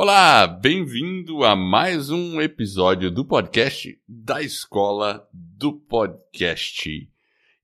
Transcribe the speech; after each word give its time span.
Olá, 0.00 0.46
bem-vindo 0.46 1.42
a 1.42 1.56
mais 1.56 2.08
um 2.08 2.40
episódio 2.40 3.10
do 3.10 3.24
podcast 3.24 4.00
da 4.06 4.40
Escola 4.40 5.28
do 5.32 5.72
Podcast. 5.72 7.10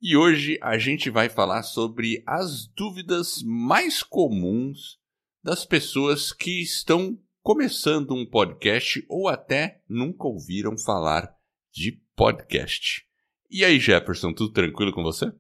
E 0.02 0.16
hoje 0.16 0.58
a 0.60 0.76
gente 0.76 1.10
vai 1.10 1.28
falar 1.28 1.62
sobre 1.62 2.24
as 2.26 2.66
dúvidas 2.66 3.40
mais 3.44 4.02
comuns 4.02 4.98
das 5.44 5.64
pessoas 5.64 6.32
que 6.32 6.60
estão 6.60 7.16
começando 7.40 8.12
um 8.12 8.26
podcast 8.26 9.06
ou 9.08 9.28
até 9.28 9.80
nunca 9.88 10.26
ouviram 10.26 10.76
falar 10.76 11.32
de 11.72 12.02
podcast. 12.16 13.06
E 13.48 13.64
aí, 13.64 13.78
Jefferson, 13.78 14.32
tudo 14.32 14.52
tranquilo 14.52 14.92
com 14.92 15.04
você? 15.04 15.32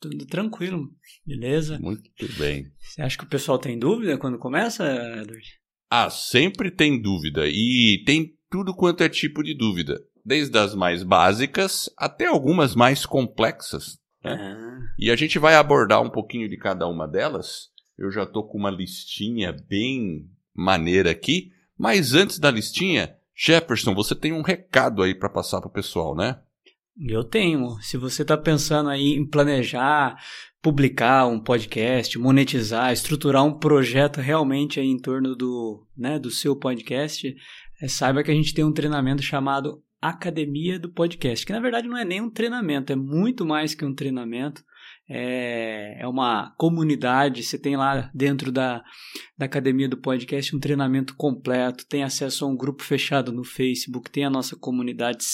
Tudo 0.00 0.26
tranquilo, 0.26 0.92
beleza? 1.24 1.78
Muito 1.78 2.10
bem. 2.36 2.68
Você 2.80 3.00
acha 3.00 3.16
que 3.16 3.22
o 3.22 3.28
pessoal 3.28 3.60
tem 3.60 3.78
dúvida 3.78 4.18
quando 4.18 4.40
começa, 4.40 4.84
Edward? 5.20 5.61
Ah, 5.94 6.08
sempre 6.08 6.70
tem 6.70 6.98
dúvida. 6.98 7.46
E 7.46 8.02
tem 8.06 8.34
tudo 8.50 8.74
quanto 8.74 9.02
é 9.02 9.10
tipo 9.10 9.42
de 9.42 9.52
dúvida. 9.52 10.02
Desde 10.24 10.56
as 10.56 10.74
mais 10.74 11.02
básicas 11.02 11.90
até 11.98 12.24
algumas 12.24 12.74
mais 12.74 13.04
complexas. 13.04 13.98
Né? 14.24 14.32
Ah, 14.32 14.80
E 14.98 15.10
a 15.10 15.16
gente 15.16 15.38
vai 15.38 15.54
abordar 15.54 16.00
um 16.00 16.08
pouquinho 16.08 16.48
de 16.48 16.56
cada 16.56 16.88
uma 16.88 17.06
delas. 17.06 17.68
Eu 17.98 18.10
já 18.10 18.24
tô 18.24 18.42
com 18.42 18.56
uma 18.56 18.70
listinha 18.70 19.54
bem 19.68 20.30
maneira 20.54 21.10
aqui. 21.10 21.52
Mas 21.76 22.14
antes 22.14 22.38
da 22.38 22.50
listinha, 22.50 23.14
Jefferson, 23.36 23.94
você 23.94 24.14
tem 24.14 24.32
um 24.32 24.40
recado 24.40 25.02
aí 25.02 25.14
para 25.14 25.28
passar 25.28 25.60
pro 25.60 25.68
pessoal, 25.68 26.16
né? 26.16 26.40
eu 26.98 27.22
tenho. 27.22 27.78
Se 27.82 27.98
você 27.98 28.22
está 28.22 28.38
pensando 28.38 28.88
aí 28.88 29.14
em 29.14 29.26
planejar, 29.26 30.16
publicar 30.62 31.26
um 31.26 31.40
podcast, 31.40 32.16
monetizar, 32.16 32.92
estruturar 32.92 33.44
um 33.44 33.58
projeto 33.58 34.20
realmente 34.20 34.78
aí 34.78 34.86
em 34.86 34.96
torno 34.96 35.34
do, 35.34 35.84
né, 35.98 36.20
do 36.20 36.30
seu 36.30 36.54
podcast, 36.54 37.34
é, 37.82 37.88
saiba 37.88 38.22
que 38.22 38.30
a 38.30 38.34
gente 38.34 38.54
tem 38.54 38.64
um 38.64 38.72
treinamento 38.72 39.22
chamado 39.22 39.82
Academia 40.00 40.78
do 40.78 40.92
Podcast, 40.92 41.44
que 41.44 41.52
na 41.52 41.60
verdade 41.60 41.88
não 41.88 41.96
é 41.96 42.04
nem 42.04 42.20
um 42.20 42.30
treinamento, 42.30 42.92
é 42.92 42.96
muito 42.96 43.44
mais 43.44 43.74
que 43.74 43.84
um 43.84 43.94
treinamento. 43.94 44.64
É, 45.08 46.00
é 46.00 46.08
uma 46.08 46.54
comunidade, 46.56 47.42
você 47.42 47.58
tem 47.58 47.76
lá 47.76 48.10
dentro 48.14 48.50
da, 48.50 48.82
da 49.36 49.46
Academia 49.46 49.88
do 49.88 49.96
Podcast 49.96 50.56
um 50.56 50.60
treinamento 50.60 51.14
completo, 51.16 51.86
tem 51.86 52.02
acesso 52.02 52.44
a 52.44 52.48
um 52.48 52.56
grupo 52.56 52.82
fechado 52.82 53.32
no 53.32 53.44
Facebook, 53.44 54.10
tem 54.10 54.24
a 54.24 54.30
nossa 54.30 54.56
comunidade, 54.56 55.24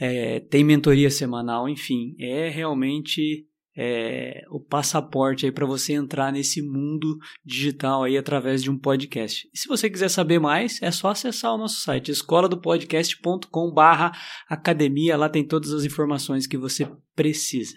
é, 0.00 0.40
tem 0.40 0.64
mentoria 0.64 1.10
semanal, 1.10 1.68
enfim, 1.68 2.16
é 2.18 2.48
realmente 2.48 3.46
é, 3.76 4.44
o 4.50 4.60
passaporte 4.60 5.46
aí 5.46 5.52
para 5.52 5.66
você 5.66 5.94
entrar 5.94 6.32
nesse 6.32 6.60
mundo 6.62 7.18
digital 7.44 8.04
aí 8.04 8.16
através 8.16 8.62
de 8.62 8.70
um 8.70 8.78
podcast. 8.78 9.48
E 9.52 9.58
se 9.58 9.68
você 9.68 9.88
quiser 9.88 10.08
saber 10.08 10.38
mais, 10.38 10.80
é 10.82 10.90
só 10.90 11.08
acessar 11.08 11.54
o 11.54 11.58
nosso 11.58 11.80
site 11.80 12.10
escoladopodcast.com 12.10 13.72
barra 13.72 14.12
academia, 14.48 15.16
lá 15.16 15.28
tem 15.28 15.46
todas 15.46 15.72
as 15.72 15.84
informações 15.84 16.46
que 16.46 16.58
você 16.58 16.88
precisa. 17.14 17.74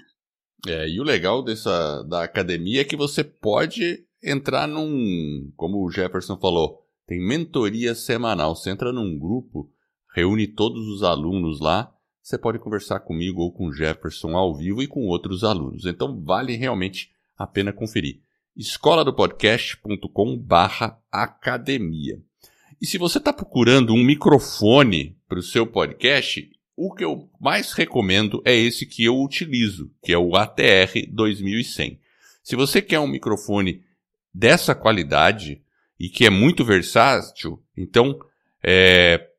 É, 0.68 0.90
e 0.90 1.00
o 1.00 1.04
legal 1.04 1.44
dessa 1.44 2.04
da 2.04 2.24
academia 2.24 2.82
é 2.82 2.86
que 2.86 2.96
você 2.96 3.24
pode 3.24 4.04
entrar 4.24 4.68
num, 4.68 5.52
como 5.56 5.86
o 5.86 5.92
Jefferson 5.92 6.38
falou, 6.38 6.80
tem 7.06 7.20
mentoria 7.20 7.94
semanal. 7.94 8.56
Você 8.56 8.72
entra 8.72 8.92
num 8.92 9.18
grupo, 9.18 9.72
reúne 10.14 10.48
todos 10.48 10.88
os 10.88 11.04
alunos 11.04 11.60
lá, 11.60 11.95
você 12.26 12.40
pode 12.40 12.58
conversar 12.58 13.02
comigo 13.02 13.40
ou 13.42 13.52
com 13.52 13.72
Jefferson 13.72 14.36
ao 14.36 14.56
vivo 14.56 14.82
e 14.82 14.88
com 14.88 15.06
outros 15.06 15.44
alunos. 15.44 15.86
Então 15.86 16.20
vale 16.24 16.56
realmente 16.56 17.12
a 17.38 17.46
pena 17.46 17.72
conferir. 17.72 18.20
escoladopodcast.com 18.58 20.36
barra 20.36 21.00
academia. 21.12 22.20
E 22.82 22.88
se 22.88 22.98
você 22.98 23.20
está 23.20 23.32
procurando 23.32 23.94
um 23.94 24.04
microfone 24.04 25.16
para 25.30 25.38
o 25.38 25.44
seu 25.44 25.68
podcast, 25.68 26.50
o 26.76 26.96
que 26.96 27.06
eu 27.06 27.30
mais 27.40 27.74
recomendo 27.74 28.42
é 28.44 28.56
esse 28.56 28.88
que 28.88 29.04
eu 29.04 29.22
utilizo, 29.22 29.92
que 30.02 30.12
é 30.12 30.18
o 30.18 30.36
ATR 30.36 31.08
2100. 31.08 32.00
Se 32.42 32.56
você 32.56 32.82
quer 32.82 33.00
um 33.00 33.08
microfone 33.08 33.84
dessa 34.34 34.74
qualidade 34.74 35.62
e 36.00 36.10
que 36.10 36.26
é 36.26 36.32
muito 36.32 36.66
versátil, 36.66 37.62
então 37.78 38.20
é, 38.64 39.30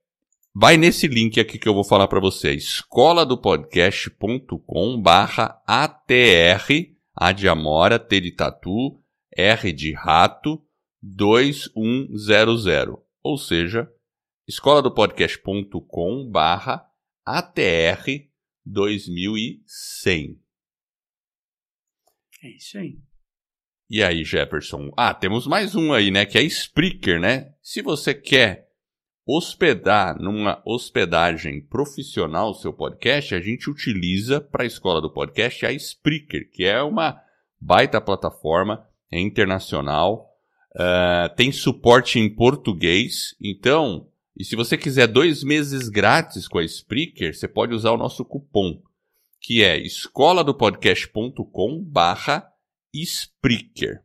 vai 0.58 0.78
nesse 0.78 1.06
link 1.06 1.38
aqui 1.38 1.58
que 1.58 1.68
eu 1.68 1.74
vou 1.74 1.84
falar 1.84 2.08
para 2.08 2.18
você, 2.18 2.54
escoladopodcast.com 2.54 5.02
barra 5.02 5.62
ATR, 5.66 6.96
A 7.14 7.32
de 7.32 7.46
Amora, 7.46 7.98
T 7.98 8.22
de 8.22 8.32
Tatu, 8.32 8.98
R 9.30 9.70
de 9.70 9.92
Rato, 9.92 10.66
2100. 11.02 12.96
Ou 13.22 13.36
seja, 13.36 13.86
escoladopodcast.com 14.48 16.30
barra 16.30 16.90
ATR 17.22 18.26
2100. 18.64 20.40
É 22.42 22.48
isso 22.48 22.78
aí. 22.78 22.98
E 23.90 24.02
aí, 24.02 24.24
Jefferson? 24.24 24.90
Ah, 24.96 25.12
temos 25.12 25.46
mais 25.46 25.74
um 25.74 25.92
aí, 25.92 26.10
né? 26.10 26.24
Que 26.24 26.38
é 26.38 26.42
Spreaker, 26.44 27.20
né? 27.20 27.52
Se 27.60 27.82
você 27.82 28.14
quer 28.14 28.65
hospedar 29.26 30.16
numa 30.20 30.62
hospedagem 30.64 31.60
profissional 31.60 32.50
o 32.50 32.54
seu 32.54 32.72
podcast, 32.72 33.34
a 33.34 33.40
gente 33.40 33.68
utiliza 33.68 34.40
para 34.40 34.62
a 34.62 34.66
escola 34.66 35.00
do 35.00 35.10
podcast 35.10 35.66
a 35.66 35.72
Spreaker, 35.72 36.48
que 36.52 36.64
é 36.64 36.80
uma 36.80 37.20
baita 37.60 38.00
plataforma, 38.00 38.86
é 39.10 39.18
internacional, 39.18 40.30
uh, 40.76 41.28
tem 41.34 41.50
suporte 41.50 42.20
em 42.20 42.32
português. 42.32 43.34
Então, 43.42 44.06
e 44.36 44.44
se 44.44 44.54
você 44.54 44.78
quiser 44.78 45.08
dois 45.08 45.42
meses 45.42 45.88
grátis 45.88 46.46
com 46.46 46.58
a 46.58 46.64
Spreaker, 46.64 47.36
você 47.36 47.48
pode 47.48 47.74
usar 47.74 47.90
o 47.90 47.96
nosso 47.96 48.24
cupom, 48.24 48.80
que 49.40 49.64
é 49.64 49.76
escoladopodcast.com 49.78 51.82
barra 51.82 52.48
Spreaker. 52.94 54.04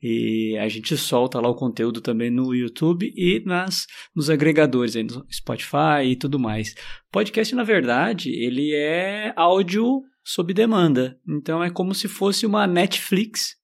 E 0.00 0.56
a 0.56 0.68
gente 0.68 0.96
solta 0.96 1.40
lá 1.40 1.48
o 1.48 1.56
conteúdo 1.56 2.00
também 2.00 2.30
no 2.30 2.54
YouTube 2.54 3.12
e 3.16 3.42
nas, 3.44 3.86
nos 4.14 4.30
agregadores 4.30 4.94
aí, 4.94 5.02
no 5.02 5.26
Spotify 5.28 6.04
e 6.04 6.14
tudo 6.14 6.38
mais. 6.38 6.76
Podcast, 7.10 7.52
na 7.56 7.64
verdade, 7.64 8.30
ele 8.30 8.72
é 8.72 9.32
áudio 9.34 10.02
sob 10.24 10.54
demanda. 10.54 11.18
Então 11.28 11.64
é 11.64 11.70
como 11.70 11.92
se 11.92 12.06
fosse 12.06 12.46
uma 12.46 12.68
Netflix, 12.68 13.56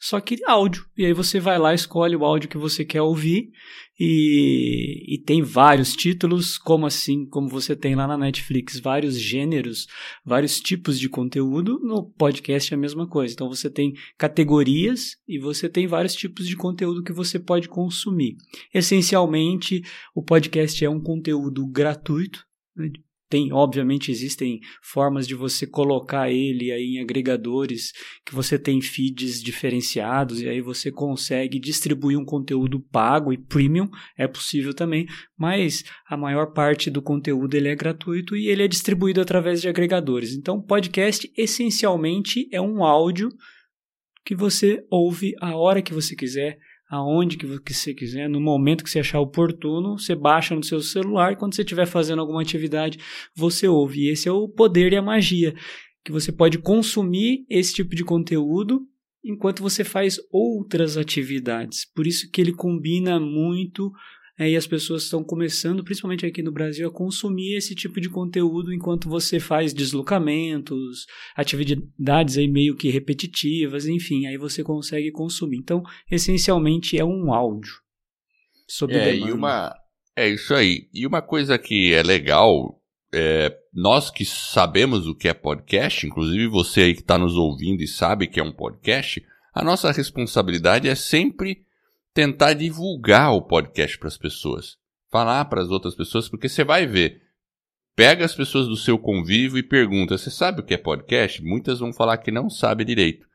só 0.00 0.18
que 0.18 0.42
áudio. 0.46 0.86
E 0.96 1.04
aí 1.04 1.12
você 1.12 1.38
vai 1.38 1.58
lá, 1.58 1.74
escolhe 1.74 2.16
o 2.16 2.24
áudio 2.24 2.48
que 2.48 2.56
você 2.56 2.86
quer 2.86 3.02
ouvir 3.02 3.50
e, 3.98 5.04
e 5.14 5.18
tem 5.18 5.42
vários 5.42 5.92
títulos, 5.92 6.56
como 6.56 6.86
assim, 6.86 7.26
como 7.26 7.48
você 7.48 7.76
tem 7.76 7.94
lá 7.94 8.06
na 8.06 8.16
Netflix, 8.16 8.80
vários 8.80 9.20
gêneros, 9.20 9.86
vários 10.24 10.58
tipos 10.58 10.98
de 10.98 11.06
conteúdo. 11.06 11.78
No 11.80 12.10
podcast 12.12 12.72
é 12.72 12.76
a 12.76 12.80
mesma 12.80 13.06
coisa. 13.06 13.34
Então 13.34 13.50
você 13.50 13.68
tem 13.68 13.92
categorias 14.16 15.18
e 15.28 15.38
você 15.38 15.68
tem 15.68 15.86
vários 15.86 16.14
tipos 16.14 16.48
de 16.48 16.56
conteúdo 16.56 17.02
que 17.02 17.12
você 17.12 17.38
pode 17.38 17.68
consumir. 17.68 18.36
Essencialmente, 18.72 19.82
o 20.14 20.22
podcast 20.22 20.82
é 20.82 20.88
um 20.88 21.00
conteúdo 21.00 21.66
gratuito. 21.66 22.42
Tem, 23.30 23.52
obviamente, 23.52 24.10
existem 24.10 24.58
formas 24.82 25.24
de 25.24 25.36
você 25.36 25.64
colocar 25.64 26.28
ele 26.28 26.72
aí 26.72 26.96
em 26.96 27.00
agregadores 27.00 27.92
que 28.26 28.34
você 28.34 28.58
tem 28.58 28.82
feeds 28.82 29.40
diferenciados 29.40 30.42
e 30.42 30.48
aí 30.48 30.60
você 30.60 30.90
consegue 30.90 31.60
distribuir 31.60 32.18
um 32.18 32.24
conteúdo 32.24 32.80
pago 32.80 33.32
e 33.32 33.38
premium, 33.38 33.88
é 34.18 34.26
possível 34.26 34.74
também, 34.74 35.06
mas 35.38 35.84
a 36.08 36.16
maior 36.16 36.52
parte 36.52 36.90
do 36.90 37.00
conteúdo 37.00 37.54
ele 37.54 37.68
é 37.68 37.76
gratuito 37.76 38.34
e 38.34 38.48
ele 38.48 38.64
é 38.64 38.68
distribuído 38.68 39.20
através 39.20 39.60
de 39.60 39.68
agregadores. 39.68 40.34
Então, 40.34 40.60
podcast 40.60 41.32
essencialmente 41.36 42.48
é 42.52 42.60
um 42.60 42.82
áudio 42.82 43.28
que 44.24 44.34
você 44.34 44.84
ouve 44.90 45.34
a 45.40 45.56
hora 45.56 45.80
que 45.80 45.94
você 45.94 46.16
quiser, 46.16 46.58
aonde 46.90 47.36
que 47.36 47.46
você 47.46 47.94
quiser, 47.94 48.28
no 48.28 48.40
momento 48.40 48.82
que 48.82 48.90
você 48.90 48.98
achar 48.98 49.20
oportuno, 49.20 49.96
você 49.96 50.14
baixa 50.14 50.56
no 50.56 50.64
seu 50.64 50.80
celular 50.80 51.32
e 51.32 51.36
quando 51.36 51.54
você 51.54 51.62
estiver 51.62 51.86
fazendo 51.86 52.20
alguma 52.20 52.42
atividade, 52.42 52.98
você 53.34 53.68
ouve. 53.68 54.00
E 54.00 54.10
esse 54.10 54.28
é 54.28 54.32
o 54.32 54.48
poder 54.48 54.92
e 54.92 54.96
a 54.96 55.02
magia, 55.02 55.54
que 56.04 56.10
você 56.10 56.32
pode 56.32 56.58
consumir 56.58 57.46
esse 57.48 57.72
tipo 57.74 57.94
de 57.94 58.04
conteúdo 58.04 58.80
enquanto 59.24 59.62
você 59.62 59.84
faz 59.84 60.18
outras 60.32 60.96
atividades. 60.96 61.84
Por 61.94 62.06
isso 62.06 62.28
que 62.28 62.40
ele 62.40 62.52
combina 62.52 63.20
muito 63.20 63.92
é, 64.40 64.48
e 64.48 64.56
as 64.56 64.66
pessoas 64.66 65.02
estão 65.02 65.22
começando, 65.22 65.84
principalmente 65.84 66.24
aqui 66.24 66.42
no 66.42 66.50
Brasil, 66.50 66.88
a 66.88 66.90
consumir 66.90 67.56
esse 67.56 67.74
tipo 67.74 68.00
de 68.00 68.08
conteúdo 68.08 68.72
enquanto 68.72 69.06
você 69.06 69.38
faz 69.38 69.74
deslocamentos, 69.74 71.04
atividades 71.36 72.38
aí 72.38 72.48
meio 72.48 72.74
que 72.74 72.88
repetitivas, 72.88 73.86
enfim, 73.86 74.26
aí 74.26 74.38
você 74.38 74.64
consegue 74.64 75.12
consumir. 75.12 75.58
Então, 75.58 75.82
essencialmente 76.10 76.98
é 76.98 77.04
um 77.04 77.34
áudio. 77.34 77.74
Sob 78.66 78.94
é, 78.94 79.12
demanda. 79.12 79.30
E 79.30 79.34
uma, 79.34 79.76
é 80.16 80.30
isso 80.30 80.54
aí. 80.54 80.88
E 80.94 81.06
uma 81.06 81.20
coisa 81.20 81.58
que 81.58 81.92
é 81.92 82.02
legal, 82.02 82.80
é, 83.12 83.54
nós 83.74 84.10
que 84.10 84.24
sabemos 84.24 85.06
o 85.06 85.14
que 85.14 85.28
é 85.28 85.34
podcast, 85.34 86.06
inclusive 86.06 86.46
você 86.46 86.80
aí 86.80 86.94
que 86.94 87.02
está 87.02 87.18
nos 87.18 87.36
ouvindo 87.36 87.82
e 87.82 87.86
sabe 87.86 88.26
que 88.26 88.40
é 88.40 88.42
um 88.42 88.52
podcast, 88.52 89.22
a 89.52 89.62
nossa 89.62 89.92
responsabilidade 89.92 90.88
é 90.88 90.94
sempre 90.94 91.68
tentar 92.12 92.54
divulgar 92.54 93.32
o 93.32 93.42
podcast 93.42 93.98
para 93.98 94.08
as 94.08 94.18
pessoas. 94.18 94.76
Falar 95.10 95.44
para 95.46 95.62
as 95.62 95.70
outras 95.70 95.94
pessoas, 95.94 96.28
porque 96.28 96.48
você 96.48 96.64
vai 96.64 96.86
ver. 96.86 97.22
Pega 97.96 98.24
as 98.24 98.34
pessoas 98.34 98.66
do 98.68 98.76
seu 98.76 98.98
convívio 98.98 99.58
e 99.58 99.62
pergunta: 99.62 100.16
Você 100.16 100.30
sabe 100.30 100.60
o 100.60 100.64
que 100.64 100.74
é 100.74 100.78
podcast? 100.78 101.42
Muitas 101.42 101.80
vão 101.80 101.92
falar 101.92 102.18
que 102.18 102.30
não 102.30 102.48
sabe 102.48 102.84
direito. 102.84 103.26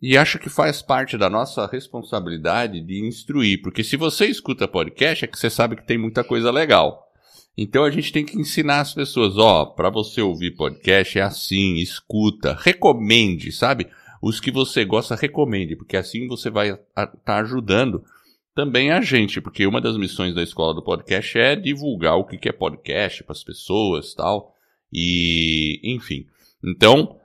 E 0.00 0.16
acho 0.18 0.38
que 0.38 0.48
faz 0.48 0.82
parte 0.82 1.16
da 1.16 1.30
nossa 1.30 1.66
responsabilidade 1.66 2.80
de 2.80 3.06
instruir, 3.06 3.62
porque 3.62 3.84
se 3.84 3.96
você 3.96 4.26
escuta 4.26 4.66
podcast, 4.66 5.24
é 5.24 5.28
que 5.28 5.38
você 5.38 5.48
sabe 5.48 5.76
que 5.76 5.86
tem 5.86 5.96
muita 5.96 6.24
coisa 6.24 6.50
legal. 6.50 7.08
Então 7.56 7.84
a 7.84 7.90
gente 7.90 8.12
tem 8.12 8.24
que 8.24 8.38
ensinar 8.38 8.80
as 8.80 8.92
pessoas: 8.92 9.38
ó, 9.38 9.64
para 9.64 9.90
você 9.90 10.20
ouvir 10.20 10.52
podcast 10.52 11.18
é 11.18 11.22
assim, 11.22 11.76
escuta, 11.76 12.58
recomende, 12.60 13.52
sabe? 13.52 13.88
Os 14.20 14.40
que 14.40 14.50
você 14.50 14.84
gosta, 14.84 15.16
recomende, 15.16 15.76
porque 15.76 15.96
assim 15.96 16.28
você 16.28 16.50
vai 16.50 16.70
estar 16.70 17.06
tá 17.06 17.38
ajudando 17.38 18.04
também 18.54 18.90
a 18.90 19.00
gente, 19.00 19.40
porque 19.40 19.66
uma 19.66 19.80
das 19.80 19.96
missões 19.96 20.34
da 20.34 20.42
escola 20.42 20.74
do 20.74 20.82
podcast 20.82 21.38
é 21.38 21.56
divulgar 21.56 22.16
o 22.16 22.24
que 22.24 22.48
é 22.48 22.52
podcast 22.52 23.24
para 23.24 23.32
as 23.32 23.42
pessoas 23.42 24.14
tal. 24.14 24.54
E, 24.92 25.80
enfim. 25.82 26.26
Então, 26.62 27.18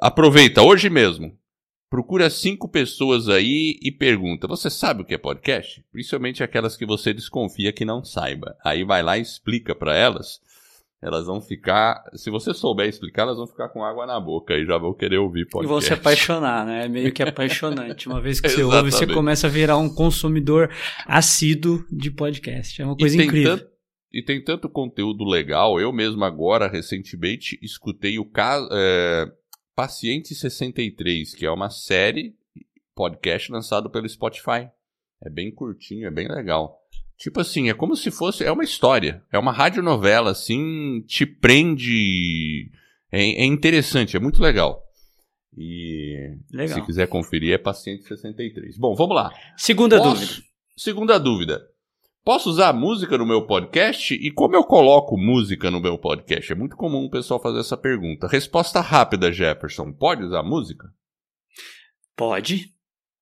aproveita 0.00 0.62
hoje 0.62 0.90
mesmo. 0.90 1.38
Procura 1.88 2.30
cinco 2.30 2.68
pessoas 2.68 3.28
aí 3.28 3.78
e 3.82 3.90
pergunta: 3.90 4.46
Você 4.46 4.70
sabe 4.70 5.02
o 5.02 5.04
que 5.04 5.14
é 5.14 5.18
podcast? 5.18 5.84
Principalmente 5.90 6.42
aquelas 6.42 6.76
que 6.76 6.86
você 6.86 7.12
desconfia 7.12 7.72
que 7.72 7.84
não 7.84 8.04
saiba. 8.04 8.56
Aí 8.64 8.84
vai 8.84 9.02
lá 9.02 9.18
e 9.18 9.22
explica 9.22 9.74
para 9.74 9.96
elas 9.96 10.40
elas 11.02 11.26
vão 11.26 11.40
ficar. 11.40 12.04
Se 12.14 12.30
você 12.30 12.52
souber 12.52 12.88
explicar, 12.88 13.22
elas 13.22 13.38
vão 13.38 13.46
ficar 13.46 13.68
com 13.70 13.82
água 13.82 14.06
na 14.06 14.20
boca 14.20 14.54
e 14.54 14.66
já 14.66 14.76
vão 14.76 14.92
querer 14.92 15.18
ouvir 15.18 15.46
podcast. 15.46 15.64
E 15.64 15.68
vão 15.68 15.80
se 15.80 15.92
apaixonar, 15.92 16.66
né? 16.66 16.84
É 16.84 16.88
meio 16.88 17.12
que 17.12 17.22
apaixonante. 17.24 18.08
Uma 18.08 18.20
vez 18.20 18.40
que 18.40 18.48
você 18.48 18.62
ouve, 18.62 18.90
você 18.90 19.06
começa 19.06 19.46
a 19.46 19.50
virar 19.50 19.78
um 19.78 19.88
consumidor 19.88 20.70
assíduo 21.06 21.84
de 21.90 22.10
podcast. 22.10 22.80
É 22.80 22.84
uma 22.84 22.96
coisa 22.96 23.22
incrível. 23.22 23.58
Tanto, 23.58 23.70
e 24.12 24.22
tem 24.22 24.42
tanto 24.42 24.68
conteúdo 24.68 25.24
legal. 25.24 25.80
Eu 25.80 25.92
mesmo 25.92 26.24
agora, 26.24 26.68
recentemente, 26.68 27.58
escutei 27.62 28.18
o 28.18 28.24
caso. 28.24 28.68
É, 28.72 29.32
Paciente 29.74 30.34
63, 30.34 31.34
que 31.34 31.46
é 31.46 31.50
uma 31.50 31.70
série 31.70 32.34
podcast 32.94 33.50
lançado 33.50 33.88
pelo 33.88 34.06
Spotify. 34.06 34.68
É 35.22 35.30
bem 35.30 35.50
curtinho, 35.50 36.06
é 36.06 36.10
bem 36.10 36.28
legal. 36.28 36.79
Tipo 37.20 37.38
assim, 37.38 37.68
é 37.68 37.74
como 37.74 37.94
se 37.94 38.10
fosse. 38.10 38.42
É 38.42 38.50
uma 38.50 38.64
história. 38.64 39.22
É 39.30 39.38
uma 39.38 39.52
radionovela, 39.52 40.30
assim, 40.30 41.02
te 41.06 41.26
prende. 41.26 42.70
É, 43.12 43.42
é 43.42 43.44
interessante, 43.44 44.16
é 44.16 44.20
muito 44.20 44.40
legal. 44.40 44.82
E 45.54 46.38
legal. 46.50 46.78
se 46.78 46.86
quiser 46.86 47.06
conferir, 47.08 47.52
é 47.52 47.58
Paciente 47.58 48.04
63. 48.04 48.78
Bom, 48.78 48.94
vamos 48.94 49.14
lá. 49.14 49.30
Segunda 49.54 49.98
Posso... 49.98 50.14
dúvida. 50.14 50.42
Segunda 50.74 51.18
dúvida. 51.18 51.66
Posso 52.24 52.48
usar 52.48 52.72
música 52.72 53.18
no 53.18 53.26
meu 53.26 53.46
podcast? 53.46 54.14
E 54.14 54.30
como 54.30 54.56
eu 54.56 54.64
coloco 54.64 55.18
música 55.18 55.70
no 55.70 55.80
meu 55.80 55.98
podcast? 55.98 56.50
É 56.50 56.54
muito 56.54 56.74
comum 56.74 57.04
o 57.04 57.10
pessoal 57.10 57.40
fazer 57.40 57.60
essa 57.60 57.76
pergunta. 57.76 58.28
Resposta 58.28 58.80
rápida, 58.80 59.30
Jefferson. 59.30 59.92
Pode 59.92 60.22
usar 60.22 60.42
música? 60.42 60.88
Pode, 62.16 62.72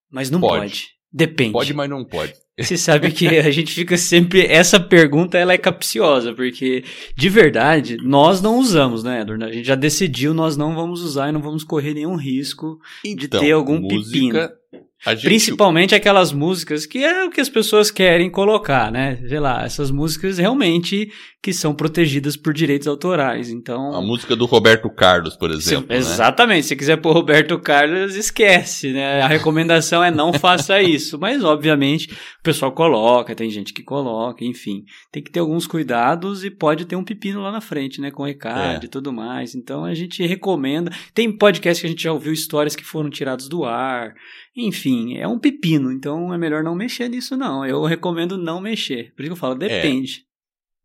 mas 0.08 0.30
não 0.30 0.40
pode. 0.40 0.60
pode. 0.60 0.86
Depende. 1.12 1.52
Pode, 1.52 1.74
mas 1.74 1.90
não 1.90 2.04
pode. 2.04 2.34
Você 2.58 2.76
sabe 2.76 3.12
que 3.12 3.26
a 3.28 3.50
gente 3.50 3.72
fica 3.72 3.96
sempre. 3.96 4.46
Essa 4.46 4.81
pergunta 4.81 5.38
ela 5.38 5.52
é 5.52 5.58
capciosa, 5.58 6.34
porque 6.34 6.84
de 7.14 7.28
verdade 7.28 7.96
nós 8.02 8.43
não 8.43 8.58
usamos, 8.58 9.05
né, 9.05 9.22
Edward? 9.22 9.44
A 9.44 9.52
gente 9.52 9.66
já 9.66 9.75
decidiu, 9.75 10.34
nós 10.34 10.56
não 10.56 10.75
vamos 10.75 11.02
usar 11.02 11.28
e 11.28 11.32
não 11.32 11.40
vamos 11.40 11.62
correr 11.62 11.94
nenhum 11.94 12.16
risco 12.16 12.81
então, 13.05 13.16
de 13.16 13.28
ter 13.28 13.52
algum 13.52 13.78
música, 13.81 14.58
pepino. 14.70 14.88
Gente... 15.06 15.22
Principalmente 15.22 15.94
aquelas 15.94 16.32
músicas 16.32 16.84
que 16.84 17.04
é 17.04 17.24
o 17.24 17.30
que 17.30 17.40
as 17.40 17.48
pessoas 17.48 17.90
querem 17.90 18.28
colocar, 18.28 18.90
né? 18.90 19.16
Sei 19.28 19.38
lá, 19.38 19.64
essas 19.64 19.90
músicas 19.90 20.38
realmente 20.38 21.08
que 21.40 21.52
são 21.52 21.72
protegidas 21.72 22.36
por 22.36 22.52
direitos 22.52 22.88
autorais. 22.88 23.48
Então. 23.48 23.94
A 23.94 24.02
música 24.02 24.34
do 24.34 24.44
Roberto 24.44 24.90
Carlos, 24.90 25.36
por 25.36 25.50
exemplo. 25.50 25.84
Se, 25.84 25.88
né? 25.88 25.96
Exatamente. 25.96 26.66
Se 26.66 26.74
quiser 26.76 26.96
pôr 26.96 27.12
Roberto 27.12 27.58
Carlos, 27.60 28.16
esquece, 28.16 28.92
né? 28.92 29.22
A 29.22 29.28
recomendação 29.28 30.02
é 30.02 30.10
não 30.10 30.32
faça 30.32 30.80
isso. 30.82 31.16
Mas, 31.18 31.44
obviamente, 31.44 32.12
o 32.12 32.42
pessoal 32.42 32.72
coloca, 32.72 33.36
tem 33.36 33.48
gente 33.50 33.72
que 33.72 33.84
coloca, 33.84 34.44
enfim. 34.44 34.84
Tem 35.12 35.22
que 35.22 35.30
ter 35.30 35.38
alguns 35.38 35.66
cuidados 35.66 36.44
e 36.44 36.50
pode 36.50 36.84
ter 36.86 36.96
um 36.96 37.04
pepino 37.04 37.40
lá 37.40 37.52
na 37.52 37.60
frente, 37.60 38.00
né? 38.00 38.10
Com 38.10 38.26
ECAD 38.26 38.82
é. 38.82 38.86
e 38.86 38.88
tudo 38.88 39.12
mais. 39.12 39.54
Então 39.54 39.84
a 39.84 39.94
gente 39.94 40.26
recomenda. 40.26 40.90
Tem 41.14 41.30
podcast 41.30 41.80
que 41.80 41.86
a 41.86 41.90
gente 41.90 42.02
já 42.02 42.12
ouviu 42.12 42.32
histórias 42.32 42.74
que 42.74 42.84
foram 42.84 43.08
tiradas 43.08 43.48
do 43.48 43.64
ar. 43.64 44.12
Enfim, 44.60 45.16
é 45.16 45.28
um 45.28 45.38
pepino, 45.38 45.93
então 45.93 46.34
é 46.34 46.37
melhor 46.37 46.64
não 46.64 46.75
mexer 46.75 47.08
nisso, 47.08 47.37
não. 47.37 47.64
Eu 47.64 47.84
recomendo 47.84 48.37
não 48.37 48.60
mexer. 48.60 49.12
Por 49.14 49.22
isso 49.22 49.28
que 49.28 49.32
eu 49.32 49.37
falo, 49.37 49.55
é. 49.55 49.69
depende. 49.69 50.26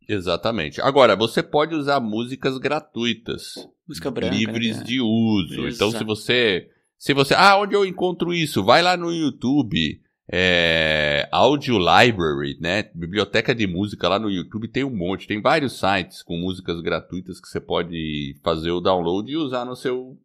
É, 0.08 0.14
exatamente. 0.14 0.80
Agora, 0.80 1.16
você 1.16 1.42
pode 1.42 1.74
usar 1.74 1.98
músicas 1.98 2.56
gratuitas. 2.56 3.54
Música 3.88 4.12
branca. 4.12 4.32
Livres 4.32 4.78
né? 4.78 4.84
de 4.84 5.00
uso. 5.00 5.66
Exato. 5.66 5.74
Então, 5.74 5.90
se 5.90 6.04
você. 6.04 6.68
Se 6.96 7.12
você. 7.12 7.34
Ah, 7.34 7.58
onde 7.58 7.74
eu 7.74 7.84
encontro 7.84 8.32
isso? 8.32 8.62
Vai 8.62 8.80
lá 8.80 8.96
no 8.96 9.12
YouTube. 9.12 10.00
É, 10.30 11.28
Audio 11.32 11.76
Library, 11.76 12.56
né? 12.60 12.84
Biblioteca 12.94 13.52
de 13.52 13.66
música 13.66 14.08
lá 14.08 14.20
no 14.20 14.30
YouTube 14.30 14.68
tem 14.68 14.84
um 14.84 14.96
monte. 14.96 15.26
Tem 15.26 15.42
vários 15.42 15.80
sites 15.80 16.22
com 16.22 16.36
músicas 16.36 16.80
gratuitas 16.80 17.40
que 17.40 17.48
você 17.48 17.60
pode 17.60 18.36
fazer 18.40 18.70
o 18.70 18.80
download 18.80 19.30
e 19.30 19.36
usar 19.36 19.64
no 19.64 19.74
seu 19.74 20.16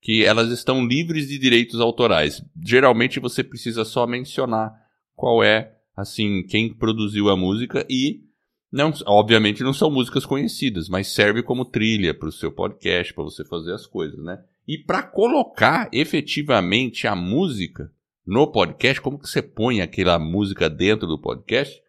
que 0.00 0.24
elas 0.24 0.50
estão 0.50 0.84
livres 0.84 1.28
de 1.28 1.38
direitos 1.38 1.80
autorais. 1.80 2.42
Geralmente 2.64 3.20
você 3.20 3.44
precisa 3.44 3.84
só 3.84 4.06
mencionar 4.06 4.72
qual 5.14 5.44
é, 5.44 5.74
assim, 5.96 6.42
quem 6.44 6.72
produziu 6.72 7.28
a 7.28 7.36
música 7.36 7.86
e 7.88 8.22
não, 8.72 8.92
obviamente 9.06 9.62
não 9.62 9.74
são 9.74 9.90
músicas 9.90 10.24
conhecidas, 10.24 10.88
mas 10.88 11.08
serve 11.08 11.42
como 11.42 11.64
trilha 11.64 12.14
para 12.14 12.28
o 12.28 12.32
seu 12.32 12.50
podcast, 12.50 13.12
para 13.12 13.24
você 13.24 13.44
fazer 13.44 13.74
as 13.74 13.86
coisas, 13.86 14.22
né? 14.22 14.42
E 14.66 14.78
para 14.78 15.02
colocar 15.02 15.88
efetivamente 15.92 17.06
a 17.06 17.16
música 17.16 17.92
no 18.24 18.46
podcast, 18.46 19.00
como 19.00 19.18
que 19.18 19.28
você 19.28 19.42
põe 19.42 19.80
aquela 19.80 20.18
música 20.18 20.70
dentro 20.70 21.06
do 21.06 21.20
podcast? 21.20 21.82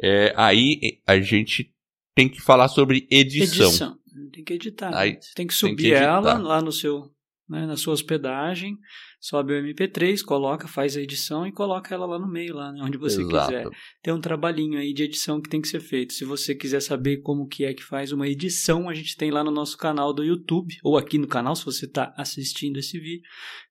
É, 0.00 0.32
aí 0.36 1.00
a 1.06 1.18
gente 1.18 1.74
tem 2.14 2.28
que 2.28 2.40
falar 2.40 2.68
sobre 2.68 3.08
edição. 3.10 3.68
Edição. 3.68 3.98
Tem 4.32 4.44
que 4.44 4.52
editar. 4.52 4.94
Aí, 4.94 5.16
você 5.20 5.32
tem 5.34 5.46
que 5.46 5.54
subir 5.54 5.76
tem 5.76 5.92
que 5.92 5.96
ela 5.96 6.34
lá 6.36 6.60
no 6.60 6.70
seu 6.70 7.10
né, 7.48 7.66
na 7.66 7.76
sua 7.76 7.94
hospedagem, 7.94 8.76
sobe 9.20 9.52
o 9.52 9.62
MP3, 9.62 10.22
coloca, 10.22 10.68
faz 10.68 10.96
a 10.96 11.00
edição 11.00 11.46
e 11.46 11.52
coloca 11.52 11.94
ela 11.94 12.06
lá 12.06 12.18
no 12.18 12.28
meio, 12.28 12.54
lá 12.54 12.72
né, 12.72 12.80
onde 12.82 12.98
você 12.98 13.22
Exato. 13.22 13.46
quiser. 13.46 13.68
Tem 14.02 14.12
um 14.12 14.20
trabalhinho 14.20 14.78
aí 14.78 14.92
de 14.92 15.04
edição 15.04 15.40
que 15.40 15.48
tem 15.48 15.60
que 15.60 15.68
ser 15.68 15.80
feito. 15.80 16.12
Se 16.12 16.24
você 16.24 16.54
quiser 16.54 16.80
saber 16.80 17.18
como 17.18 17.46
que 17.46 17.64
é 17.64 17.72
que 17.72 17.82
faz 17.82 18.12
uma 18.12 18.28
edição, 18.28 18.88
a 18.88 18.94
gente 18.94 19.16
tem 19.16 19.30
lá 19.30 19.42
no 19.42 19.50
nosso 19.50 19.76
canal 19.76 20.12
do 20.12 20.22
YouTube, 20.22 20.76
ou 20.82 20.96
aqui 20.96 21.18
no 21.18 21.26
canal, 21.26 21.56
se 21.56 21.64
você 21.64 21.86
está 21.86 22.12
assistindo 22.16 22.78
esse 22.78 22.98
vídeo, 22.98 23.22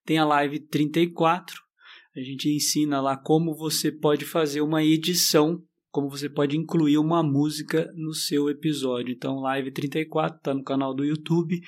tem 0.05 0.17
a 0.17 0.25
live 0.25 0.59
34. 0.59 1.55
A 2.15 2.19
gente 2.19 2.49
ensina 2.49 2.99
lá 2.99 3.15
como 3.15 3.55
você 3.55 3.91
pode 3.91 4.25
fazer 4.25 4.61
uma 4.61 4.83
edição 4.83 5.61
como 5.91 6.09
você 6.09 6.29
pode 6.29 6.57
incluir 6.57 6.97
uma 6.97 7.23
música 7.23 7.91
no 7.95 8.13
seu 8.13 8.49
episódio. 8.49 9.13
Então, 9.13 9.39
Live 9.39 9.71
34 9.71 10.37
está 10.37 10.53
no 10.53 10.63
canal 10.63 10.93
do 10.93 11.03
YouTube 11.03 11.59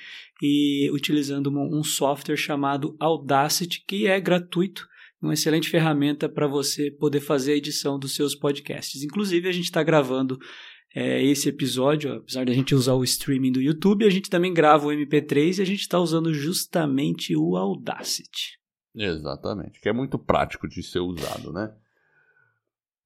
e 0.42 0.90
utilizando 0.92 1.50
um 1.50 1.82
software 1.82 2.36
chamado 2.36 2.96
Audacity, 3.00 3.84
que 3.86 4.06
é 4.06 4.20
gratuito, 4.20 4.86
uma 5.20 5.34
excelente 5.34 5.68
ferramenta 5.68 6.28
para 6.28 6.46
você 6.46 6.90
poder 6.90 7.20
fazer 7.20 7.52
a 7.52 7.56
edição 7.56 7.98
dos 7.98 8.14
seus 8.14 8.34
podcasts. 8.34 9.02
Inclusive, 9.02 9.48
a 9.48 9.52
gente 9.52 9.64
está 9.64 9.82
gravando 9.82 10.38
é, 10.94 11.22
esse 11.24 11.48
episódio, 11.48 12.14
apesar 12.14 12.44
de 12.44 12.52
a 12.52 12.54
gente 12.54 12.74
usar 12.74 12.94
o 12.94 13.04
streaming 13.04 13.52
do 13.52 13.60
YouTube, 13.60 14.04
a 14.04 14.10
gente 14.10 14.30
também 14.30 14.52
grava 14.52 14.86
o 14.86 14.90
MP3 14.90 15.58
e 15.58 15.62
a 15.62 15.66
gente 15.66 15.80
está 15.80 15.98
usando 15.98 16.32
justamente 16.32 17.36
o 17.36 17.56
Audacity. 17.56 18.58
Exatamente, 18.94 19.80
que 19.80 19.88
é 19.88 19.92
muito 19.92 20.18
prático 20.18 20.66
de 20.66 20.82
ser 20.82 20.98
usado, 21.00 21.52
né? 21.52 21.72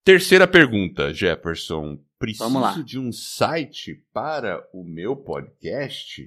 Terceira 0.04 0.46
pergunta, 0.46 1.14
Jefferson. 1.14 1.98
Preciso 2.18 2.84
de 2.84 2.98
um 2.98 3.10
site 3.10 4.02
para 4.12 4.62
o 4.72 4.84
meu 4.84 5.16
podcast? 5.16 6.22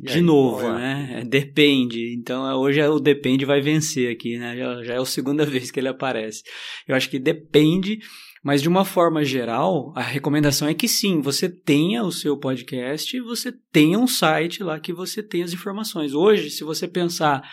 E 0.00 0.02
De 0.02 0.14
aí, 0.14 0.22
novo, 0.22 0.66
é 0.66 0.72
né? 0.72 1.20
É, 1.20 1.24
Depende. 1.24 2.14
Então 2.14 2.48
é, 2.48 2.54
hoje 2.54 2.80
é 2.80 2.88
o 2.88 2.98
depende 2.98 3.44
vai 3.44 3.60
vencer 3.60 4.10
aqui, 4.10 4.38
né? 4.38 4.56
Já, 4.56 4.82
já 4.82 4.94
é 4.94 4.98
a 4.98 5.04
segunda 5.04 5.44
vez 5.46 5.70
que 5.70 5.78
ele 5.78 5.88
aparece. 5.88 6.42
Eu 6.88 6.96
acho 6.96 7.10
que 7.10 7.18
depende, 7.18 7.98
mas 8.42 8.62
de 8.62 8.68
uma 8.68 8.84
forma 8.86 9.22
geral, 9.24 9.92
a 9.94 10.02
recomendação 10.02 10.66
é 10.66 10.72
que 10.72 10.88
sim, 10.88 11.20
você 11.20 11.50
tenha 11.50 12.02
o 12.02 12.10
seu 12.10 12.34
podcast 12.34 13.14
e 13.14 13.20
você 13.20 13.52
tenha 13.70 13.98
um 13.98 14.06
site 14.06 14.62
lá 14.62 14.80
que 14.80 14.92
você 14.92 15.22
tenha 15.22 15.44
as 15.44 15.52
informações. 15.52 16.14
Hoje, 16.14 16.48
se 16.48 16.64
você 16.64 16.88
pensar 16.88 17.46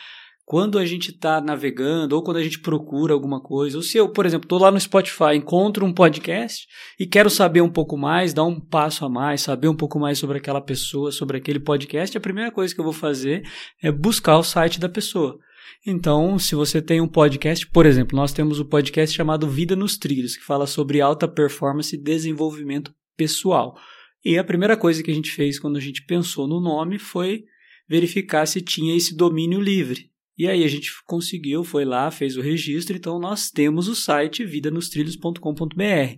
quando 0.51 0.77
a 0.77 0.86
gente 0.86 1.12
está 1.12 1.39
navegando 1.39 2.13
ou 2.13 2.22
quando 2.22 2.36
a 2.36 2.43
gente 2.43 2.60
procura 2.60 3.13
alguma 3.13 3.39
coisa, 3.39 3.77
ou 3.77 3.81
se 3.81 3.98
eu, 3.98 4.10
por 4.10 4.25
exemplo, 4.25 4.43
estou 4.43 4.60
lá 4.60 4.70
no 4.70 4.77
Spotify, 4.77 5.34
encontro 5.34 5.86
um 5.86 5.93
podcast 5.93 6.67
e 7.00 7.08
quero 7.08 7.29
saber 7.29 7.62
um 7.62 7.70
pouco 7.70 7.98
mais, 7.98 8.34
dar 8.34 8.43
um 8.43 8.60
passo 8.60 9.05
a 9.05 9.10
mais, 9.10 9.39
saber 9.39 9.70
um 9.70 9.74
pouco 9.74 9.98
mais 9.98 10.20
sobre 10.20 10.39
aquela 10.39 10.60
pessoa, 10.60 11.10
sobre 11.10 11.38
aquele 11.38 11.58
podcast, 11.58 12.17
a 12.17 12.20
primeira 12.20 12.51
coisa 12.51 12.75
que 12.75 12.81
eu 12.81 12.84
vou 12.84 12.91
fazer 12.91 13.43
é 13.81 13.89
buscar 13.89 14.38
o 14.38 14.43
site 14.43 14.77
da 14.77 14.89
pessoa. 14.89 15.39
Então, 15.88 16.38
se 16.38 16.53
você 16.53 16.81
tem 16.81 17.00
um 17.00 17.08
podcast, 17.08 17.65
por 17.67 17.86
exemplo, 17.86 18.17
nós 18.17 18.34
temos 18.34 18.60
o 18.60 18.63
um 18.63 18.67
podcast 18.67 19.15
chamado 19.15 19.48
Vida 19.48 19.74
nos 19.74 19.98
Trilhos, 19.98 20.36
que 20.36 20.43
fala 20.43 20.67
sobre 20.67 21.00
alta 21.00 21.29
performance 21.29 21.96
e 21.96 21.98
desenvolvimento 21.98 22.93
pessoal. 23.15 23.74
E 24.22 24.38
a 24.38 24.43
primeira 24.43 24.75
coisa 24.75 25.01
que 25.01 25.12
a 25.12 25.15
gente 25.15 25.31
fez 25.31 25.58
quando 25.58 25.77
a 25.77 25.81
gente 25.81 26.05
pensou 26.05 26.46
no 26.46 26.60
nome 26.60 27.00
foi 27.00 27.46
verificar 27.88 28.46
se 28.46 28.60
tinha 28.60 28.98
esse 28.98 29.15
domínio 29.15 29.62
livre. 29.62 30.11
E 30.38 30.48
aí 30.48 30.64
a 30.64 30.68
gente 30.68 30.92
conseguiu, 31.06 31.64
foi 31.64 31.86
lá, 31.86 32.10
fez 32.10 32.38
o 32.38 32.42
registro, 32.42 32.96
então 32.96 33.20
nós 33.20 33.50
temos 33.50 33.88
o 33.88 33.96
site 33.96 34.46
vidanostrilhos.com.br, 34.46 36.16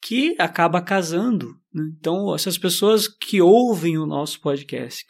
que 0.00 0.34
acaba 0.38 0.80
casando. 0.80 1.54
Né? 1.72 1.84
Então, 1.98 2.34
essas 2.34 2.58
pessoas 2.58 3.06
que 3.06 3.40
ouvem 3.40 3.98
o 3.98 4.06
nosso 4.06 4.40
podcast 4.40 5.04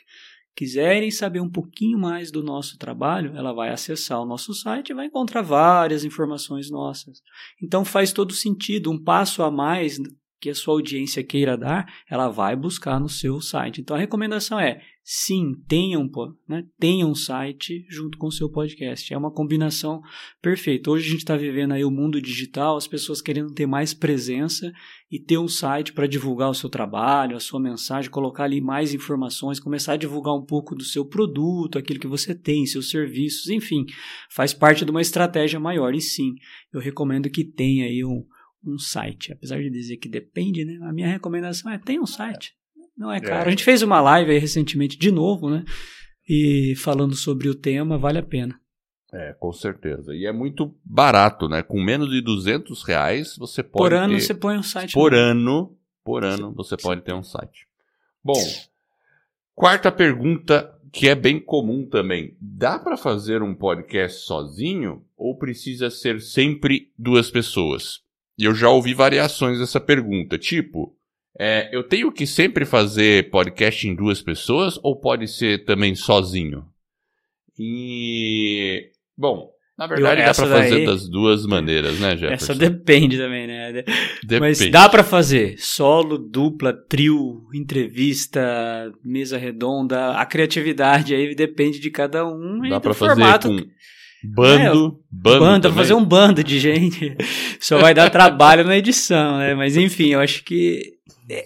quiserem 0.54 1.10
saber 1.10 1.40
um 1.40 1.50
pouquinho 1.50 1.98
mais 1.98 2.30
do 2.30 2.42
nosso 2.42 2.76
trabalho, 2.76 3.32
ela 3.36 3.52
vai 3.52 3.70
acessar 3.70 4.20
o 4.20 4.26
nosso 4.26 4.52
site 4.52 4.90
e 4.90 4.94
vai 4.94 5.06
encontrar 5.06 5.42
várias 5.42 6.04
informações 6.04 6.70
nossas. 6.70 7.22
Então 7.62 7.84
faz 7.84 8.12
todo 8.12 8.34
sentido, 8.34 8.90
um 8.90 9.02
passo 9.02 9.42
a 9.42 9.50
mais 9.50 9.98
que 10.40 10.50
a 10.50 10.54
sua 10.54 10.74
audiência 10.74 11.22
queira 11.22 11.56
dar, 11.56 11.86
ela 12.10 12.28
vai 12.28 12.56
buscar 12.56 12.98
no 12.98 13.08
seu 13.08 13.40
site. 13.40 13.80
Então 13.80 13.96
a 13.96 13.98
recomendação 13.98 14.58
é, 14.58 14.82
sim, 15.04 15.52
tenha 15.66 15.98
um, 15.98 16.08
né, 16.48 16.64
tenha 16.78 17.06
um 17.06 17.14
site 17.14 17.84
junto 17.88 18.16
com 18.16 18.28
o 18.28 18.32
seu 18.32 18.48
podcast. 18.48 19.12
É 19.12 19.18
uma 19.18 19.32
combinação 19.32 20.00
perfeita. 20.40 20.90
Hoje 20.90 21.08
a 21.08 21.10
gente 21.10 21.20
está 21.20 21.36
vivendo 21.36 21.72
aí 21.72 21.84
o 21.84 21.90
mundo 21.90 22.20
digital, 22.20 22.76
as 22.76 22.86
pessoas 22.86 23.20
querendo 23.20 23.52
ter 23.52 23.66
mais 23.66 23.92
presença 23.92 24.72
e 25.10 25.18
ter 25.18 25.38
um 25.38 25.48
site 25.48 25.92
para 25.92 26.06
divulgar 26.06 26.50
o 26.50 26.54
seu 26.54 26.70
trabalho, 26.70 27.36
a 27.36 27.40
sua 27.40 27.60
mensagem, 27.60 28.10
colocar 28.10 28.44
ali 28.44 28.60
mais 28.60 28.94
informações, 28.94 29.58
começar 29.58 29.94
a 29.94 29.98
divulgar 29.98 30.34
um 30.34 30.44
pouco 30.44 30.74
do 30.74 30.84
seu 30.84 31.04
produto, 31.04 31.78
aquilo 31.78 32.00
que 32.00 32.06
você 32.06 32.34
tem, 32.34 32.64
seus 32.64 32.88
serviços, 32.88 33.48
enfim, 33.48 33.84
faz 34.30 34.54
parte 34.54 34.84
de 34.84 34.90
uma 34.90 35.02
estratégia 35.02 35.58
maior. 35.58 35.94
E 35.94 36.00
sim, 36.00 36.34
eu 36.72 36.80
recomendo 36.80 37.28
que 37.28 37.44
tenha 37.44 37.86
aí 37.86 38.04
um 38.04 38.24
um 38.64 38.78
site. 38.78 39.32
Apesar 39.32 39.60
de 39.60 39.68
dizer 39.68 39.96
que 39.96 40.08
depende, 40.08 40.64
né? 40.64 40.78
A 40.82 40.92
minha 40.92 41.08
recomendação 41.08 41.68
é 41.72 41.78
tenha 41.78 42.00
um 42.00 42.06
site. 42.06 42.54
Não 42.96 43.10
é 43.10 43.20
caro. 43.20 43.44
É. 43.44 43.46
A 43.46 43.50
gente 43.50 43.64
fez 43.64 43.82
uma 43.82 44.00
live 44.00 44.30
aí 44.30 44.38
recentemente 44.38 44.98
de 44.98 45.10
novo, 45.10 45.50
né? 45.50 45.64
E 46.28 46.74
falando 46.76 47.14
sobre 47.14 47.48
o 47.48 47.54
tema, 47.54 47.98
vale 47.98 48.18
a 48.18 48.22
pena. 48.22 48.58
É, 49.12 49.34
com 49.38 49.52
certeza. 49.52 50.14
E 50.14 50.24
é 50.24 50.32
muito 50.32 50.74
barato, 50.84 51.48
né? 51.48 51.62
Com 51.62 51.82
menos 51.82 52.10
de 52.10 52.22
200 52.22 52.82
reais 52.82 53.36
você 53.36 53.62
pode 53.62 53.82
Por 53.82 53.92
ano 53.92 54.14
ter... 54.14 54.20
você 54.20 54.34
põe 54.34 54.56
um 54.56 54.62
site. 54.62 54.92
Por 54.92 55.14
ano, 55.14 55.76
por 56.02 56.24
ano 56.24 56.52
você 56.54 56.76
pode 56.76 57.02
ter 57.02 57.12
um 57.12 57.22
site. 57.22 57.66
Bom, 58.24 58.40
quarta 59.54 59.92
pergunta 59.92 60.72
que 60.92 61.08
é 61.08 61.14
bem 61.14 61.40
comum 61.40 61.86
também. 61.86 62.36
Dá 62.40 62.78
para 62.78 62.96
fazer 62.96 63.42
um 63.42 63.54
podcast 63.54 64.26
sozinho 64.26 65.04
ou 65.16 65.36
precisa 65.36 65.90
ser 65.90 66.20
sempre 66.20 66.92
duas 66.98 67.30
pessoas? 67.30 68.00
E 68.38 68.44
eu 68.44 68.54
já 68.54 68.68
ouvi 68.68 68.94
variações 68.94 69.58
dessa 69.58 69.80
pergunta, 69.80 70.38
tipo, 70.38 70.96
é, 71.44 71.68
eu 71.72 71.82
tenho 71.82 72.12
que 72.12 72.24
sempre 72.24 72.64
fazer 72.64 73.28
podcast 73.28 73.88
em 73.88 73.96
duas 73.96 74.22
pessoas 74.22 74.78
ou 74.80 74.94
pode 74.94 75.26
ser 75.26 75.64
também 75.64 75.92
sozinho? 75.96 76.64
E. 77.58 78.92
Bom, 79.18 79.50
na 79.76 79.88
verdade 79.88 80.20
eu, 80.20 80.26
dá 80.26 80.34
pra 80.34 80.46
fazer 80.46 80.76
daí, 80.76 80.86
das 80.86 81.08
duas 81.08 81.44
maneiras, 81.44 81.98
né, 81.98 82.16
Jefferson? 82.16 82.52
Essa 82.52 82.54
depende 82.54 83.18
também, 83.18 83.48
né? 83.48 83.72
Depende. 84.22 84.40
Mas 84.40 84.70
dá 84.70 84.88
para 84.88 85.02
fazer 85.02 85.56
solo, 85.58 86.16
dupla, 86.16 86.72
trio, 86.72 87.42
entrevista, 87.52 88.92
mesa 89.04 89.36
redonda. 89.36 90.12
A 90.12 90.24
criatividade 90.24 91.12
aí 91.12 91.34
depende 91.34 91.80
de 91.80 91.90
cada 91.90 92.24
um 92.24 92.60
dá 92.60 92.76
e 92.76 92.80
pra 92.80 92.92
do 92.92 92.94
formato. 92.94 93.48
Com... 93.48 93.56
Bando, 94.24 94.98
é, 95.00 95.06
bando, 95.10 95.40
bando 95.40 95.72
fazer 95.72 95.94
um 95.94 96.04
bando 96.04 96.44
de 96.44 96.58
gente. 96.58 97.16
Só 97.60 97.78
vai 97.78 97.92
dar 97.92 98.10
trabalho 98.10 98.64
na 98.64 98.76
edição, 98.76 99.38
né? 99.38 99.54
Mas 99.54 99.76
enfim, 99.76 100.08
eu 100.08 100.20
acho 100.20 100.44
que 100.44 100.98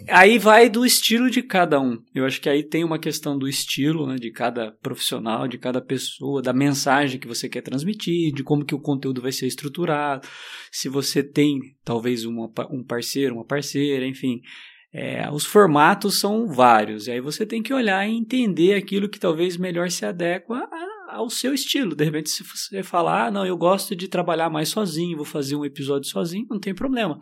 aí 0.08 0.38
vai 0.38 0.68
do 0.68 0.84
estilo 0.84 1.30
de 1.30 1.42
cada 1.42 1.80
um. 1.80 1.98
Eu 2.14 2.24
acho 2.24 2.40
que 2.40 2.48
aí 2.48 2.62
tem 2.62 2.84
uma 2.84 2.98
questão 2.98 3.38
do 3.38 3.48
estilo, 3.48 4.06
né, 4.06 4.16
de 4.16 4.30
cada 4.30 4.72
profissional, 4.82 5.46
de 5.46 5.58
cada 5.58 5.80
pessoa, 5.80 6.42
da 6.42 6.52
mensagem 6.52 7.20
que 7.20 7.28
você 7.28 7.48
quer 7.48 7.62
transmitir, 7.62 8.32
de 8.32 8.42
como 8.42 8.64
que 8.64 8.74
o 8.74 8.80
conteúdo 8.80 9.20
vai 9.22 9.32
ser 9.32 9.46
estruturado. 9.46 10.26
Se 10.72 10.88
você 10.88 11.22
tem 11.22 11.60
talvez 11.84 12.24
uma, 12.24 12.50
um 12.70 12.82
parceiro, 12.82 13.34
uma 13.34 13.44
parceira, 13.44 14.06
enfim. 14.06 14.40
É, 14.92 15.30
os 15.30 15.44
formatos 15.44 16.18
são 16.18 16.46
vários, 16.46 17.06
e 17.06 17.10
aí 17.10 17.20
você 17.20 17.44
tem 17.44 17.62
que 17.62 17.74
olhar 17.74 18.08
e 18.08 18.16
entender 18.16 18.74
aquilo 18.74 19.10
que 19.10 19.18
talvez 19.18 19.58
melhor 19.58 19.90
se 19.90 20.06
adequa 20.06 20.56
a 20.56 20.95
ao 21.16 21.30
seu 21.30 21.54
estilo. 21.54 21.94
De 21.94 22.04
repente, 22.04 22.30
se 22.30 22.42
você 22.42 22.82
falar, 22.82 23.26
ah, 23.26 23.30
não, 23.30 23.46
eu 23.46 23.56
gosto 23.56 23.96
de 23.96 24.08
trabalhar 24.08 24.50
mais 24.50 24.68
sozinho, 24.68 25.16
vou 25.16 25.24
fazer 25.24 25.56
um 25.56 25.64
episódio 25.64 26.08
sozinho, 26.08 26.46
não 26.50 26.60
tem 26.60 26.74
problema. 26.74 27.18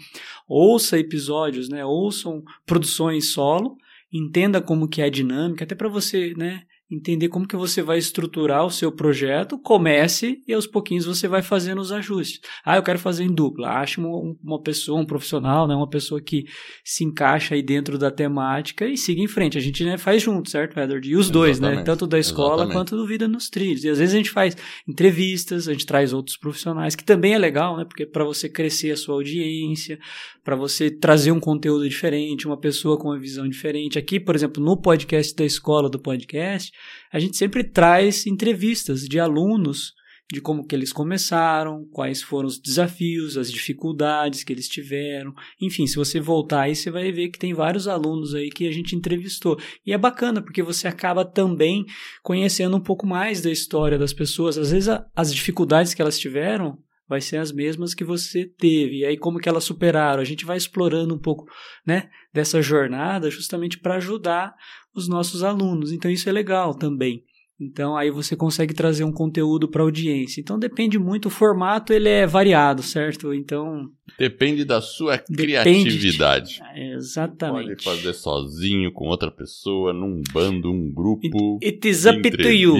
Ouça 0.48 0.98
episódios, 0.98 1.68
né? 1.68 1.84
Ouçam 1.84 2.42
produções 2.66 3.32
solo, 3.32 3.76
entenda 4.12 4.60
como 4.60 4.88
que 4.88 5.00
é 5.00 5.04
a 5.04 5.10
dinâmica, 5.10 5.64
até 5.64 5.74
para 5.74 5.88
você, 5.88 6.34
né? 6.36 6.62
Entender 6.90 7.28
como 7.28 7.48
que 7.48 7.56
você 7.56 7.82
vai 7.82 7.98
estruturar 7.98 8.64
o 8.64 8.70
seu 8.70 8.92
projeto, 8.92 9.58
comece 9.58 10.42
e 10.46 10.52
aos 10.52 10.66
pouquinhos 10.66 11.06
você 11.06 11.26
vai 11.26 11.42
fazendo 11.42 11.80
os 11.80 11.90
ajustes. 11.90 12.40
Ah, 12.64 12.76
eu 12.76 12.82
quero 12.82 12.98
fazer 12.98 13.24
em 13.24 13.32
dupla. 13.32 13.68
Ache 13.68 14.00
uma, 14.00 14.62
pessoa, 14.62 15.00
um 15.00 15.06
profissional, 15.06 15.66
né, 15.66 15.74
uma 15.74 15.88
pessoa 15.88 16.20
que 16.20 16.44
se 16.84 17.04
encaixa 17.04 17.54
aí 17.54 17.62
dentro 17.62 17.98
da 17.98 18.10
temática 18.10 18.86
e 18.86 18.96
siga 18.96 19.20
em 19.20 19.28
frente. 19.28 19.56
A 19.56 19.60
gente 19.60 19.84
né, 19.84 19.96
faz 19.96 20.22
junto, 20.22 20.50
certo, 20.50 20.78
Edward? 20.78 21.08
E 21.08 21.16
os 21.16 21.30
dois, 21.30 21.58
né? 21.58 21.82
Tanto 21.82 22.06
da 22.06 22.18
escola 22.18 22.54
Exatamente. 22.54 22.74
quanto 22.74 22.96
do 22.96 23.06
Vida 23.06 23.26
nos 23.26 23.48
Trilhos. 23.48 23.84
E 23.84 23.88
às 23.88 23.98
vezes 23.98 24.14
a 24.14 24.18
gente 24.18 24.30
faz 24.30 24.56
entrevistas, 24.86 25.68
a 25.68 25.72
gente 25.72 25.86
traz 25.86 26.12
outros 26.12 26.36
profissionais, 26.36 26.94
que 26.94 27.04
também 27.04 27.34
é 27.34 27.38
legal, 27.38 27.76
né? 27.76 27.84
Porque 27.84 28.06
para 28.06 28.24
você 28.24 28.48
crescer 28.48 28.92
a 28.92 28.96
sua 28.96 29.14
audiência, 29.14 29.98
para 30.42 30.54
você 30.54 30.90
trazer 30.90 31.32
um 31.32 31.40
conteúdo 31.40 31.88
diferente, 31.88 32.46
uma 32.46 32.58
pessoa 32.58 32.98
com 32.98 33.08
uma 33.08 33.18
visão 33.18 33.48
diferente. 33.48 33.98
Aqui, 33.98 34.20
por 34.20 34.34
exemplo, 34.34 34.62
no 34.62 34.76
podcast 34.76 35.34
da 35.34 35.44
escola 35.44 35.88
do 35.88 35.98
podcast, 35.98 36.73
a 37.12 37.18
gente 37.18 37.36
sempre 37.36 37.64
traz 37.64 38.26
entrevistas 38.26 39.02
de 39.02 39.20
alunos 39.20 39.92
de 40.32 40.40
como 40.40 40.66
que 40.66 40.74
eles 40.74 40.92
começaram, 40.92 41.86
quais 41.92 42.22
foram 42.22 42.48
os 42.48 42.58
desafios, 42.58 43.36
as 43.36 43.50
dificuldades 43.52 44.42
que 44.42 44.52
eles 44.52 44.68
tiveram. 44.68 45.32
Enfim, 45.60 45.86
se 45.86 45.96
você 45.96 46.18
voltar 46.18 46.62
aí, 46.62 46.74
você 46.74 46.90
vai 46.90 47.12
ver 47.12 47.28
que 47.28 47.38
tem 47.38 47.52
vários 47.52 47.86
alunos 47.86 48.34
aí 48.34 48.48
que 48.48 48.66
a 48.66 48.72
gente 48.72 48.96
entrevistou. 48.96 49.58
E 49.84 49.92
é 49.92 49.98
bacana, 49.98 50.40
porque 50.40 50.62
você 50.62 50.88
acaba 50.88 51.24
também 51.24 51.84
conhecendo 52.22 52.76
um 52.76 52.80
pouco 52.80 53.06
mais 53.06 53.42
da 53.42 53.50
história 53.50 53.98
das 53.98 54.12
pessoas. 54.12 54.56
Às 54.56 54.70
vezes, 54.70 54.88
a, 54.88 55.06
as 55.14 55.32
dificuldades 55.32 55.92
que 55.92 56.00
elas 56.00 56.18
tiveram 56.18 56.78
vai 57.08 57.20
ser 57.20 57.36
as 57.36 57.52
mesmas 57.52 57.94
que 57.94 58.04
você 58.04 58.44
teve. 58.44 58.98
E 58.98 59.04
aí 59.04 59.16
como 59.16 59.38
que 59.38 59.48
elas 59.48 59.64
superaram? 59.64 60.20
A 60.20 60.24
gente 60.24 60.44
vai 60.44 60.56
explorando 60.56 61.14
um 61.14 61.18
pouco, 61.18 61.46
né, 61.86 62.08
dessa 62.32 62.62
jornada 62.62 63.30
justamente 63.30 63.78
para 63.78 63.96
ajudar 63.96 64.54
os 64.94 65.08
nossos 65.08 65.42
alunos. 65.42 65.92
Então 65.92 66.10
isso 66.10 66.28
é 66.28 66.32
legal 66.32 66.74
também. 66.74 67.24
Então 67.60 67.96
aí 67.96 68.10
você 68.10 68.34
consegue 68.34 68.74
trazer 68.74 69.04
um 69.04 69.12
conteúdo 69.12 69.68
para 69.68 69.80
a 69.82 69.84
audiência. 69.84 70.40
Então 70.40 70.58
depende 70.58 70.98
muito 70.98 71.26
o 71.26 71.30
formato, 71.30 71.92
ele 71.92 72.08
é 72.08 72.26
variado, 72.26 72.82
certo? 72.82 73.32
Então 73.32 73.88
depende 74.18 74.64
da 74.64 74.80
sua 74.80 75.18
criatividade. 75.18 76.60
De... 76.74 76.94
Exatamente. 76.94 77.84
Pode 77.84 77.84
fazer 77.84 78.12
sozinho 78.12 78.92
com 78.92 79.06
outra 79.06 79.30
pessoa, 79.30 79.92
num 79.92 80.20
bando, 80.32 80.70
um 80.70 80.90
grupo. 80.92 81.58
It, 81.62 81.76
it 81.76 81.88
is 81.88 82.06
up 82.06 82.28
to 82.28 82.48
you. 82.48 82.76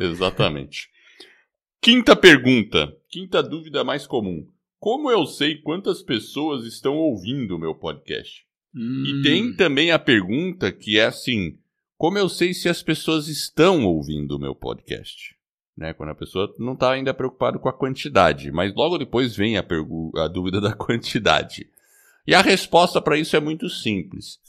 Exatamente. 0.00 0.90
Quinta 1.80 2.16
pergunta, 2.16 2.92
quinta 3.08 3.40
dúvida 3.40 3.84
mais 3.84 4.06
comum. 4.06 4.46
Como 4.80 5.10
eu 5.10 5.24
sei 5.26 5.56
quantas 5.56 6.02
pessoas 6.02 6.64
estão 6.64 6.96
ouvindo 6.96 7.54
o 7.54 7.58
meu 7.58 7.74
podcast? 7.74 8.44
Hum. 8.74 9.04
E 9.06 9.22
tem 9.22 9.54
também 9.54 9.92
a 9.92 9.98
pergunta 9.98 10.72
que 10.72 10.98
é 10.98 11.06
assim: 11.06 11.56
como 11.96 12.18
eu 12.18 12.28
sei 12.28 12.52
se 12.52 12.68
as 12.68 12.82
pessoas 12.82 13.28
estão 13.28 13.84
ouvindo 13.84 14.32
o 14.36 14.38
meu 14.40 14.54
podcast? 14.54 15.36
Né, 15.76 15.92
quando 15.92 16.10
a 16.10 16.14
pessoa 16.16 16.52
não 16.58 16.72
está 16.72 16.90
ainda 16.90 17.14
preocupada 17.14 17.56
com 17.56 17.68
a 17.68 17.72
quantidade, 17.72 18.50
mas 18.50 18.74
logo 18.74 18.98
depois 18.98 19.36
vem 19.36 19.56
a, 19.56 19.64
a 20.16 20.26
dúvida 20.26 20.60
da 20.62 20.74
quantidade. 20.74 21.68
E 22.26 22.34
a 22.34 22.42
resposta 22.42 23.00
para 23.00 23.16
isso 23.16 23.36
é 23.36 23.40
muito 23.40 23.70
simples. 23.70 24.40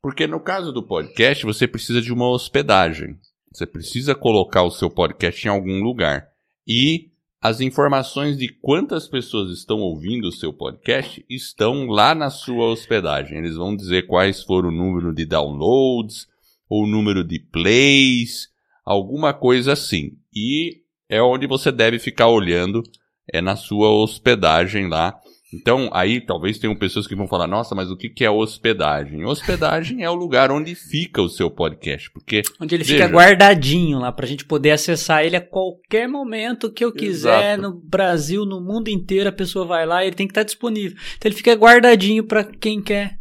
Porque 0.00 0.26
no 0.26 0.40
caso 0.40 0.72
do 0.72 0.82
podcast, 0.82 1.44
você 1.44 1.68
precisa 1.68 2.00
de 2.00 2.12
uma 2.12 2.28
hospedagem. 2.28 3.18
Você 3.52 3.66
precisa 3.66 4.14
colocar 4.14 4.62
o 4.62 4.70
seu 4.70 4.90
podcast 4.90 5.46
em 5.46 5.50
algum 5.50 5.82
lugar. 5.82 6.33
E 6.66 7.10
as 7.40 7.60
informações 7.60 8.38
de 8.38 8.48
quantas 8.48 9.06
pessoas 9.06 9.50
estão 9.50 9.80
ouvindo 9.80 10.28
o 10.28 10.32
seu 10.32 10.52
podcast 10.52 11.24
estão 11.28 11.86
lá 11.86 12.14
na 12.14 12.30
sua 12.30 12.66
hospedagem. 12.66 13.36
Eles 13.36 13.56
vão 13.56 13.76
dizer 13.76 14.06
quais 14.06 14.42
foram 14.42 14.70
o 14.70 14.72
número 14.72 15.14
de 15.14 15.26
downloads, 15.26 16.26
ou 16.68 16.84
o 16.84 16.86
número 16.86 17.22
de 17.22 17.38
plays, 17.38 18.48
alguma 18.84 19.34
coisa 19.34 19.74
assim. 19.74 20.12
E 20.34 20.82
é 21.08 21.22
onde 21.22 21.46
você 21.46 21.70
deve 21.70 21.98
ficar 21.98 22.28
olhando, 22.28 22.82
é 23.30 23.40
na 23.40 23.56
sua 23.56 23.90
hospedagem 23.90 24.88
lá. 24.88 25.14
Então, 25.54 25.88
aí 25.92 26.20
talvez 26.20 26.58
tenham 26.58 26.74
pessoas 26.74 27.06
que 27.06 27.14
vão 27.14 27.28
falar, 27.28 27.46
nossa, 27.46 27.74
mas 27.74 27.90
o 27.90 27.96
que, 27.96 28.08
que 28.08 28.24
é 28.24 28.30
hospedagem? 28.30 29.24
Hospedagem 29.24 30.02
é 30.02 30.10
o 30.10 30.14
lugar 30.14 30.50
onde 30.50 30.74
fica 30.74 31.22
o 31.22 31.28
seu 31.28 31.50
podcast, 31.50 32.10
porque... 32.10 32.42
Onde 32.60 32.74
ele 32.74 32.84
veja, 32.84 33.04
fica 33.04 33.16
guardadinho 33.16 33.98
lá, 33.98 34.10
pra 34.10 34.26
gente 34.26 34.44
poder 34.44 34.72
acessar 34.72 35.24
ele 35.24 35.36
a 35.36 35.40
qualquer 35.40 36.08
momento 36.08 36.72
que 36.72 36.84
eu 36.84 36.92
quiser, 36.92 37.54
Exato. 37.54 37.62
no 37.62 37.80
Brasil, 37.80 38.44
no 38.44 38.60
mundo 38.60 38.88
inteiro, 38.88 39.28
a 39.28 39.32
pessoa 39.32 39.64
vai 39.64 39.86
lá 39.86 40.02
e 40.02 40.08
ele 40.08 40.16
tem 40.16 40.26
que 40.26 40.32
estar 40.32 40.42
disponível. 40.42 40.96
Então 41.16 41.28
ele 41.28 41.36
fica 41.36 41.54
guardadinho 41.54 42.24
para 42.24 42.44
quem 42.44 42.82
quer 42.82 43.18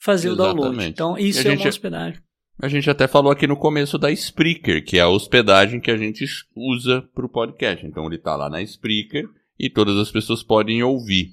fazer 0.00 0.28
Exatamente. 0.28 0.58
o 0.58 0.62
download. 0.62 0.88
Então 0.88 1.18
isso 1.18 1.46
é 1.46 1.52
uma 1.52 1.68
hospedagem. 1.68 2.20
A 2.62 2.68
gente 2.68 2.90
até 2.90 3.08
falou 3.08 3.32
aqui 3.32 3.46
no 3.46 3.56
começo 3.56 3.96
da 3.96 4.10
Spreaker, 4.10 4.84
que 4.84 4.98
é 4.98 5.00
a 5.00 5.08
hospedagem 5.08 5.80
que 5.80 5.90
a 5.90 5.96
gente 5.96 6.26
usa 6.54 7.02
para 7.14 7.24
o 7.24 7.28
podcast. 7.28 7.86
Então 7.86 8.06
ele 8.06 8.16
está 8.16 8.36
lá 8.36 8.50
na 8.50 8.60
Spreaker 8.60 9.24
e 9.58 9.70
todas 9.70 9.96
as 9.96 10.10
pessoas 10.10 10.42
podem 10.42 10.82
ouvir. 10.82 11.28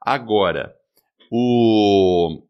Agora, 0.00 0.74
o, 1.30 2.42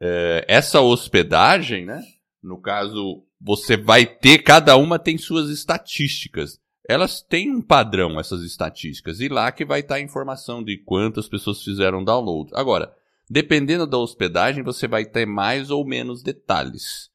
é, 0.00 0.44
essa 0.48 0.80
hospedagem, 0.80 1.84
né? 1.84 2.02
No 2.42 2.60
caso, 2.60 3.24
você 3.40 3.76
vai 3.76 4.04
ter, 4.06 4.38
cada 4.38 4.76
uma 4.76 4.98
tem 4.98 5.16
suas 5.16 5.48
estatísticas. 5.50 6.60
Elas 6.88 7.22
têm 7.22 7.50
um 7.50 7.62
padrão, 7.62 8.18
essas 8.18 8.42
estatísticas, 8.42 9.20
e 9.20 9.28
lá 9.28 9.52
que 9.52 9.64
vai 9.64 9.80
estar 9.80 9.96
a 9.96 10.00
informação 10.00 10.62
de 10.62 10.78
quantas 10.78 11.28
pessoas 11.28 11.62
fizeram 11.62 12.02
download. 12.02 12.50
Agora, 12.54 12.92
dependendo 13.30 13.86
da 13.86 13.96
hospedagem, 13.98 14.64
você 14.64 14.88
vai 14.88 15.04
ter 15.04 15.26
mais 15.26 15.70
ou 15.70 15.86
menos 15.86 16.22
detalhes. 16.22 17.10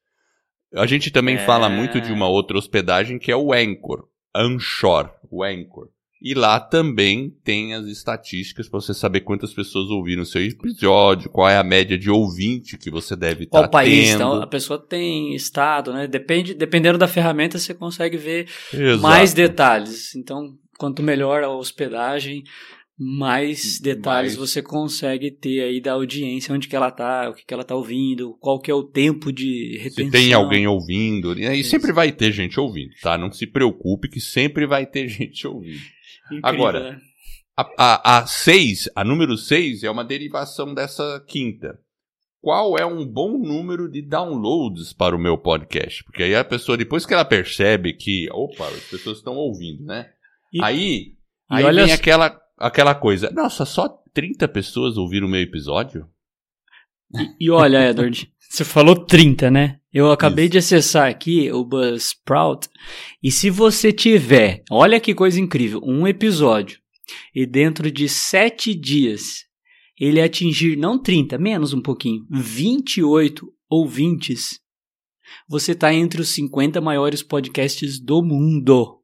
A 0.73 0.85
gente 0.85 1.11
também 1.11 1.35
é... 1.35 1.45
fala 1.45 1.69
muito 1.69 1.99
de 1.99 2.11
uma 2.11 2.27
outra 2.27 2.57
hospedagem 2.57 3.19
que 3.19 3.31
é 3.31 3.35
o 3.35 3.53
Anchor, 3.53 4.07
Anchor, 4.33 5.11
o 5.29 5.43
Anchor. 5.43 5.89
E 6.21 6.33
lá 6.33 6.59
também 6.59 7.29
tem 7.43 7.73
as 7.73 7.85
estatísticas 7.85 8.67
para 8.67 8.81
você 8.81 8.93
saber 8.93 9.21
quantas 9.21 9.53
pessoas 9.53 9.89
ouviram 9.89 10.23
o 10.23 10.25
seu 10.25 10.41
episódio, 10.41 11.29
qual 11.29 11.47
é 11.47 11.57
a 11.57 11.63
média 11.63 11.97
de 11.97 12.09
ouvinte 12.09 12.77
que 12.77 12.89
você 12.89 13.15
deve 13.15 13.43
estar 13.43 13.63
tá 13.63 13.67
país, 13.67 14.09
tendo. 14.09 14.15
Então, 14.15 14.41
a 14.41 14.47
pessoa 14.47 14.79
tem 14.79 15.35
estado, 15.35 15.93
né? 15.93 16.07
Depende, 16.07 16.53
dependendo 16.55 16.97
da 16.97 17.07
ferramenta, 17.07 17.59
você 17.59 17.73
consegue 17.73 18.17
ver 18.17 18.47
Exato. 18.73 19.01
mais 19.01 19.33
detalhes. 19.33 20.15
Então, 20.15 20.55
quanto 20.79 21.03
melhor 21.03 21.43
a 21.43 21.49
hospedagem, 21.49 22.43
mais 22.97 23.79
detalhes 23.79 24.35
mais... 24.35 24.49
você 24.49 24.59
consegue 24.59 25.29
ter 25.29 25.61
aí 25.61 25.79
da 25.79 25.93
audiência, 25.93 26.53
onde 26.53 26.67
que 26.67 26.75
ela 26.75 26.89
tá, 26.89 27.29
o 27.29 27.33
que, 27.35 27.45
que 27.45 27.53
ela 27.53 27.63
tá 27.63 27.75
ouvindo, 27.75 28.35
qual 28.39 28.59
que 28.59 28.71
é 28.71 28.73
o 28.73 28.83
tempo 28.83 29.31
de 29.31 29.77
retenção. 29.77 30.05
Se 30.05 30.11
tem 30.11 30.33
alguém 30.33 30.65
ouvindo, 30.65 31.39
e 31.39 31.63
sempre 31.63 31.93
vai 31.93 32.11
ter 32.11 32.31
gente 32.31 32.59
ouvindo, 32.59 32.89
tá? 33.03 33.15
Não 33.17 33.31
se 33.31 33.45
preocupe 33.45 34.09
que 34.09 34.19
sempre 34.19 34.65
vai 34.65 34.87
ter 34.87 35.07
gente 35.07 35.45
ouvindo. 35.45 35.96
Incrível, 36.31 36.49
Agora, 36.49 36.91
né? 36.91 37.01
a, 37.55 37.67
a, 37.77 38.17
a 38.19 38.27
seis, 38.27 38.89
a 38.95 39.03
número 39.03 39.37
6 39.37 39.83
é 39.83 39.89
uma 39.89 40.05
derivação 40.05 40.73
dessa 40.73 41.23
quinta. 41.27 41.79
Qual 42.41 42.77
é 42.77 42.85
um 42.85 43.05
bom 43.05 43.37
número 43.37 43.89
de 43.89 44.01
downloads 44.01 44.93
para 44.93 45.15
o 45.15 45.19
meu 45.19 45.37
podcast? 45.37 46.03
Porque 46.03 46.23
aí 46.23 46.35
a 46.35 46.45
pessoa, 46.45 46.77
depois 46.77 47.05
que 47.05 47.13
ela 47.13 47.25
percebe 47.25 47.93
que, 47.93 48.29
opa, 48.31 48.67
as 48.67 48.83
pessoas 48.83 49.17
estão 49.17 49.35
ouvindo, 49.35 49.83
né? 49.83 50.09
E, 50.53 50.63
aí, 50.63 51.15
aí 51.49 51.63
olha 51.63 51.85
vem 51.85 51.93
aquela 51.93 52.39
aquela 52.57 52.95
coisa, 52.95 53.29
nossa, 53.31 53.65
só 53.65 53.87
30 54.13 54.47
pessoas 54.47 54.97
ouviram 54.97 55.27
o 55.27 55.29
meu 55.29 55.41
episódio? 55.41 56.09
E, 57.13 57.45
e 57.45 57.49
olha, 57.51 57.89
Edward, 57.89 58.31
você 58.39 58.65
falou 58.65 59.05
30, 59.05 59.51
né? 59.51 59.76
Eu 59.93 60.11
acabei 60.11 60.45
Isso. 60.45 60.51
de 60.51 60.57
acessar 60.57 61.09
aqui 61.09 61.51
o 61.51 61.63
Buzzsprout 61.63 62.67
e 63.23 63.31
se 63.31 63.49
você 63.49 63.91
tiver, 63.91 64.63
olha 64.69 64.99
que 64.99 65.15
coisa 65.15 65.39
incrível, 65.39 65.81
um 65.83 66.07
episódio 66.07 66.79
e 67.33 67.45
dentro 67.45 67.89
de 67.89 68.09
7 68.09 68.73
dias 68.75 69.45
ele 69.99 70.21
atingir 70.21 70.77
não 70.77 71.01
30, 71.01 71.37
menos 71.37 71.73
um 71.73 71.81
pouquinho, 71.81 72.25
28 72.29 73.51
ouvintes, 73.69 74.59
você 75.49 75.71
está 75.71 75.93
entre 75.93 76.21
os 76.21 76.29
50 76.29 76.79
maiores 76.79 77.23
podcasts 77.23 77.99
do 77.99 78.21
mundo. 78.21 78.96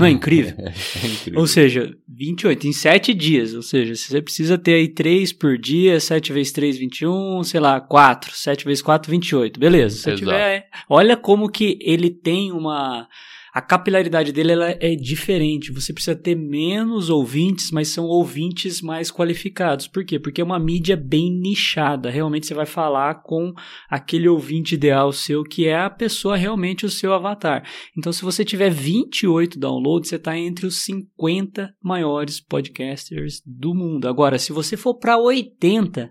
Não 0.00 0.06
é 0.06 0.10
incrível? 0.10 0.54
é 0.58 1.06
incrível. 1.06 1.40
Ou 1.40 1.46
seja, 1.46 1.94
28 2.08 2.66
em 2.66 2.72
7 2.72 3.14
dias. 3.14 3.54
Ou 3.54 3.62
seja, 3.62 3.94
você 3.94 4.22
precisa 4.22 4.58
ter 4.58 4.74
aí 4.74 4.88
3 4.88 5.32
por 5.32 5.58
dia, 5.58 6.00
7 6.00 6.32
vezes 6.32 6.52
3, 6.52 6.78
21, 6.78 7.44
sei 7.44 7.60
lá, 7.60 7.80
4. 7.80 8.34
7 8.34 8.64
vezes 8.64 8.82
4, 8.82 9.10
28. 9.10 9.60
Beleza. 9.60 9.96
Se 9.96 10.14
tiver, 10.16 10.68
olha 10.88 11.16
como 11.16 11.50
que 11.50 11.78
ele 11.80 12.10
tem 12.10 12.50
uma 12.50 13.06
a 13.52 13.60
capilaridade 13.60 14.32
dele 14.32 14.52
ela 14.52 14.70
é 14.80 14.94
diferente. 14.94 15.72
Você 15.72 15.92
precisa 15.92 16.14
ter 16.14 16.34
menos 16.34 17.10
ouvintes, 17.10 17.70
mas 17.70 17.88
são 17.88 18.04
ouvintes 18.04 18.80
mais 18.80 19.10
qualificados. 19.10 19.86
Por 19.88 20.04
quê? 20.04 20.18
Porque 20.18 20.40
é 20.40 20.44
uma 20.44 20.58
mídia 20.58 20.96
bem 20.96 21.32
nichada. 21.32 22.10
Realmente 22.10 22.46
você 22.46 22.54
vai 22.54 22.66
falar 22.66 23.22
com 23.22 23.52
aquele 23.88 24.28
ouvinte 24.28 24.74
ideal 24.74 25.12
seu, 25.12 25.42
que 25.42 25.66
é 25.66 25.78
a 25.78 25.90
pessoa 25.90 26.36
realmente 26.36 26.86
o 26.86 26.90
seu 26.90 27.12
avatar. 27.12 27.68
Então, 27.96 28.12
se 28.12 28.22
você 28.22 28.44
tiver 28.44 28.70
28 28.70 29.58
downloads, 29.58 30.08
você 30.08 30.16
está 30.16 30.38
entre 30.38 30.66
os 30.66 30.84
50 30.84 31.74
maiores 31.82 32.40
podcasters 32.40 33.42
do 33.44 33.74
mundo. 33.74 34.06
Agora, 34.06 34.38
se 34.38 34.52
você 34.52 34.76
for 34.76 34.94
para 34.94 35.18
80, 35.18 36.10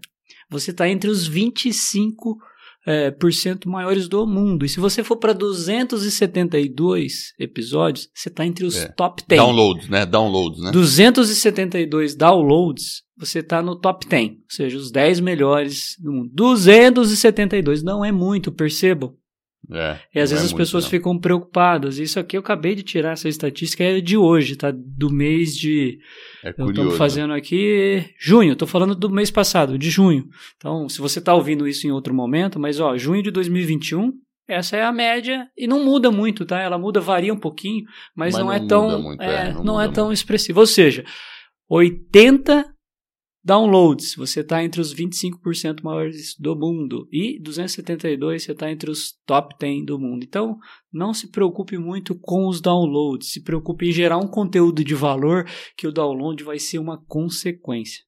você 0.50 0.72
está 0.72 0.90
entre 0.90 1.10
os 1.10 1.28
25 1.28 2.38
é, 2.90 3.12
por 3.12 3.32
cento 3.32 3.70
maiores 3.70 4.08
do 4.08 4.26
mundo. 4.26 4.66
E 4.66 4.70
se 4.70 4.80
você 4.80 5.04
for 5.04 5.18
para 5.18 5.32
272 5.32 7.36
episódios, 7.38 8.10
você 8.16 8.30
está 8.30 8.44
entre 8.44 8.66
os 8.66 8.78
é. 8.78 8.88
top 8.88 9.22
10. 9.28 9.40
Downloads, 9.40 9.90
né? 9.90 10.08
Downloads, 10.08 10.64
né? 10.64 10.72
272 10.72 12.16
downloads, 12.16 13.04
você 13.16 13.40
está 13.40 13.62
no 13.62 13.76
top 13.76 14.08
10. 14.08 14.30
Ou 14.30 14.36
seja, 14.50 14.76
os 14.76 14.90
10 14.90 15.20
melhores 15.20 15.98
do 16.00 16.12
mundo. 16.12 16.32
272 16.34 17.84
não 17.84 18.04
é 18.04 18.12
muito, 18.12 18.52
percebam. 18.52 19.14
É, 19.72 20.00
e 20.16 20.20
às 20.20 20.32
vezes 20.32 20.46
é 20.46 20.48
as 20.48 20.54
pessoas 20.54 20.86
não. 20.86 20.92
ficam 20.92 21.20
preocupadas. 21.20 22.00
Isso 22.00 22.20
aqui 22.20 22.36
eu 22.36 22.42
acabei 22.42 22.74
de 22.74 22.82
tirar 22.82 23.12
essa 23.12 23.30
estatística 23.30 23.84
é 23.84 24.02
de 24.02 24.18
hoje, 24.18 24.56
tá? 24.56 24.72
Do 24.74 25.12
mês 25.12 25.56
de. 25.56 26.00
É 26.44 26.52
curioso. 26.52 26.72
Estamos 26.72 26.98
fazendo 26.98 27.34
aqui 27.34 28.06
junho. 28.20 28.54
Estou 28.54 28.68
falando 28.68 28.96
do 28.96 29.10
mês 29.10 29.30
passado, 29.30 29.78
de 29.78 29.90
junho. 29.90 30.28
Então, 30.58 30.90
se 30.90 31.00
você 31.00 31.20
está 31.20 31.34
ouvindo 31.34 31.68
isso 31.68 31.86
em 31.86 31.92
outro 31.92 32.14
momento, 32.14 32.60
mas 32.60 32.80
ó, 32.80 32.98
junho 32.98 33.22
de 33.22 33.32
2021 33.32 34.12
essa 34.50 34.76
é 34.76 34.84
a 34.84 34.92
média 34.92 35.48
e 35.56 35.68
não 35.68 35.86
muda 35.86 36.10
muito, 36.10 36.44
tá? 36.44 36.60
Ela 36.60 36.76
muda, 36.76 37.00
varia 37.00 37.32
um 37.32 37.40
pouquinho, 37.40 37.84
mas, 38.16 38.34
mas 38.34 38.40
não, 38.40 38.46
não, 38.48 38.54
é 38.54 38.68
tão, 38.68 39.02
muito, 39.04 39.22
é, 39.22 39.50
é, 39.50 39.54
não, 39.54 39.64
não 39.64 39.82
é 39.82 39.88
tão 39.88 40.12
expressivo. 40.12 40.60
Ou 40.60 40.66
seja, 40.66 41.06
80 41.70 42.66
Downloads, 43.50 44.14
você 44.14 44.42
está 44.42 44.64
entre 44.64 44.80
os 44.80 44.94
25% 44.94 45.82
maiores 45.82 46.36
do 46.38 46.56
mundo. 46.56 47.08
E 47.12 47.42
272, 47.42 48.44
você 48.44 48.52
está 48.52 48.70
entre 48.70 48.92
os 48.92 49.14
top 49.26 49.56
10 49.60 49.88
do 49.88 49.98
mundo. 49.98 50.24
Então, 50.24 50.60
não 50.94 51.16
se 51.16 51.32
preocupe 51.32 51.76
muito 51.76 52.14
com 52.14 52.48
os 52.48 52.62
downloads. 52.62 53.32
Se 53.32 53.44
preocupe 53.44 53.90
em 53.90 53.92
gerar 53.92 54.20
um 54.20 54.28
conteúdo 54.28 54.84
de 54.84 54.94
valor, 54.94 55.48
que 55.76 55.88
o 55.88 55.92
download 55.92 56.44
vai 56.44 56.60
ser 56.60 56.78
uma 56.78 57.04
consequência. 57.08 58.04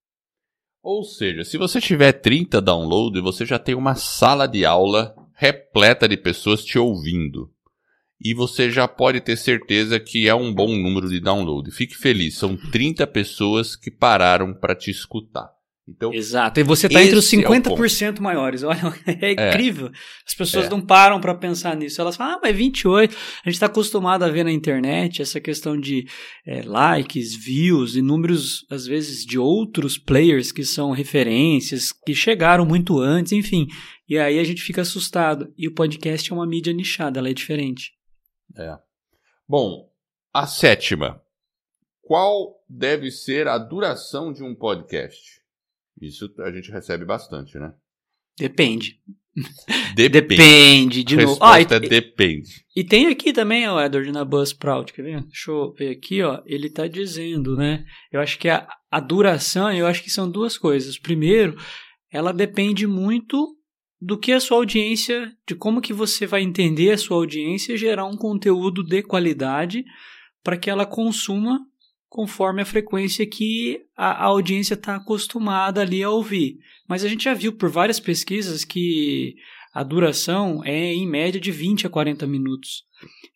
Ou 0.83 1.03
seja, 1.03 1.43
se 1.43 1.57
você 1.57 1.81
tiver 1.81 2.11
30 2.11 2.61
downloads, 2.61 3.23
você 3.23 3.43
já 3.43 3.57
tem 3.57 3.73
uma 3.73 3.95
sala 3.95 4.45
de 4.45 4.63
aula 4.63 5.15
repleta 5.33 6.07
de 6.07 6.17
pessoas 6.17 6.63
te 6.63 6.77
ouvindo 6.77 7.51
e 8.23 8.33
você 8.33 8.69
já 8.69 8.87
pode 8.87 9.19
ter 9.19 9.35
certeza 9.35 9.99
que 9.99 10.27
é 10.27 10.35
um 10.35 10.53
bom 10.53 10.75
número 10.75 11.09
de 11.09 11.19
download. 11.19 11.71
Fique 11.71 11.95
feliz, 11.95 12.37
são 12.37 12.55
30 12.55 13.07
pessoas 13.07 13.75
que 13.75 13.89
pararam 13.89 14.53
para 14.53 14.75
te 14.75 14.91
escutar. 14.91 15.49
Então, 15.87 16.13
Exato, 16.13 16.59
e 16.59 16.63
você 16.63 16.87
está 16.87 17.03
entre 17.03 17.17
os 17.17 17.29
50% 17.29 18.17
é 18.17 18.21
maiores. 18.21 18.63
Olha, 18.63 18.79
é, 19.05 19.31
é 19.31 19.49
incrível. 19.49 19.91
As 20.25 20.33
pessoas 20.33 20.67
é. 20.67 20.69
não 20.69 20.79
param 20.79 21.19
para 21.19 21.33
pensar 21.33 21.75
nisso. 21.75 21.99
Elas 21.99 22.15
falam, 22.15 22.35
ah, 22.35 22.39
mas 22.41 22.55
28. 22.55 23.15
A 23.43 23.49
gente 23.49 23.55
está 23.55 23.65
acostumado 23.65 24.23
a 24.23 24.29
ver 24.29 24.43
na 24.43 24.51
internet 24.51 25.21
essa 25.21 25.41
questão 25.41 25.77
de 25.77 26.05
é, 26.45 26.61
likes, 26.61 27.35
views 27.35 27.95
e 27.95 28.01
números, 28.01 28.65
às 28.69 28.85
vezes, 28.85 29.25
de 29.25 29.39
outros 29.39 29.97
players 29.97 30.51
que 30.51 30.63
são 30.63 30.91
referências, 30.91 31.91
que 31.91 32.13
chegaram 32.13 32.65
muito 32.65 32.99
antes, 32.99 33.31
enfim. 33.31 33.67
E 34.07 34.17
aí 34.17 34.39
a 34.39 34.43
gente 34.43 34.61
fica 34.61 34.81
assustado. 34.81 35.51
E 35.57 35.67
o 35.67 35.73
podcast 35.73 36.31
é 36.31 36.35
uma 36.35 36.47
mídia 36.47 36.71
nichada, 36.71 37.19
ela 37.19 37.29
é 37.29 37.33
diferente. 37.33 37.91
É. 38.57 38.77
Bom, 39.47 39.89
A 40.33 40.47
sétima. 40.47 41.21
Qual 42.01 42.63
deve 42.69 43.11
ser 43.11 43.47
a 43.47 43.57
duração 43.57 44.31
de 44.33 44.43
um 44.43 44.55
podcast? 44.55 45.41
Isso 46.01 46.33
a 46.39 46.51
gente 46.51 46.71
recebe 46.71 47.05
bastante, 47.05 47.57
né? 47.57 47.73
Depende. 48.37 48.99
Depende. 49.95 50.09
Depende, 50.09 51.03
de 51.03 51.15
novo. 51.15 51.29
Resposta 51.29 51.75
Ah, 51.75 51.79
é 51.81 51.85
e, 51.85 51.89
depende. 51.89 52.65
e 52.75 52.83
tem 52.83 53.07
aqui 53.07 53.31
também, 53.31 53.67
ó, 53.67 53.81
Edward, 53.81 54.11
na 54.11 54.25
Buzzsprout, 54.25 54.91
quer 54.91 55.03
ver? 55.03 55.21
Deixa 55.23 55.51
eu 55.51 55.71
ver 55.73 55.89
aqui, 55.89 56.21
ó. 56.21 56.41
Ele 56.45 56.69
tá 56.69 56.87
dizendo, 56.87 57.55
né? 57.55 57.85
Eu 58.11 58.19
acho 58.19 58.37
que 58.37 58.49
a, 58.49 58.67
a 58.89 58.99
duração, 58.99 59.71
eu 59.71 59.87
acho 59.87 60.03
que 60.03 60.09
são 60.09 60.29
duas 60.29 60.57
coisas. 60.57 60.97
Primeiro, 60.97 61.55
ela 62.11 62.33
depende 62.33 62.85
muito 62.87 63.55
do 64.01 64.17
que 64.17 64.31
a 64.31 64.39
sua 64.39 64.57
audiência, 64.57 65.31
de 65.47 65.53
como 65.53 65.79
que 65.79 65.93
você 65.93 66.25
vai 66.25 66.41
entender 66.41 66.91
a 66.91 66.97
sua 66.97 67.17
audiência 67.17 67.73
e 67.73 67.77
gerar 67.77 68.05
um 68.05 68.17
conteúdo 68.17 68.83
de 68.83 69.03
qualidade 69.03 69.85
para 70.43 70.57
que 70.57 70.69
ela 70.69 70.87
consuma 70.87 71.59
conforme 72.09 72.61
a 72.61 72.65
frequência 72.65 73.25
que 73.25 73.79
a, 73.95 74.23
a 74.23 74.25
audiência 74.25 74.73
está 74.73 74.95
acostumada 74.95 75.81
ali 75.81 76.01
a 76.01 76.09
ouvir. 76.09 76.57
Mas 76.89 77.05
a 77.05 77.07
gente 77.07 77.23
já 77.23 77.33
viu 77.33 77.53
por 77.53 77.69
várias 77.69 77.99
pesquisas 77.99 78.65
que 78.65 79.35
a 79.73 79.83
duração 79.83 80.61
é 80.65 80.93
em 80.93 81.07
média 81.07 81.39
de 81.39 81.51
20 81.51 81.87
a 81.87 81.89
40 81.89 82.25
minutos. 82.27 82.83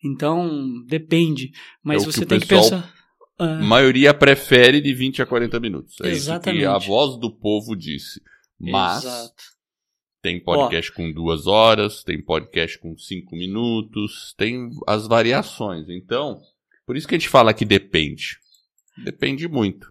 Então, 0.04 0.84
depende. 0.86 1.52
Mas 1.82 2.02
É 2.02 2.06
que 2.06 2.12
você 2.12 2.24
o 2.24 2.26
tem 2.26 2.40
que 2.40 2.46
pensar. 2.46 2.92
Ah, 3.38 3.58
A 3.58 3.62
maioria 3.62 4.12
prefere 4.12 4.80
de 4.80 4.92
20 4.92 5.22
a 5.22 5.26
40 5.26 5.60
minutos. 5.60 5.94
É 6.02 6.10
Exatamente. 6.10 6.62
isso 6.62 6.68
que 6.68 6.74
a 6.74 6.78
voz 6.78 7.18
do 7.18 7.30
povo 7.30 7.74
disse. 7.74 8.20
Mas 8.58 9.04
Exato. 9.04 9.55
Tem 10.22 10.42
podcast 10.42 10.92
com 10.92 11.12
duas 11.12 11.46
horas, 11.46 12.02
tem 12.02 12.20
podcast 12.20 12.78
com 12.78 12.96
cinco 12.96 13.36
minutos, 13.36 14.34
tem 14.36 14.70
as 14.86 15.06
variações. 15.06 15.88
Então, 15.88 16.40
por 16.86 16.96
isso 16.96 17.06
que 17.06 17.14
a 17.14 17.18
gente 17.18 17.28
fala 17.28 17.54
que 17.54 17.64
depende. 17.64 18.38
Depende 19.04 19.46
muito. 19.48 19.90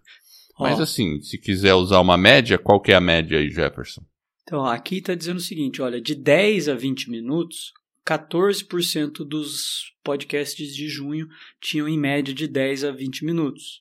Mas 0.58 0.78
Ó, 0.78 0.82
assim, 0.82 1.20
se 1.20 1.38
quiser 1.38 1.74
usar 1.74 2.00
uma 2.00 2.16
média, 2.16 2.58
qual 2.58 2.80
que 2.80 2.92
é 2.92 2.94
a 2.94 3.00
média 3.00 3.38
aí, 3.38 3.50
Jefferson? 3.50 4.02
Então, 4.42 4.64
aqui 4.64 4.98
está 4.98 5.14
dizendo 5.14 5.36
o 5.36 5.40
seguinte: 5.40 5.82
olha, 5.82 6.00
de 6.00 6.14
10 6.14 6.68
a 6.68 6.74
20 6.74 7.10
minutos, 7.10 7.72
14% 8.06 9.24
dos 9.24 9.92
podcasts 10.02 10.74
de 10.74 10.88
junho 10.88 11.26
tinham 11.60 11.88
em 11.88 11.98
média 11.98 12.32
de 12.32 12.46
10 12.46 12.84
a 12.84 12.92
20 12.92 13.24
minutos. 13.24 13.80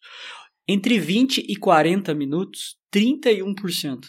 Entre 0.67 0.99
20 0.99 1.45
e 1.47 1.55
40 1.55 2.13
minutos, 2.15 2.75
31%. 2.91 4.07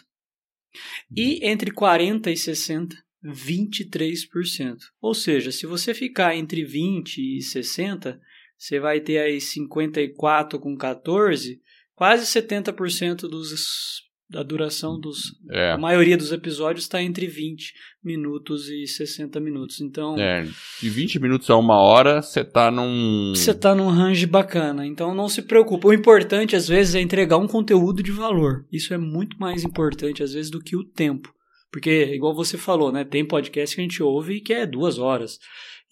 E 1.15 1.47
entre 1.47 1.71
40 1.71 2.31
e 2.31 2.37
60, 2.37 2.97
23%. 3.25 4.79
Ou 5.01 5.15
seja, 5.15 5.51
se 5.51 5.67
você 5.67 5.93
ficar 5.95 6.37
entre 6.37 6.65
20 6.65 7.39
e 7.39 7.43
60, 7.43 8.21
você 8.57 8.81
vai 8.81 9.01
ter 9.01 9.19
aí 9.19 9.41
54 9.41 10.59
com 10.59 10.77
14, 10.77 11.61
quase 11.95 12.25
70% 12.27 13.29
dos, 13.29 14.03
da 14.29 14.43
duração 14.43 14.99
dos, 14.99 15.35
É, 15.51 15.73
a 15.73 15.79
maioria 15.79 16.17
dos 16.17 16.33
episódios 16.33 16.85
está 16.85 17.01
entre 17.01 17.27
20 17.27 17.73
minutos 18.03 18.69
e 18.69 18.87
60 18.87 19.39
minutos. 19.39 19.81
Então, 19.81 20.17
é, 20.19 20.47
de 20.81 20.91
20 20.91 21.21
minutos 21.21 21.49
a 21.49 21.57
uma 21.57 21.77
hora, 21.77 22.21
você 22.21 22.45
tá 22.45 22.71
num. 22.71 23.33
você 23.35 23.53
está 23.53 23.75
num 23.75 23.89
range 23.89 24.27
bacana. 24.27 24.85
Então, 24.85 25.15
não 25.15 25.29
se 25.29 25.43
preocupe. 25.43 25.87
O 25.87 25.93
importante, 25.93 26.57
às 26.57 26.67
vezes, 26.67 26.95
é 26.95 27.01
entregar 27.01 27.37
um 27.37 27.47
conteúdo 27.47 28.03
de 28.03 28.11
valor. 28.11 28.67
Isso 28.73 28.93
é 28.93 28.99
muito 28.99 29.39
mais 29.39 29.63
importante, 29.63 30.23
às 30.23 30.33
vezes, 30.33 30.51
do 30.51 30.61
que 30.61 30.77
o 30.77 30.85
tempo. 30.85 31.33
Porque, 31.71 32.15
igual 32.15 32.35
você 32.35 32.57
falou, 32.57 32.91
né? 32.91 33.05
Tem 33.05 33.25
podcast 33.25 33.75
que 33.75 33.81
a 33.81 33.85
gente 33.85 34.03
ouve 34.03 34.41
que 34.41 34.53
é 34.53 34.67
duas 34.67 34.99
horas. 34.99 35.39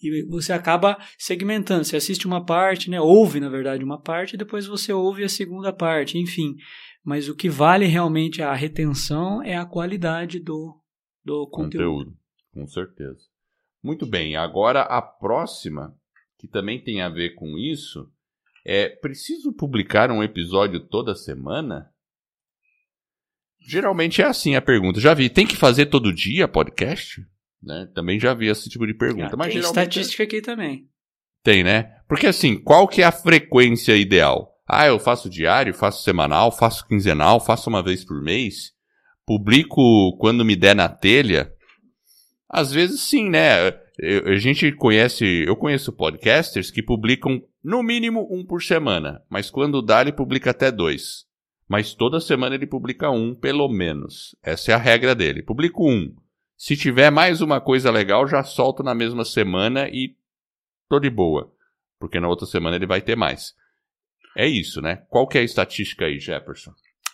E 0.01 0.25
você 0.27 0.51
acaba 0.51 0.97
segmentando. 1.17 1.85
Você 1.85 1.95
assiste 1.95 2.27
uma 2.27 2.45
parte, 2.45 2.89
né? 2.89 2.99
Ouve, 2.99 3.39
na 3.39 3.49
verdade, 3.49 3.83
uma 3.83 4.01
parte, 4.01 4.33
e 4.33 4.37
depois 4.37 4.65
você 4.65 4.91
ouve 4.91 5.23
a 5.23 5.29
segunda 5.29 5.71
parte, 5.71 6.17
enfim. 6.17 6.55
Mas 7.05 7.29
o 7.29 7.35
que 7.35 7.47
vale 7.47 7.85
realmente 7.85 8.41
a 8.41 8.51
retenção 8.55 9.43
é 9.43 9.55
a 9.55 9.65
qualidade 9.65 10.39
do, 10.39 10.75
do 11.23 11.47
conteúdo. 11.47 12.05
conteúdo. 12.05 12.17
Com 12.51 12.67
certeza. 12.67 13.19
Muito 13.83 14.07
bem, 14.07 14.35
agora 14.35 14.81
a 14.81 14.99
próxima, 14.99 15.95
que 16.39 16.47
também 16.47 16.83
tem 16.83 17.01
a 17.01 17.09
ver 17.09 17.35
com 17.35 17.59
isso, 17.59 18.11
é: 18.65 18.89
preciso 18.89 19.53
publicar 19.53 20.09
um 20.09 20.23
episódio 20.23 20.79
toda 20.79 21.13
semana? 21.13 21.91
Geralmente 23.59 24.23
é 24.23 24.25
assim 24.25 24.55
a 24.55 24.61
pergunta. 24.61 24.99
Já 24.99 25.13
vi, 25.13 25.29
tem 25.29 25.45
que 25.45 25.55
fazer 25.55 25.85
todo 25.87 26.13
dia 26.13 26.47
podcast? 26.47 27.23
Né? 27.61 27.87
Também 27.93 28.19
já 28.19 28.33
vi 28.33 28.47
esse 28.47 28.67
tipo 28.67 28.87
de 28.87 28.95
pergunta. 28.95 29.33
Ah, 29.33 29.37
mas 29.37 29.53
tem 29.53 29.61
geralmente 29.61 29.89
estatística 29.89 30.23
aqui 30.23 30.41
também. 30.41 30.89
tem, 31.43 31.63
né? 31.63 31.99
Porque 32.07 32.25
assim, 32.25 32.57
qual 32.57 32.87
que 32.87 33.03
é 33.03 33.05
a 33.05 33.11
frequência 33.11 33.95
ideal? 33.95 34.54
Ah, 34.67 34.87
eu 34.87 34.99
faço 34.99 35.29
diário, 35.29 35.73
faço 35.73 36.03
semanal, 36.03 36.51
faço 36.51 36.87
quinzenal, 36.87 37.39
faço 37.39 37.69
uma 37.69 37.83
vez 37.83 38.03
por 38.03 38.21
mês, 38.21 38.73
publico 39.25 40.17
quando 40.17 40.43
me 40.45 40.55
der 40.55 40.75
na 40.75 40.89
telha. 40.89 41.51
Às 42.49 42.71
vezes 42.71 43.01
sim, 43.01 43.29
né? 43.29 43.67
Eu- 43.99 44.27
a 44.33 44.35
gente 44.37 44.71
conhece, 44.73 45.25
eu 45.47 45.55
conheço 45.55 45.93
podcasters 45.93 46.71
que 46.71 46.81
publicam 46.83 47.41
no 47.63 47.81
mínimo 47.81 48.27
um 48.31 48.45
por 48.45 48.61
semana, 48.61 49.21
mas 49.29 49.49
quando 49.49 49.81
dá 49.81 50.01
ele 50.01 50.11
publica 50.11 50.51
até 50.51 50.71
dois. 50.71 51.25
Mas 51.67 51.93
toda 51.95 52.19
semana 52.19 52.53
ele 52.55 52.67
publica 52.67 53.09
um, 53.09 53.33
pelo 53.33 53.67
menos. 53.67 54.35
Essa 54.43 54.71
é 54.71 54.75
a 54.75 54.79
regra 54.79 55.15
dele. 55.15 55.41
Publico 55.41 55.89
um. 55.89 56.13
Se 56.55 56.77
tiver 56.77 57.09
mais 57.09 57.41
uma 57.41 57.59
coisa 57.59 57.89
legal, 57.89 58.27
já 58.27 58.43
solto 58.43 58.83
na 58.83 58.93
mesma 58.93 59.25
semana 59.25 59.89
e 59.89 60.15
tô 60.87 60.99
de 60.99 61.09
boa. 61.09 61.51
Porque 61.99 62.19
na 62.19 62.27
outra 62.27 62.45
semana 62.45 62.75
ele 62.75 62.85
vai 62.85 63.01
ter 63.01 63.15
mais. 63.15 63.53
É 64.35 64.47
isso, 64.47 64.81
né? 64.81 65.03
Qual 65.09 65.27
que 65.27 65.37
é 65.37 65.41
a 65.41 65.45
estatística 65.45 66.05
aí, 66.05 66.19
Jefferson? 66.19 66.71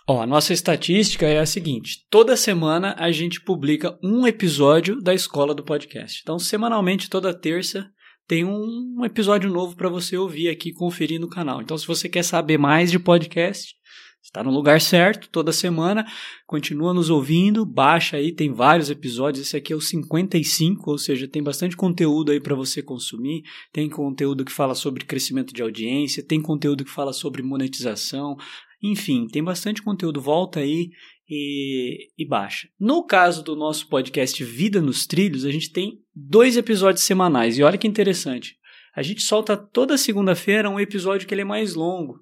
Ó, 0.08 0.22
a 0.22 0.28
nossa 0.28 0.54
estatística 0.54 1.28
é 1.28 1.40
a 1.40 1.46
seguinte: 1.46 2.06
toda 2.10 2.36
semana 2.36 2.96
a 2.98 3.12
gente 3.12 3.40
publica 3.42 3.98
um 4.04 4.26
episódio 4.26 5.00
da 5.02 5.14
escola 5.14 5.54
do 5.54 5.64
podcast. 5.64 6.20
Então, 6.22 6.40
semanalmente, 6.40 7.10
toda 7.10 7.34
terça, 7.34 7.90
tem 8.28 8.44
um 8.44 9.04
episódio 9.06 9.50
novo 9.50 9.76
para 9.76 9.90
você 9.90 10.18
ouvir 10.18 10.50
aqui, 10.50 10.72
conferir 10.72 11.20
no 11.20 11.30
canal. 11.30 11.62
Então, 11.62 11.78
se 11.78 11.86
você 11.86 12.10
quer 12.10 12.24
saber 12.24 12.58
mais 12.58 12.90
de 12.90 12.98
podcast, 12.98 13.76
está 14.22 14.44
no 14.44 14.52
lugar 14.52 14.80
certo, 14.80 15.30
toda 15.30 15.52
semana. 15.52 16.06
Continua 16.46 16.94
nos 16.94 17.10
ouvindo, 17.10 17.66
baixa 17.66 18.18
aí, 18.18 18.32
tem 18.32 18.54
vários 18.54 18.90
episódios. 18.90 19.46
Esse 19.46 19.58
aqui 19.58 19.74
é 19.74 19.76
o 19.76 19.82
55, 19.82 20.90
ou 20.90 20.98
seja, 20.98 21.28
tem 21.28 21.44
bastante 21.44 21.76
conteúdo 21.76 22.32
aí 22.32 22.40
para 22.40 22.56
você 22.56 22.82
consumir. 22.82 23.44
Tem 23.74 23.90
conteúdo 23.90 24.46
que 24.46 24.52
fala 24.52 24.76
sobre 24.76 25.06
crescimento 25.06 25.54
de 25.54 25.62
audiência, 25.62 26.26
tem 26.26 26.42
conteúdo 26.42 26.86
que 26.86 26.92
fala 26.92 27.14
sobre 27.14 27.42
monetização. 27.42 28.38
Enfim, 28.82 29.28
tem 29.28 29.44
bastante 29.44 29.82
conteúdo. 29.82 30.22
Volta 30.22 30.60
aí 30.60 30.90
e, 31.30 32.10
e 32.18 32.26
baixa. 32.26 32.68
No 32.80 33.06
caso 33.06 33.44
do 33.44 33.56
nosso 33.56 33.88
podcast 33.88 34.44
Vida 34.44 34.82
nos 34.82 35.06
Trilhos, 35.06 35.46
a 35.46 35.52
gente 35.52 35.72
tem 35.72 36.00
dois 36.16 36.58
episódios 36.58 37.06
semanais. 37.06 37.58
E 37.58 37.64
olha 37.64 37.78
que 37.78 37.88
interessante. 37.88 38.58
A 38.96 39.02
gente 39.02 39.22
solta 39.22 39.56
toda 39.56 39.98
segunda-feira 39.98 40.70
um 40.70 40.80
episódio 40.80 41.28
que 41.28 41.34
ele 41.34 41.42
é 41.42 41.46
mais 41.46 41.74
longo. 41.74 42.20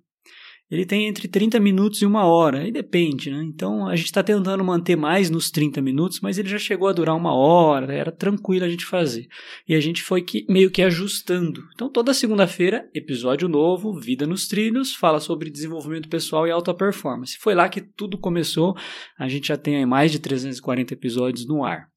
Ele 0.72 0.86
tem 0.86 1.08
entre 1.08 1.28
30 1.28 1.60
minutos 1.60 2.00
e 2.02 2.06
uma 2.06 2.26
hora, 2.26 2.60
aí 2.60 2.72
depende, 2.72 3.32
né? 3.32 3.42
Então 3.44 3.88
a 3.88 3.96
gente 3.96 4.06
está 4.06 4.22
tentando 4.22 4.64
manter 4.64 4.96
mais 4.96 5.28
nos 5.28 5.50
30 5.50 5.82
minutos, 5.82 6.20
mas 6.20 6.38
ele 6.38 6.48
já 6.48 6.60
chegou 6.60 6.88
a 6.88 6.94
durar 6.94 7.16
uma 7.16 7.34
hora, 7.34 7.92
era 7.92 8.12
tranquilo 8.12 8.66
a 8.66 8.70
gente 8.70 8.86
fazer. 8.86 9.28
E 9.68 9.74
a 9.74 9.80
gente 9.80 10.04
foi 10.04 10.22
que, 10.22 10.46
meio 10.48 10.70
que 10.70 10.84
ajustando. 10.84 11.64
Então 11.74 11.90
toda 11.90 12.14
segunda-feira, 12.14 12.88
episódio 12.94 13.50
novo, 13.50 14.00
Vida 14.00 14.28
nos 14.28 14.48
Trilhos, 14.48 14.94
fala 14.94 15.20
sobre 15.20 15.50
desenvolvimento 15.50 16.08
pessoal 16.08 16.46
e 16.46 16.52
alta 16.52 16.72
performance. 16.72 17.38
Foi 17.40 17.56
lá 17.56 17.68
que 17.68 17.82
tudo 17.82 18.16
começou, 18.16 18.76
a 19.18 19.28
gente 19.28 19.48
já 19.48 19.58
tem 19.58 19.78
aí 19.78 19.86
mais 19.88 20.12
de 20.12 20.20
340 20.20 20.94
episódios 20.94 21.48
no 21.48 21.64
ar. 21.64 21.88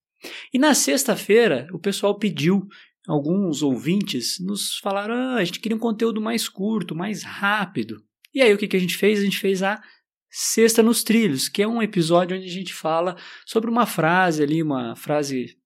E 0.52 0.58
na 0.58 0.72
sexta-feira, 0.72 1.66
o 1.74 1.78
pessoal 1.78 2.18
pediu 2.18 2.66
alguns 3.06 3.62
ouvintes 3.62 4.38
nos 4.40 4.78
falaram: 4.78 5.14
ah, 5.14 5.34
a 5.34 5.44
gente 5.44 5.60
queria 5.60 5.76
um 5.76 5.80
conteúdo 5.80 6.22
mais 6.22 6.48
curto, 6.48 6.94
mais 6.94 7.22
rápido. 7.22 7.96
E 8.34 8.40
aí 8.40 8.52
o 8.52 8.58
que, 8.58 8.68
que 8.68 8.76
a 8.76 8.80
gente 8.80 8.96
fez? 8.96 9.20
A 9.20 9.24
gente 9.24 9.38
fez 9.38 9.62
a 9.62 9.82
Sexta 10.30 10.82
nos 10.82 11.04
Trilhos, 11.04 11.48
que 11.48 11.62
é 11.62 11.68
um 11.68 11.82
episódio 11.82 12.36
onde 12.36 12.46
a 12.46 12.50
gente 12.50 12.72
fala 12.72 13.16
sobre 13.44 13.70
uma 13.70 13.84
frase 13.84 14.42
ali, 14.42 14.62
uma 14.62 14.96
frase 14.96 15.58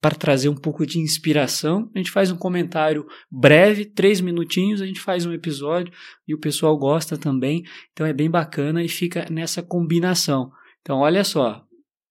para 0.00 0.14
trazer 0.14 0.48
um 0.48 0.54
pouco 0.54 0.86
de 0.86 1.00
inspiração. 1.00 1.90
A 1.94 1.98
gente 1.98 2.10
faz 2.10 2.30
um 2.30 2.36
comentário 2.36 3.06
breve, 3.30 3.86
três 3.86 4.20
minutinhos, 4.20 4.80
a 4.80 4.86
gente 4.86 5.00
faz 5.00 5.26
um 5.26 5.32
episódio 5.32 5.92
e 6.28 6.34
o 6.34 6.38
pessoal 6.38 6.76
gosta 6.76 7.16
também. 7.16 7.64
Então 7.92 8.06
é 8.06 8.12
bem 8.12 8.30
bacana 8.30 8.84
e 8.84 8.88
fica 8.88 9.26
nessa 9.30 9.62
combinação. 9.62 10.52
Então 10.82 10.98
olha 10.98 11.24
só, 11.24 11.64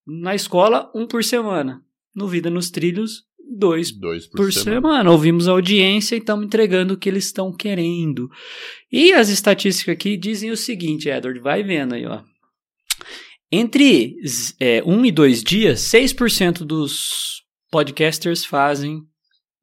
na 0.06 0.36
escola, 0.36 0.92
um 0.94 1.08
por 1.08 1.24
semana. 1.24 1.82
No 2.16 2.28
Vida 2.28 2.50
nos 2.50 2.70
Trilhos, 2.70 3.26
dois 3.58 3.92
Dois 3.92 4.28
por, 4.28 4.38
por 4.38 4.54
semana. 4.54 4.82
semana. 4.82 5.12
Ouvimos 5.12 5.48
a 5.48 5.52
audiência 5.52 6.16
e 6.16 6.20
estamos 6.20 6.46
entregando 6.46 6.94
o 6.94 6.98
que 6.98 7.10
eles 7.10 7.26
estão 7.26 7.52
querendo. 7.52 8.30
E 8.92 9.14
as 9.14 9.30
estatísticas 9.30 9.94
aqui 9.94 10.18
dizem 10.18 10.52
o 10.52 10.58
seguinte, 10.58 11.10
Edward, 11.10 11.40
vai 11.40 11.64
vendo 11.64 11.96
aí, 11.96 12.06
ó. 12.06 12.22
Entre 13.52 14.16
é, 14.60 14.82
um 14.84 15.06
e 15.06 15.12
dois 15.12 15.44
dias, 15.44 15.82
6% 15.82 16.64
dos 16.64 17.44
podcasters 17.70 18.44
fazem 18.46 19.04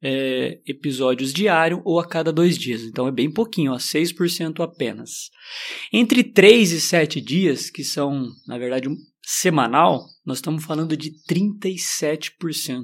é, 0.01 0.59
episódios 0.65 1.31
diário 1.33 1.81
ou 1.85 1.99
a 1.99 2.07
cada 2.07 2.31
dois 2.31 2.57
dias. 2.57 2.81
Então 2.81 3.07
é 3.07 3.11
bem 3.11 3.31
pouquinho, 3.31 3.73
ó, 3.73 3.77
6% 3.77 4.63
apenas. 4.63 5.29
Entre 5.93 6.23
3 6.23 6.71
e 6.71 6.81
7 6.81 7.21
dias, 7.21 7.69
que 7.69 7.83
são, 7.83 8.27
na 8.47 8.57
verdade, 8.57 8.89
um 8.89 8.95
semanal, 9.23 10.05
nós 10.25 10.37
estamos 10.39 10.63
falando 10.63 10.97
de 10.97 11.11
37%. 11.29 12.83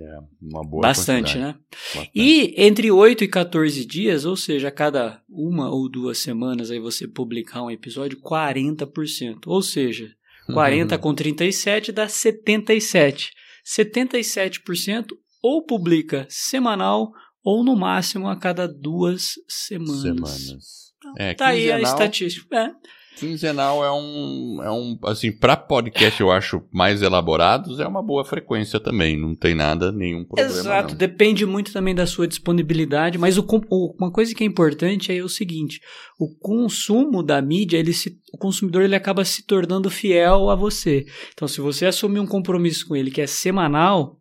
É, 0.00 0.18
uma 0.40 0.62
boa 0.62 0.82
Bastante, 0.82 1.36
né? 1.38 1.54
Bastante. 1.94 2.10
E 2.14 2.54
entre 2.56 2.90
8 2.90 3.24
e 3.24 3.28
14 3.28 3.84
dias, 3.84 4.24
ou 4.24 4.36
seja, 4.36 4.68
a 4.68 4.72
cada 4.72 5.20
uma 5.28 5.70
ou 5.70 5.88
duas 5.90 6.18
semanas 6.18 6.70
aí 6.70 6.78
você 6.78 7.06
publicar 7.06 7.62
um 7.62 7.70
episódio, 7.70 8.18
40%. 8.20 9.40
Ou 9.46 9.60
seja, 9.62 10.08
40 10.52 10.96
com 10.98 11.14
37 11.14 11.92
dá 11.92 12.08
77. 12.08 13.30
77% 13.64 15.06
ou 15.42 15.64
publica 15.64 16.26
semanal 16.28 17.10
ou 17.44 17.64
no 17.64 17.74
máximo 17.76 18.28
a 18.28 18.36
cada 18.36 18.66
duas 18.68 19.32
semanas. 19.48 20.00
semanas. 20.02 20.92
É, 21.18 21.34
Tá 21.34 21.48
aí 21.48 21.70
a 21.70 21.76
quinzenal- 21.76 21.92
estatística. 21.92 22.56
É. 22.56 22.70
Quinzenal 23.16 23.84
é 23.84 23.92
um, 23.92 24.62
é 24.62 24.70
um, 24.70 24.98
assim, 25.04 25.30
para 25.30 25.56
podcast 25.56 26.20
eu 26.20 26.32
acho 26.32 26.62
mais 26.72 27.02
elaborados, 27.02 27.78
é 27.78 27.86
uma 27.86 28.02
boa 28.02 28.24
frequência 28.24 28.80
também, 28.80 29.16
não 29.20 29.34
tem 29.34 29.54
nada, 29.54 29.92
nenhum 29.92 30.24
problema. 30.24 30.50
Exato, 30.50 30.90
não. 30.90 30.96
depende 30.98 31.46
muito 31.46 31.72
também 31.72 31.94
da 31.94 32.06
sua 32.06 32.26
disponibilidade, 32.26 33.18
mas 33.18 33.38
o, 33.38 33.46
o- 33.70 33.94
uma 33.98 34.10
coisa 34.10 34.34
que 34.34 34.42
é 34.42 34.46
importante 34.46 35.16
é 35.16 35.22
o 35.22 35.28
seguinte: 35.28 35.80
o 36.18 36.34
consumo 36.40 37.22
da 37.22 37.40
mídia, 37.40 37.78
ele 37.78 37.92
se, 37.92 38.18
o 38.34 38.38
consumidor 38.38 38.82
ele 38.82 38.96
acaba 38.96 39.24
se 39.24 39.46
tornando 39.46 39.90
fiel 39.90 40.50
a 40.50 40.56
você. 40.56 41.04
Então, 41.32 41.46
se 41.46 41.60
você 41.60 41.86
assumir 41.86 42.18
um 42.20 42.26
compromisso 42.26 42.88
com 42.88 42.96
ele 42.96 43.10
que 43.10 43.20
é 43.20 43.26
semanal, 43.26 44.16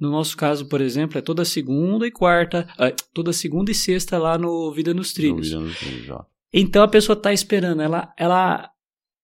no 0.00 0.10
nosso 0.10 0.36
caso, 0.36 0.66
por 0.68 0.80
exemplo, 0.80 1.18
é 1.18 1.20
toda 1.20 1.44
segunda 1.44 2.06
e 2.06 2.10
quarta, 2.10 2.66
ah, 2.78 2.90
toda 3.14 3.32
segunda 3.32 3.70
e 3.70 3.74
sexta 3.74 4.18
lá 4.18 4.38
no 4.38 4.72
Vida 4.72 4.94
nos 4.94 5.12
Trilhos. 5.12 5.50
Dúvida 5.50 5.60
nos 5.68 5.78
trilhos, 5.78 6.10
ó. 6.10 6.24
Então 6.52 6.82
a 6.82 6.88
pessoa 6.88 7.16
está 7.16 7.32
esperando, 7.32 7.80
ela, 7.80 8.12
ela, 8.18 8.70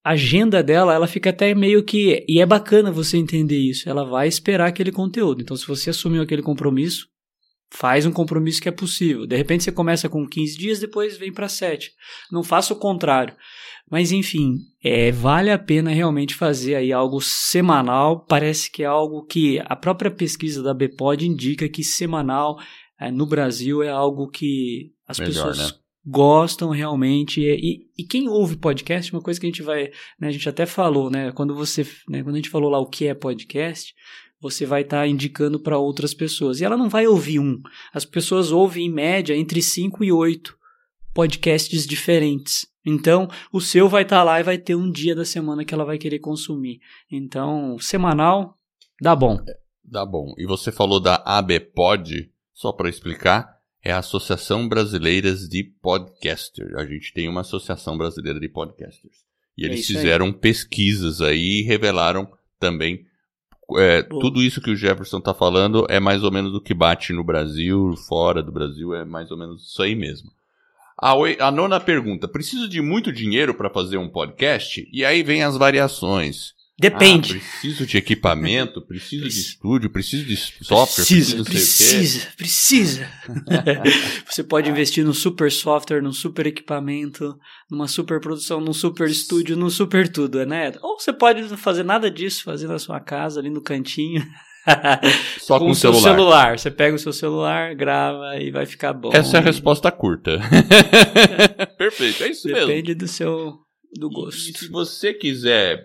a 0.04 0.10
agenda 0.10 0.62
dela, 0.62 0.94
ela 0.94 1.06
fica 1.06 1.30
até 1.30 1.54
meio 1.54 1.82
que, 1.84 2.24
e 2.28 2.40
é 2.40 2.46
bacana 2.46 2.92
você 2.92 3.16
entender 3.16 3.58
isso, 3.58 3.88
ela 3.88 4.04
vai 4.04 4.28
esperar 4.28 4.68
aquele 4.68 4.92
conteúdo. 4.92 5.42
Então 5.42 5.56
se 5.56 5.66
você 5.66 5.90
assumiu 5.90 6.22
aquele 6.22 6.42
compromisso, 6.42 7.08
faz 7.70 8.06
um 8.06 8.12
compromisso 8.12 8.60
que 8.60 8.68
é 8.68 8.72
possível. 8.72 9.26
De 9.26 9.36
repente 9.36 9.64
você 9.64 9.72
começa 9.72 10.08
com 10.08 10.26
15 10.26 10.56
dias, 10.56 10.78
depois 10.78 11.18
vem 11.18 11.32
para 11.32 11.48
7. 11.48 11.92
Não 12.30 12.42
faça 12.42 12.72
o 12.72 12.78
contrário. 12.78 13.34
Mas 13.90 14.10
enfim, 14.10 14.58
é, 14.82 15.12
vale 15.12 15.50
a 15.50 15.58
pena 15.58 15.90
realmente 15.90 16.34
fazer 16.34 16.74
aí 16.74 16.92
algo 16.92 17.20
semanal. 17.20 18.24
Parece 18.24 18.70
que 18.70 18.82
é 18.82 18.86
algo 18.86 19.24
que 19.24 19.60
a 19.64 19.76
própria 19.76 20.10
pesquisa 20.10 20.62
da 20.62 20.74
Bpod 20.74 21.24
indica 21.24 21.68
que 21.68 21.84
semanal 21.84 22.58
é, 23.00 23.10
no 23.10 23.26
Brasil 23.26 23.82
é 23.82 23.88
algo 23.88 24.28
que 24.28 24.92
as 25.06 25.18
Melhor, 25.18 25.32
pessoas 25.32 25.58
né? 25.58 25.78
Gostam 26.06 26.70
realmente. 26.70 27.40
E, 27.40 27.54
e- 27.54 27.86
e 27.98 28.04
quem 28.04 28.28
ouve 28.28 28.56
podcast, 28.56 29.12
uma 29.12 29.22
coisa 29.22 29.40
que 29.40 29.46
a 29.46 29.48
gente 29.50 29.62
vai. 29.62 29.90
né, 30.20 30.28
a 30.28 30.30
gente 30.30 30.48
até 30.48 30.64
falou, 30.66 31.10
né? 31.10 31.32
Quando 31.32 31.54
você. 31.54 31.82
né, 32.08 32.22
quando 32.22 32.34
a 32.36 32.38
gente 32.38 32.50
falou 32.50 32.70
lá 32.70 32.78
o 32.78 32.88
que 32.88 33.06
é 33.06 33.14
podcast, 33.14 33.92
você 34.40 34.64
vai 34.66 34.82
estar 34.82 35.06
indicando 35.08 35.58
para 35.58 35.78
outras 35.78 36.14
pessoas. 36.14 36.60
E 36.60 36.64
ela 36.64 36.76
não 36.76 36.88
vai 36.88 37.06
ouvir 37.06 37.40
um. 37.40 37.58
As 37.92 38.04
pessoas 38.04 38.52
ouvem, 38.52 38.86
em 38.86 38.92
média, 38.92 39.34
entre 39.34 39.60
5 39.60 40.04
e 40.04 40.12
8 40.12 40.56
podcasts 41.12 41.86
diferentes. 41.86 42.66
Então, 42.84 43.26
o 43.52 43.60
seu 43.60 43.88
vai 43.88 44.02
estar 44.02 44.22
lá 44.22 44.38
e 44.38 44.44
vai 44.44 44.58
ter 44.58 44.76
um 44.76 44.90
dia 44.90 45.14
da 45.14 45.24
semana 45.24 45.64
que 45.64 45.74
ela 45.74 45.84
vai 45.84 45.98
querer 45.98 46.20
consumir. 46.20 46.78
Então, 47.10 47.76
semanal, 47.80 48.56
dá 49.00 49.16
bom. 49.16 49.38
Tá 49.90 50.04
bom. 50.06 50.34
E 50.38 50.46
você 50.46 50.70
falou 50.70 51.00
da 51.00 51.20
ABPOD, 51.24 52.30
só 52.52 52.70
para 52.72 52.88
explicar, 52.88 53.55
é 53.86 53.92
a 53.92 53.98
Associação 53.98 54.68
Brasileira 54.68 55.32
de 55.32 55.62
Podcasters. 55.62 56.74
A 56.74 56.84
gente 56.84 57.12
tem 57.12 57.28
uma 57.28 57.42
Associação 57.42 57.96
Brasileira 57.96 58.40
de 58.40 58.48
Podcasters. 58.48 59.18
E 59.56 59.62
É 59.62 59.66
eles 59.66 59.88
aí. 59.88 59.96
fizeram 59.96 60.32
pesquisas 60.32 61.20
aí 61.20 61.60
e 61.60 61.62
revelaram 61.62 62.28
também 62.58 63.06
é, 63.78 64.02
tudo 64.02 64.42
isso 64.42 64.60
que 64.60 64.70
o 64.70 64.76
Jefferson 64.76 65.20
tá 65.20 65.32
falando 65.32 65.86
é 65.88 66.00
mais 66.00 66.24
ou 66.24 66.32
menos 66.32 66.52
o 66.52 66.60
que 66.60 66.74
bate 66.74 67.12
no 67.12 67.22
Brasil, 67.22 67.94
fora 68.08 68.42
do 68.42 68.50
Brasil, 68.50 68.92
é 68.92 69.04
mais 69.04 69.30
ou 69.30 69.38
menos 69.38 69.68
isso 69.70 69.80
aí 69.80 69.94
mesmo. 69.94 70.30
A, 71.00 71.12
a 71.46 71.50
nona 71.52 71.78
pergunta: 71.78 72.26
preciso 72.26 72.68
de 72.68 72.82
muito 72.82 73.12
dinheiro 73.12 73.54
para 73.54 73.70
fazer 73.70 73.98
um 73.98 74.08
podcast? 74.08 74.88
E 74.92 75.04
aí 75.04 75.22
vem 75.22 75.44
as 75.44 75.56
variações. 75.56 76.55
Depende. 76.78 77.36
Ah, 77.36 77.40
preciso 77.40 77.86
de 77.86 77.96
equipamento, 77.96 78.82
preciso 78.86 79.22
de 79.22 79.28
Preci- 79.30 79.40
estúdio, 79.40 79.88
preciso 79.90 80.24
de 80.26 80.36
software, 80.36 81.04
Precisa, 81.06 81.36
preciso, 81.36 81.36
não 81.38 81.44
sei 81.44 81.52
o 81.54 81.56
quê. 81.56 81.96
precisa, 81.96 82.28
precisa. 82.36 83.10
Você 84.30 84.44
pode 84.44 84.68
investir 84.68 85.02
num 85.04 85.14
super 85.14 85.50
software, 85.50 86.02
num 86.02 86.12
super 86.12 86.46
equipamento, 86.46 87.34
numa 87.70 87.88
super 87.88 88.20
produção, 88.20 88.60
num 88.60 88.74
super 88.74 89.08
estúdio, 89.08 89.56
num 89.56 89.70
super 89.70 90.06
tudo, 90.06 90.44
né? 90.44 90.72
Ou 90.82 91.00
você 91.00 91.12
pode 91.14 91.40
não 91.42 91.56
fazer 91.56 91.82
nada 91.82 92.10
disso, 92.10 92.44
fazer 92.44 92.66
na 92.66 92.78
sua 92.78 93.00
casa, 93.00 93.40
ali 93.40 93.48
no 93.48 93.62
cantinho. 93.62 94.22
Só 95.40 95.58
com 95.58 95.66
o 95.66 95.70
o 95.70 95.74
seu 95.74 95.94
celular. 95.94 96.10
celular. 96.16 96.58
Você 96.58 96.70
pega 96.70 96.96
o 96.96 96.98
seu 96.98 97.12
celular, 97.12 97.74
grava 97.74 98.36
e 98.38 98.50
vai 98.50 98.66
ficar 98.66 98.92
bom. 98.92 99.10
Essa 99.14 99.36
é 99.38 99.40
a 99.40 99.42
resposta 99.42 99.90
curta. 99.92 100.38
Perfeito, 101.78 102.22
é 102.24 102.30
isso 102.30 102.46
mesmo. 102.48 102.66
Depende 102.66 102.94
do 102.94 103.06
seu 103.08 103.54
do 103.98 104.08
E, 104.08 104.10
e 104.10 104.14
gosto. 104.14 104.58
se 104.58 104.68
você 104.68 105.14
quiser 105.14 105.80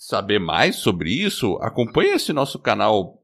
saber 0.00 0.38
mais 0.38 0.76
sobre 0.76 1.10
isso, 1.10 1.58
acompanhe 1.60 2.12
esse 2.14 2.32
nosso 2.32 2.56
canal, 2.60 3.20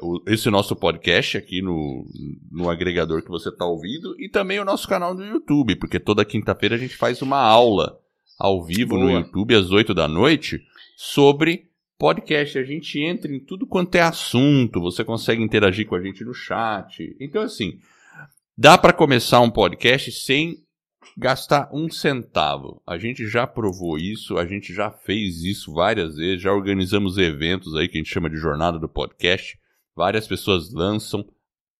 o- 0.00 0.22
esse 0.28 0.48
nosso 0.50 0.76
podcast 0.76 1.36
aqui 1.36 1.60
no, 1.60 2.06
no 2.50 2.70
agregador 2.70 3.22
que 3.22 3.28
você 3.28 3.48
está 3.48 3.66
ouvindo 3.66 4.14
e 4.20 4.28
também 4.28 4.60
o 4.60 4.64
nosso 4.64 4.86
canal 4.86 5.14
no 5.14 5.24
YouTube, 5.24 5.74
porque 5.74 5.98
toda 5.98 6.24
quinta-feira 6.24 6.76
a 6.76 6.78
gente 6.78 6.96
faz 6.96 7.20
uma 7.22 7.38
aula 7.40 7.98
ao 8.38 8.64
vivo 8.64 8.96
no 8.96 9.08
Boa. 9.08 9.18
YouTube 9.20 9.54
às 9.56 9.70
8 9.72 9.92
da 9.92 10.06
noite 10.06 10.62
sobre 10.96 11.66
podcast. 11.98 12.56
A 12.56 12.62
gente 12.64 13.00
entra 13.00 13.30
em 13.32 13.40
tudo 13.40 13.66
quanto 13.66 13.96
é 13.96 14.00
assunto, 14.00 14.80
você 14.80 15.04
consegue 15.04 15.42
interagir 15.42 15.86
com 15.88 15.96
a 15.96 16.00
gente 16.02 16.24
no 16.24 16.32
chat. 16.32 17.16
Então, 17.20 17.42
assim, 17.42 17.78
dá 18.56 18.78
para 18.78 18.92
começar 18.92 19.40
um 19.40 19.50
podcast 19.50 20.12
sem 20.12 20.61
gastar 21.16 21.68
um 21.72 21.90
centavo. 21.90 22.82
A 22.86 22.96
gente 22.98 23.26
já 23.26 23.46
provou 23.46 23.98
isso, 23.98 24.38
a 24.38 24.46
gente 24.46 24.72
já 24.74 24.90
fez 24.90 25.42
isso 25.42 25.72
várias 25.72 26.16
vezes, 26.16 26.42
já 26.42 26.52
organizamos 26.52 27.18
eventos 27.18 27.74
aí 27.74 27.88
que 27.88 27.96
a 27.98 28.00
gente 28.00 28.12
chama 28.12 28.30
de 28.30 28.36
jornada 28.36 28.78
do 28.78 28.88
podcast. 28.88 29.58
Várias 29.94 30.26
pessoas 30.26 30.72
lançam 30.72 31.24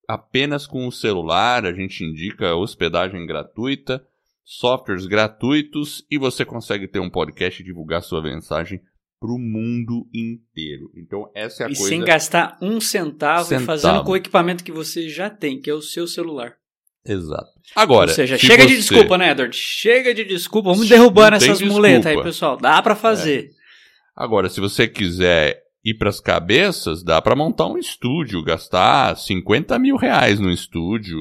apenas 0.09 0.67
com 0.67 0.87
o 0.87 0.93
celular, 0.93 1.65
a 1.65 1.73
gente 1.73 2.05
indica 2.05 2.55
hospedagem 2.55 3.25
gratuita, 3.27 4.05
softwares 4.45 5.07
gratuitos 5.07 6.05
e 6.11 6.19
você 6.19 6.45
consegue 6.45 6.87
ter 6.89 6.99
um 7.01 7.09
podcast 7.11 7.63
e 7.63 7.65
divulgar 7.65 8.03
sua 8.03 8.23
mensagem 8.23 8.81
para 9.21 9.31
o 9.31 9.39
mundo 9.39 10.09
inteiro. 10.13 10.91
Então 10.97 11.31
essa 11.35 11.63
é 11.63 11.67
a 11.67 11.71
E 11.71 11.77
coisa. 11.77 11.89
sem 11.89 12.01
gastar 12.05 12.59
um 12.61 12.81
centavo, 12.81 13.45
e 13.45 13.49
Centavo. 13.51 13.67
fazendo 13.67 14.05
com 14.05 14.11
o 14.13 14.17
equipamento 14.17 14.65
que 14.65 14.73
você 14.73 15.09
já 15.09 15.31
tem, 15.31 15.61
que 15.61 15.71
é 15.71 15.75
o 15.75 15.81
seu 15.81 16.07
celular. 16.09 16.57
Exato. 17.07 17.51
Agora, 17.75 18.11
Ou 18.11 18.15
seja, 18.15 18.39
se 18.39 18.47
chega 18.47 18.65
de 18.67 18.75
você- 18.75 18.79
desculpa, 18.95 19.19
né, 19.19 19.31
Edward? 19.31 19.57
Chega 19.57 20.15
de 20.15 20.25
desculpa. 20.25 20.71
Vamos 20.73 20.89
derrubando 20.89 21.37
essas 21.37 21.61
muletas 21.63 22.07
aí, 22.07 22.13
desculpa. 22.13 22.29
pessoal. 22.29 22.57
Dá 22.57 22.81
pra 22.83 22.95
fazer. 22.95 23.51
Agora, 24.17 24.49
se 24.49 24.61
você 24.61 24.87
quiser 24.87 25.59
ir 25.85 25.95
para 25.95 26.11
as 26.11 26.21
cabeças, 26.21 27.03
dá 27.03 27.21
para 27.21 27.35
montar 27.35 27.67
um 27.67 27.77
estúdio, 27.79 28.43
gastar 28.45 29.17
50 29.17 29.79
mil 29.79 29.97
reais 29.97 30.39
no 30.39 30.51
estúdio, 30.51 31.19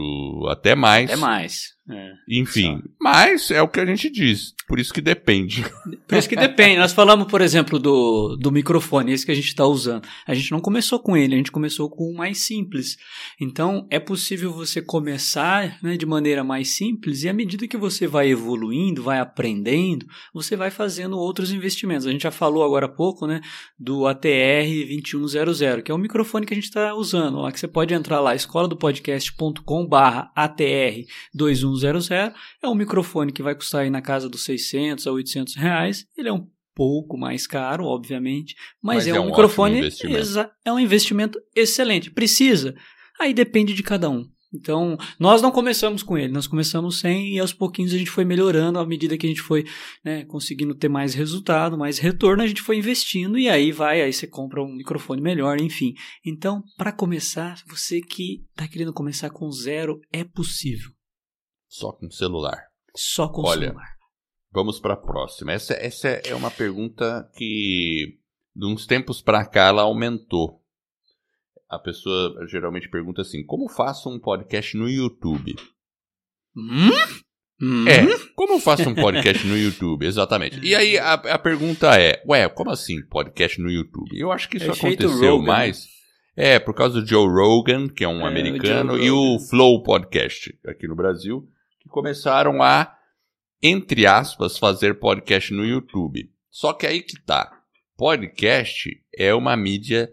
até 0.50 0.76
mais. 0.76 1.10
É 1.10 1.16
mais. 1.16 1.70
É. 1.90 2.14
Enfim, 2.30 2.82
mas 3.00 3.50
é 3.50 3.62
o 3.62 3.68
que 3.68 3.80
a 3.80 3.86
gente 3.86 4.10
diz. 4.10 4.54
Por 4.68 4.80
isso 4.80 4.94
que 4.94 5.02
depende. 5.02 5.66
Por 6.08 6.18
isso 6.18 6.30
que 6.30 6.36
depende. 6.36 6.78
Nós 6.78 6.94
falamos, 6.94 7.28
por 7.28 7.42
exemplo, 7.42 7.80
do, 7.80 8.38
do 8.38 8.52
microfone, 8.52 9.12
esse 9.12 9.26
que 9.26 9.32
a 9.32 9.36
gente 9.36 9.48
está 9.48 9.66
usando. 9.66 10.08
A 10.26 10.34
gente 10.34 10.52
não 10.52 10.60
começou 10.60 11.00
com 11.00 11.18
ele, 11.18 11.34
a 11.34 11.38
gente 11.38 11.52
começou 11.52 11.90
com 11.90 12.10
o 12.10 12.16
mais 12.16 12.40
simples. 12.40 12.98
Então, 13.40 13.88
é 13.90 14.00
possível 14.00 14.54
você 14.54 14.82
começar 14.82 15.78
né, 15.82 15.98
de 15.98 16.06
maneira 16.06 16.44
mais 16.44 16.70
simples 16.70 17.24
e 17.24 17.30
à 17.30 17.34
medida 17.34 17.68
que 17.68 17.78
você 17.78 18.08
vai 18.08 18.30
evoluindo, 18.30 19.04
vai 19.04 19.20
aprendendo, 19.20 20.06
você 20.34 20.56
vai 20.56 20.70
fazendo 20.70 21.18
outros 21.18 21.52
investimentos. 21.52 22.06
A 22.06 22.12
gente 22.12 22.24
já 22.24 22.32
falou 22.32 22.64
agora 22.64 22.86
há 22.86 22.90
pouco 22.90 23.26
né, 23.26 23.42
do 23.80 24.06
ATR 24.06 24.68
2100, 25.04 25.82
que 25.82 25.92
é 25.92 25.96
o 25.96 25.98
microfone 25.98 26.46
que 26.46 26.54
a 26.54 26.56
gente 26.56 26.66
está 26.66 26.94
usando. 26.94 27.40
Lá 27.40 27.52
que 27.52 27.60
você 27.60 27.68
pode 27.68 27.94
entrar 27.94 28.20
lá, 28.20 28.36
escoladopodcast.com 28.36 29.88
barra 29.88 30.32
ATR 30.36 31.06
2100. 31.80 32.34
É 32.62 32.68
um 32.68 32.76
microfone 32.76 33.32
que 33.32 33.44
vai 33.44 33.56
custar 33.56 33.82
aí 33.82 33.90
na 33.90 34.02
casa 34.02 34.30
dos 34.30 34.44
600 34.44 35.08
a 35.08 35.12
800 35.12 35.56
reais. 35.56 36.06
Ele 36.18 36.30
é 36.30 36.34
um 36.34 36.48
pouco 36.76 37.18
mais 37.18 37.46
caro, 37.46 37.86
obviamente, 37.86 38.56
mas, 38.82 39.06
Mas 39.06 39.08
é, 39.08 39.12
é 39.12 39.20
um, 39.20 39.24
um 39.24 39.28
microfone 39.28 39.82
é 40.66 40.72
um 40.72 40.80
investimento 40.80 41.40
excelente. 41.56 42.10
Precisa? 42.10 42.76
Aí 43.20 43.34
depende 43.34 43.74
de 43.74 43.84
cada 43.84 44.10
um. 44.10 44.26
Então, 44.54 44.98
nós 45.18 45.42
não 45.42 45.50
começamos 45.50 46.04
com 46.04 46.18
ele, 46.18 46.34
nós 46.34 46.46
começamos 46.46 47.00
sem 47.00 47.36
e 47.36 47.40
aos 47.40 47.54
pouquinhos 47.54 47.94
a 47.94 47.98
gente 47.98 48.10
foi 48.10 48.26
melhorando 48.26 48.80
à 48.80 48.86
medida 48.86 49.18
que 49.18 49.26
a 49.26 49.30
gente 49.30 49.42
foi 49.42 49.66
né, 50.04 50.26
conseguindo 50.26 50.76
ter 50.76 50.90
mais 50.90 51.14
resultado, 51.14 51.78
mais 51.78 52.00
retorno, 52.00 52.44
a 52.44 52.48
gente 52.48 52.62
foi 52.62 52.78
investindo 52.78 53.40
e 53.40 53.48
aí 53.48 53.72
vai, 53.72 54.02
aí 54.02 54.12
você 54.12 54.28
compra 54.28 54.62
um 54.62 54.76
microfone 54.76 55.22
melhor, 55.22 55.62
enfim. 55.62 55.94
Então, 56.26 56.62
para 56.78 56.92
começar, 56.92 57.62
você 57.66 58.02
que 58.02 58.44
está 58.50 58.68
querendo 58.68 58.92
começar 58.92 59.30
com 59.30 59.50
zero, 59.52 60.02
é 60.12 60.26
possível. 60.26 60.92
Só 61.72 61.94
com 61.94 62.12
celular. 62.12 62.68
Só 62.94 63.30
com 63.30 63.44
Olha, 63.44 63.68
celular. 63.68 63.96
Vamos 64.52 64.78
para 64.78 64.96
a 64.96 64.98
próxima. 64.98 65.54
Essa, 65.54 65.74
essa 65.76 66.10
é 66.10 66.36
uma 66.36 66.52
pergunta 66.52 67.32
que, 67.34 68.20
de 68.54 68.66
uns 68.66 68.86
tempos 68.86 69.22
para 69.22 69.46
cá, 69.46 69.68
ela 69.68 69.84
aumentou 69.84 70.62
a 71.70 71.80
pessoa 71.80 72.46
geralmente 72.50 72.90
pergunta 72.90 73.22
assim: 73.22 73.46
como 73.46 73.70
faço 73.70 74.10
um 74.10 74.20
podcast 74.20 74.76
no 74.76 74.90
YouTube? 74.90 75.56
Hum? 76.54 76.90
Hum? 77.62 77.88
É, 77.88 78.06
como 78.36 78.56
eu 78.56 78.60
faço 78.60 78.90
um 78.90 78.94
podcast 78.94 79.48
no 79.48 79.58
YouTube? 79.58 80.06
Exatamente. 80.06 80.60
E 80.60 80.76
aí 80.76 80.98
a, 80.98 81.14
a, 81.14 81.40
pergunta 81.40 81.98
é: 81.98 82.22
ué, 82.28 82.50
como 82.50 82.70
assim 82.70 83.02
podcast 83.08 83.62
no 83.62 83.72
YouTube? 83.72 84.20
Eu 84.20 84.30
acho 84.30 84.50
que 84.50 84.58
isso 84.58 84.70
Efeito 84.70 85.06
aconteceu 85.06 85.42
mais. 85.42 85.88
É, 86.36 86.60
por 86.60 86.74
causa 86.74 87.00
do 87.00 87.08
Joe 87.08 87.30
Rogan, 87.30 87.88
que 87.88 88.04
é 88.04 88.10
um 88.10 88.20
É, 88.20 88.24
o 88.24 88.26
americano, 88.26 88.98
Joe 88.98 89.06
e 89.06 89.12
o. 89.12 89.40
Flow 89.40 89.82
Podcast, 89.84 90.54
aqui 90.66 90.86
no 90.86 90.96
Brasil, 90.96 91.48
que 91.82 91.90
começaram 91.90 92.62
a, 92.62 92.96
entre 93.62 94.06
aspas, 94.06 94.58
fazer 94.58 95.00
podcast 95.00 95.52
no 95.52 95.66
YouTube. 95.66 96.32
Só 96.50 96.74
que 96.74 96.86
aí 96.86 97.02
que 97.02 97.20
tá. 97.20 97.60
Podcast 97.98 98.90
é 99.16 99.34
uma 99.34 99.56
mídia 99.58 100.12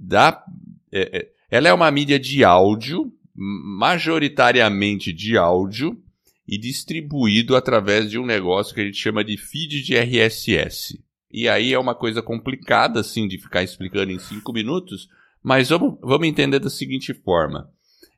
da. 0.00 0.44
é, 0.90 1.18
é, 1.18 1.32
ela 1.50 1.68
é 1.68 1.72
uma 1.72 1.90
mídia 1.90 2.18
de 2.18 2.42
áudio, 2.42 3.12
majoritariamente 3.34 5.12
de 5.12 5.36
áudio, 5.36 6.02
e 6.48 6.56
distribuído 6.56 7.54
através 7.54 8.10
de 8.10 8.18
um 8.18 8.24
negócio 8.24 8.74
que 8.74 8.80
a 8.80 8.84
gente 8.84 8.96
chama 8.96 9.22
de 9.22 9.36
feed 9.36 9.82
de 9.82 9.94
RSS. 9.94 10.98
E 11.30 11.48
aí 11.48 11.72
é 11.72 11.78
uma 11.78 11.94
coisa 11.94 12.22
complicada, 12.22 13.00
assim, 13.00 13.28
de 13.28 13.38
ficar 13.38 13.62
explicando 13.62 14.12
em 14.12 14.18
cinco 14.18 14.52
minutos, 14.52 15.08
mas 15.42 15.68
vamos, 15.68 15.98
vamos 16.00 16.26
entender 16.26 16.58
da 16.58 16.70
seguinte 16.70 17.12
forma. 17.12 17.70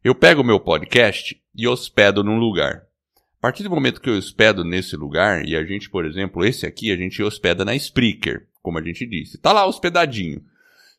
Eu 0.03 0.15
pego 0.15 0.43
o 0.43 0.45
meu 0.45 0.61
podcast 0.61 1.37
e 1.55 1.69
hospedo 1.69 2.25
num 2.25 2.39
lugar. 2.39 2.83
A 3.39 3.41
partir 3.41 3.63
do 3.63 3.71
momento 3.71 4.01
que 4.01 4.09
eu 4.09 4.17
hospedo 4.17 4.65
nesse 4.65 4.97
lugar, 4.97 5.47
e 5.47 5.55
a 5.55 5.65
gente, 5.65 5.91
por 5.91 6.07
exemplo, 6.07 6.45
esse 6.45 6.67
aqui, 6.67 6.91
a 6.91 6.97
gente 6.97 7.23
hospeda 7.23 7.65
na 7.65 7.75
Spreaker, 7.77 8.49
como 8.63 8.79
a 8.79 8.83
gente 8.83 9.07
disse. 9.07 9.39
Tá 9.39 9.53
lá 9.53 9.67
hospedadinho. 9.67 10.43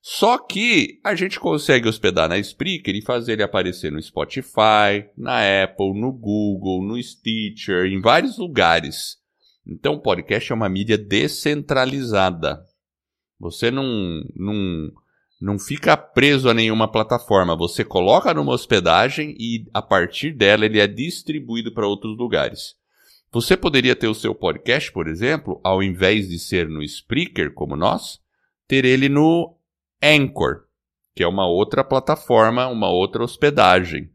Só 0.08 0.38
que 0.38 1.00
a 1.04 1.15
gente 1.15 1.39
consegue 1.39 1.89
hospedar 1.89 2.30
na 2.30 2.38
Spreaker 2.38 2.96
e 2.96 3.02
fazer 3.02 3.34
ele 3.34 3.41
aparecer 3.41 3.91
no 3.91 4.00
Spotify, 4.00 5.10
na 5.18 5.63
Apple, 5.63 6.00
no 6.00 6.12
Google, 6.12 6.86
no 6.86 7.02
Stitcher, 7.02 7.86
em 7.88 8.00
vários 8.00 8.38
lugares. 8.38 9.18
Então, 9.65 9.96
o 9.96 10.00
podcast 10.00 10.52
é 10.52 10.56
uma 10.56 10.70
mídia 10.70 10.96
descentralizada. 10.96 12.63
Você 13.39 13.72
não, 13.72 14.24
não, 14.36 14.91
não 15.39 15.60
fica 15.60 15.98
preso 15.98 16.50
a 16.50 16.54
nenhuma 16.54 16.89
plataforma. 16.89 17.56
Você 17.56 17.84
coloca 17.84 18.34
numa 18.34 18.54
hospedagem 18.54 19.36
e, 19.39 19.65
a 19.74 19.82
partir 19.82 20.32
dela, 20.32 20.65
ele 20.65 20.80
é 20.80 20.88
distribuído 20.88 21.74
para 21.74 21.88
outros 21.88 22.17
lugares. 22.17 22.76
Você 23.32 23.58
poderia 23.58 23.95
ter 23.95 24.08
o 24.08 24.15
seu 24.15 24.34
podcast, 24.34 24.91
por 24.91 25.08
exemplo, 25.08 25.60
ao 25.63 25.84
invés 25.84 26.30
de 26.30 26.39
ser 26.39 26.69
no 26.69 26.82
Spreaker, 26.82 27.54
como 27.54 27.76
nós, 27.76 28.19
ter 28.67 28.86
ele 28.86 29.10
no 29.10 29.58
Anchor, 30.02 30.63
que 31.13 31.21
é 31.21 31.28
uma 31.28 31.45
outra 31.45 31.84
plataforma, 31.84 32.67
uma 32.67 32.89
outra 32.89 33.24
hospedagem. 33.24 34.10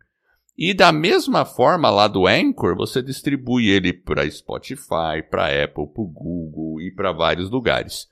E 0.56 0.74
da 0.74 0.90
mesma 0.92 1.44
forma, 1.44 1.90
lá 1.90 2.09
do 2.09 2.26
Anchor, 2.26 2.76
você 2.76 3.02
distribui 3.02 3.68
ele 3.68 3.92
para 3.92 4.30
Spotify, 4.30 5.22
para 5.30 5.64
Apple, 5.64 5.87
para 5.87 6.04
Google 6.04 6.80
e 6.80 6.90
para 6.90 7.12
vários 7.12 7.50
lugares. 7.50 8.09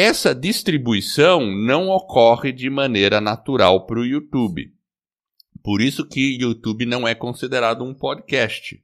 Essa 0.00 0.32
distribuição 0.32 1.44
não 1.44 1.88
ocorre 1.88 2.52
de 2.52 2.70
maneira 2.70 3.20
natural 3.20 3.84
para 3.84 3.98
o 3.98 4.06
YouTube. 4.06 4.72
Por 5.60 5.80
isso 5.80 6.06
que 6.06 6.38
YouTube 6.40 6.86
não 6.86 7.08
é 7.08 7.16
considerado 7.16 7.82
um 7.82 7.92
podcast. 7.92 8.80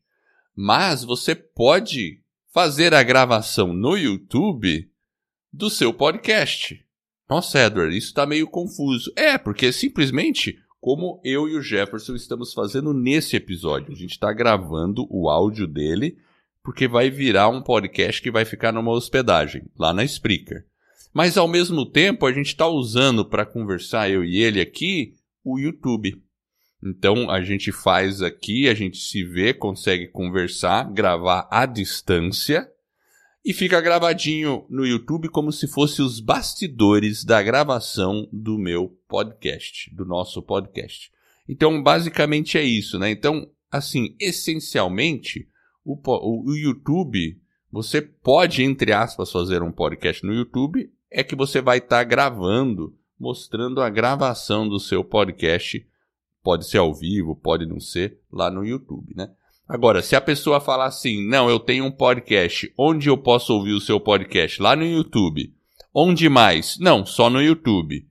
Mas 0.57 1.05
você 1.05 1.33
pode 1.33 2.21
fazer 2.53 2.93
a 2.93 3.01
gravação 3.05 3.73
no 3.73 3.97
YouTube 3.97 4.91
do 5.53 5.71
seu 5.71 5.95
podcast. 5.95 6.85
Nossa, 7.31 7.61
Edward, 7.65 7.97
isso 7.97 8.09
está 8.09 8.27
meio 8.27 8.49
confuso. 8.49 9.13
É, 9.15 9.39
porque 9.39 9.71
simplesmente 9.71 10.59
como 10.81 11.21
eu 11.23 11.49
e 11.49 11.57
o 11.57 11.63
Jefferson 11.63 12.17
estamos 12.17 12.53
fazendo 12.53 12.93
nesse 12.93 13.37
episódio. 13.37 13.93
A 13.93 13.97
gente 13.97 14.11
está 14.11 14.33
gravando 14.33 15.07
o 15.09 15.31
áudio 15.31 15.69
dele, 15.69 16.19
porque 16.61 16.89
vai 16.89 17.09
virar 17.09 17.51
um 17.51 17.63
podcast 17.63 18.21
que 18.21 18.33
vai 18.33 18.45
ficar 18.45 18.73
numa 18.73 18.91
hospedagem, 18.91 19.63
lá 19.79 19.95
na 19.95 20.03
Spreaker. 20.03 20.67
Mas 21.15 21.39
ao 21.39 21.47
mesmo 21.47 21.87
tempo, 21.87 22.27
a 22.27 22.33
gente 22.33 22.49
está 22.49 22.67
usando 22.67 23.25
para 23.25 23.47
conversar, 23.47 24.11
eu 24.11 24.25
e 24.25 24.43
ele 24.43 24.61
aqui, 24.61 25.15
o 25.45 25.61
YouTube. 25.61 26.21
Então 26.85 27.31
a 27.31 27.41
gente 27.41 27.71
faz 27.71 28.21
aqui, 28.21 28.69
a 28.69 28.75
gente 28.75 28.99
se 28.99 29.25
vê, 29.25 29.55
consegue 29.55 30.09
conversar, 30.09 30.93
gravar 30.93 31.49
à 31.51 31.65
distância 31.65 32.69
e 33.45 33.53
fica 33.53 33.81
gravadinho 33.81 34.67
no 34.69 34.85
YouTube 34.85 35.29
como 35.29 35.53
se 35.53 35.69
fosse 35.69 36.03
os 36.03 36.19
bastidores 36.19 37.25
da 37.25 37.43
gravação 37.43 38.29
do 38.33 38.59
meu 38.59 38.99
podcast, 39.09 39.95
do 39.95 40.05
nosso 40.05 40.43
podcast. 40.43 41.11
Então, 41.49 41.83
basicamente 41.83 42.59
é 42.59 42.63
isso, 42.63 42.99
né? 42.99 43.11
Então, 43.11 43.51
assim, 43.71 44.17
essencialmente, 44.19 45.47
o, 45.85 45.99
o 46.51 46.55
YouTube, 46.55 47.39
você 47.71 48.01
pode, 48.01 48.63
entre 48.63 48.93
aspas, 48.93 49.31
fazer 49.31 49.63
um 49.63 49.71
podcast 49.71 50.25
no 50.25 50.33
YouTube, 50.33 50.91
é 51.15 51.23
que 51.23 51.37
você 51.37 51.61
vai 51.61 51.79
estar 51.79 52.03
gravando, 52.03 52.93
mostrando 53.19 53.81
a 53.81 53.89
gravação 53.89 54.69
do 54.69 54.81
seu 54.81 55.05
podcast. 55.05 55.87
Pode 56.43 56.69
ser 56.69 56.79
ao 56.79 56.93
vivo, 56.93 57.37
pode 57.37 57.65
não 57.65 57.79
ser, 57.79 58.19
lá 58.33 58.51
no 58.51 58.67
YouTube, 58.67 59.15
né? 59.15 59.31
Agora, 59.67 60.03
se 60.03 60.17
a 60.17 60.21
pessoa 60.21 60.61
falar 60.61 60.87
assim, 60.87 61.25
não, 61.27 61.49
eu 61.49 61.61
tenho 61.61 61.85
um 61.85 61.91
podcast, 61.91 62.71
onde 62.77 63.09
eu 63.09 63.17
posso 63.17 63.55
ouvir 63.55 63.73
o 63.73 63.81
seu 63.81 64.01
podcast? 64.01 64.61
Lá 64.61 64.75
no 64.75 64.85
YouTube. 64.85 65.55
Onde 65.95 66.29
mais? 66.29 66.77
Não, 66.81 67.07
só 67.07 67.31
no 67.31 67.41
YouTube. 67.41 68.05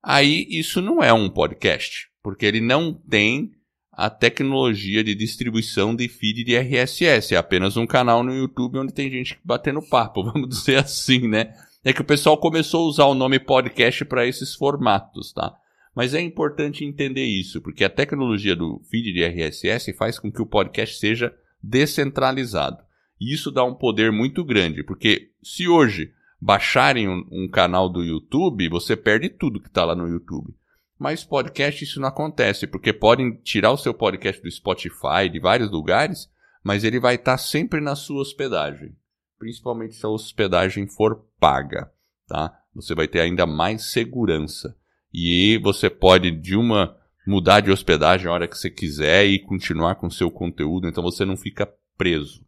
Aí 0.00 0.46
isso 0.48 0.80
não 0.80 1.02
é 1.02 1.12
um 1.12 1.28
podcast, 1.28 2.08
porque 2.22 2.46
ele 2.46 2.60
não 2.60 2.94
tem 2.94 3.50
a 3.90 4.08
tecnologia 4.08 5.02
de 5.02 5.14
distribuição 5.14 5.94
de 5.94 6.08
feed 6.08 6.44
de 6.44 6.56
RSS. 6.56 7.34
É 7.34 7.36
apenas 7.36 7.76
um 7.76 7.86
canal 7.86 8.22
no 8.22 8.32
YouTube 8.32 8.78
onde 8.78 8.94
tem 8.94 9.10
gente 9.10 9.38
batendo 9.44 9.82
papo, 9.82 10.22
vamos 10.30 10.48
dizer 10.48 10.76
assim, 10.76 11.26
né? 11.26 11.52
É 11.84 11.92
que 11.92 12.00
o 12.00 12.04
pessoal 12.04 12.38
começou 12.38 12.86
a 12.86 12.88
usar 12.88 13.04
o 13.04 13.14
nome 13.14 13.38
podcast 13.38 14.06
para 14.06 14.26
esses 14.26 14.54
formatos, 14.54 15.34
tá? 15.34 15.54
Mas 15.94 16.14
é 16.14 16.20
importante 16.20 16.82
entender 16.82 17.26
isso, 17.26 17.60
porque 17.60 17.84
a 17.84 17.90
tecnologia 17.90 18.56
do 18.56 18.80
feed 18.90 19.12
de 19.12 19.22
RSS 19.22 19.92
faz 19.92 20.18
com 20.18 20.32
que 20.32 20.40
o 20.40 20.46
podcast 20.46 20.98
seja 20.98 21.34
descentralizado. 21.62 22.78
E 23.20 23.34
isso 23.34 23.50
dá 23.50 23.62
um 23.64 23.74
poder 23.74 24.10
muito 24.10 24.42
grande, 24.42 24.82
porque 24.82 25.30
se 25.42 25.68
hoje 25.68 26.10
baixarem 26.40 27.06
um, 27.06 27.22
um 27.30 27.48
canal 27.48 27.88
do 27.88 28.02
YouTube, 28.02 28.66
você 28.70 28.96
perde 28.96 29.28
tudo 29.28 29.60
que 29.60 29.68
está 29.68 29.84
lá 29.84 29.94
no 29.94 30.08
YouTube. 30.08 30.54
Mas 30.98 31.22
podcast 31.22 31.84
isso 31.84 32.00
não 32.00 32.08
acontece, 32.08 32.66
porque 32.66 32.94
podem 32.94 33.36
tirar 33.42 33.72
o 33.72 33.76
seu 33.76 33.92
podcast 33.92 34.42
do 34.42 34.50
Spotify, 34.50 35.28
de 35.30 35.38
vários 35.38 35.70
lugares, 35.70 36.30
mas 36.62 36.82
ele 36.82 36.98
vai 36.98 37.16
estar 37.16 37.36
sempre 37.36 37.78
na 37.78 37.94
sua 37.94 38.22
hospedagem. 38.22 38.96
Principalmente 39.44 39.94
se 39.94 40.06
a 40.06 40.08
hospedagem 40.08 40.86
for 40.86 41.22
paga, 41.38 41.92
tá? 42.26 42.50
Você 42.74 42.94
vai 42.94 43.06
ter 43.06 43.20
ainda 43.20 43.44
mais 43.44 43.92
segurança. 43.92 44.74
E 45.12 45.60
você 45.62 45.90
pode 45.90 46.30
de 46.30 46.56
uma 46.56 46.96
mudar 47.26 47.60
de 47.60 47.70
hospedagem 47.70 48.26
a 48.26 48.32
hora 48.32 48.48
que 48.48 48.56
você 48.56 48.70
quiser 48.70 49.26
e 49.26 49.38
continuar 49.38 49.96
com 49.96 50.06
o 50.06 50.10
seu 50.10 50.30
conteúdo, 50.30 50.88
então 50.88 51.02
você 51.02 51.26
não 51.26 51.36
fica 51.36 51.70
preso. 51.94 52.42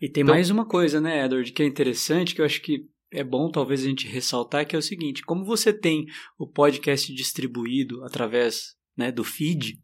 E 0.00 0.08
tem 0.08 0.24
Então- 0.24 0.34
mais 0.34 0.50
uma 0.50 0.66
coisa, 0.66 1.00
né, 1.00 1.24
Edward, 1.24 1.52
que 1.52 1.62
é 1.62 1.66
interessante, 1.66 2.34
que 2.34 2.40
eu 2.40 2.44
acho 2.44 2.60
que 2.60 2.88
é 3.12 3.22
bom 3.22 3.48
talvez 3.48 3.84
a 3.84 3.88
gente 3.88 4.08
ressaltar, 4.08 4.66
que 4.66 4.74
é 4.74 4.78
o 4.80 4.82
seguinte, 4.82 5.22
como 5.22 5.44
você 5.44 5.72
tem 5.72 6.06
o 6.36 6.44
podcast 6.44 7.14
distribuído 7.14 8.02
através 8.04 8.74
né, 8.96 9.12
do 9.12 9.22
feed, 9.22 9.78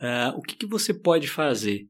ah, 0.00 0.32
o 0.36 0.42
que, 0.42 0.54
que 0.54 0.66
você 0.66 0.94
pode 0.94 1.26
fazer 1.26 1.88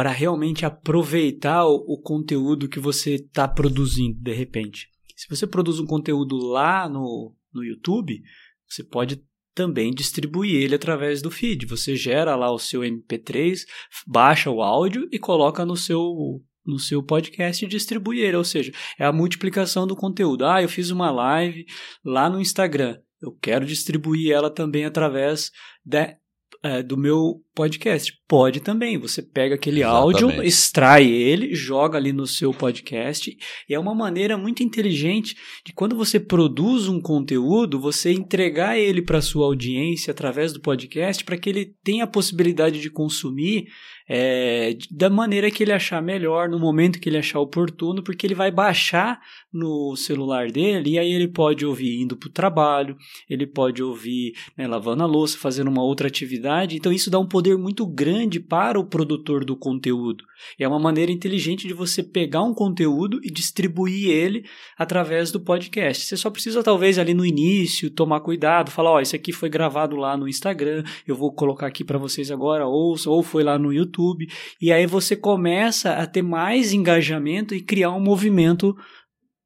para 0.00 0.12
realmente 0.12 0.64
aproveitar 0.64 1.66
o, 1.66 1.74
o 1.74 2.00
conteúdo 2.00 2.70
que 2.70 2.80
você 2.80 3.16
está 3.16 3.46
produzindo 3.46 4.18
de 4.18 4.32
repente? 4.32 4.88
Se 5.14 5.28
você 5.28 5.46
produz 5.46 5.78
um 5.78 5.84
conteúdo 5.84 6.38
lá 6.38 6.88
no, 6.88 7.36
no 7.52 7.62
YouTube, 7.62 8.22
você 8.66 8.82
pode 8.82 9.22
também 9.54 9.92
distribuir 9.92 10.54
ele 10.54 10.74
através 10.74 11.20
do 11.20 11.30
feed. 11.30 11.66
Você 11.66 11.96
gera 11.96 12.34
lá 12.34 12.50
o 12.50 12.58
seu 12.58 12.80
MP3, 12.80 13.58
baixa 14.06 14.50
o 14.50 14.62
áudio 14.62 15.06
e 15.12 15.18
coloca 15.18 15.66
no 15.66 15.76
seu 15.76 16.42
no 16.64 16.78
seu 16.78 17.02
podcast 17.02 17.62
e 17.62 17.68
distribui 17.68 18.20
ele, 18.20 18.38
ou 18.38 18.44
seja, 18.44 18.72
é 18.98 19.04
a 19.04 19.12
multiplicação 19.12 19.86
do 19.86 19.94
conteúdo. 19.94 20.46
Ah, 20.46 20.62
eu 20.62 20.68
fiz 20.70 20.88
uma 20.88 21.10
live 21.10 21.66
lá 22.02 22.30
no 22.30 22.40
Instagram. 22.40 22.98
Eu 23.20 23.32
quero 23.32 23.66
distribuir 23.66 24.32
ela 24.32 24.48
também 24.48 24.86
através 24.86 25.50
da 25.84 26.16
é, 26.62 26.82
do 26.82 26.96
meu 26.96 27.42
podcast. 27.54 28.12
Pode 28.28 28.60
também. 28.60 28.98
Você 28.98 29.22
pega 29.22 29.54
aquele 29.54 29.80
Exatamente. 29.80 30.22
áudio, 30.24 30.42
extrai 30.42 31.06
ele, 31.06 31.54
joga 31.54 31.98
ali 31.98 32.12
no 32.12 32.26
seu 32.26 32.52
podcast. 32.52 33.36
E 33.68 33.74
é 33.74 33.78
uma 33.78 33.94
maneira 33.94 34.36
muito 34.36 34.62
inteligente 34.62 35.36
de 35.64 35.72
quando 35.72 35.96
você 35.96 36.20
produz 36.20 36.88
um 36.88 37.00
conteúdo, 37.00 37.80
você 37.80 38.12
entregar 38.12 38.78
ele 38.78 39.02
para 39.02 39.22
sua 39.22 39.46
audiência 39.46 40.10
através 40.10 40.52
do 40.52 40.60
podcast 40.60 41.24
para 41.24 41.38
que 41.38 41.48
ele 41.48 41.74
tenha 41.82 42.04
a 42.04 42.06
possibilidade 42.06 42.80
de 42.80 42.90
consumir 42.90 43.66
é, 44.12 44.76
da 44.90 45.08
maneira 45.08 45.52
que 45.52 45.62
ele 45.62 45.70
achar 45.70 46.02
melhor, 46.02 46.48
no 46.48 46.58
momento 46.58 46.98
que 46.98 47.08
ele 47.08 47.18
achar 47.18 47.38
oportuno, 47.38 48.02
porque 48.02 48.26
ele 48.26 48.34
vai 48.34 48.50
baixar 48.50 49.20
no 49.52 49.94
celular 49.94 50.50
dele 50.50 50.90
e 50.90 50.98
aí 50.98 51.12
ele 51.12 51.28
pode 51.28 51.64
ouvir 51.64 52.00
indo 52.00 52.16
para 52.16 52.26
o 52.26 52.32
trabalho, 52.32 52.96
ele 53.28 53.46
pode 53.46 53.80
ouvir 53.80 54.32
né, 54.58 54.66
lavando 54.66 55.04
a 55.04 55.06
louça, 55.06 55.38
fazendo 55.38 55.68
uma 55.68 55.84
outra 55.84 56.08
atividade. 56.08 56.74
Então 56.74 56.92
isso 56.92 57.08
dá 57.08 57.20
um 57.20 57.26
poder 57.26 57.56
muito 57.56 57.86
grande 57.86 58.40
para 58.40 58.80
o 58.80 58.84
produtor 58.84 59.44
do 59.44 59.56
conteúdo. 59.56 60.24
É 60.58 60.66
uma 60.66 60.80
maneira 60.80 61.12
inteligente 61.12 61.68
de 61.68 61.74
você 61.74 62.02
pegar 62.02 62.42
um 62.42 62.52
conteúdo 62.52 63.20
e 63.22 63.30
distribuir 63.30 64.10
ele 64.10 64.44
através 64.76 65.30
do 65.30 65.38
podcast. 65.38 66.04
Você 66.04 66.16
só 66.16 66.30
precisa 66.30 66.64
talvez 66.64 66.98
ali 66.98 67.14
no 67.14 67.24
início 67.24 67.88
tomar 67.88 68.20
cuidado, 68.20 68.72
falar, 68.72 68.90
ó, 68.90 68.96
oh, 68.96 69.00
esse 69.00 69.14
aqui 69.14 69.32
foi 69.32 69.48
gravado 69.48 69.94
lá 69.94 70.16
no 70.16 70.26
Instagram, 70.26 70.82
eu 71.06 71.14
vou 71.14 71.32
colocar 71.32 71.68
aqui 71.68 71.84
para 71.84 71.98
vocês 71.98 72.28
agora, 72.32 72.66
ou, 72.66 72.96
ou 73.06 73.22
foi 73.22 73.44
lá 73.44 73.56
no 73.56 73.72
YouTube 73.72 73.99
YouTube, 74.00 74.26
e 74.60 74.72
aí 74.72 74.86
você 74.86 75.14
começa 75.16 75.92
a 75.92 76.06
ter 76.06 76.22
mais 76.22 76.72
engajamento 76.72 77.54
e 77.54 77.62
criar 77.62 77.90
um 77.90 78.00
movimento 78.00 78.74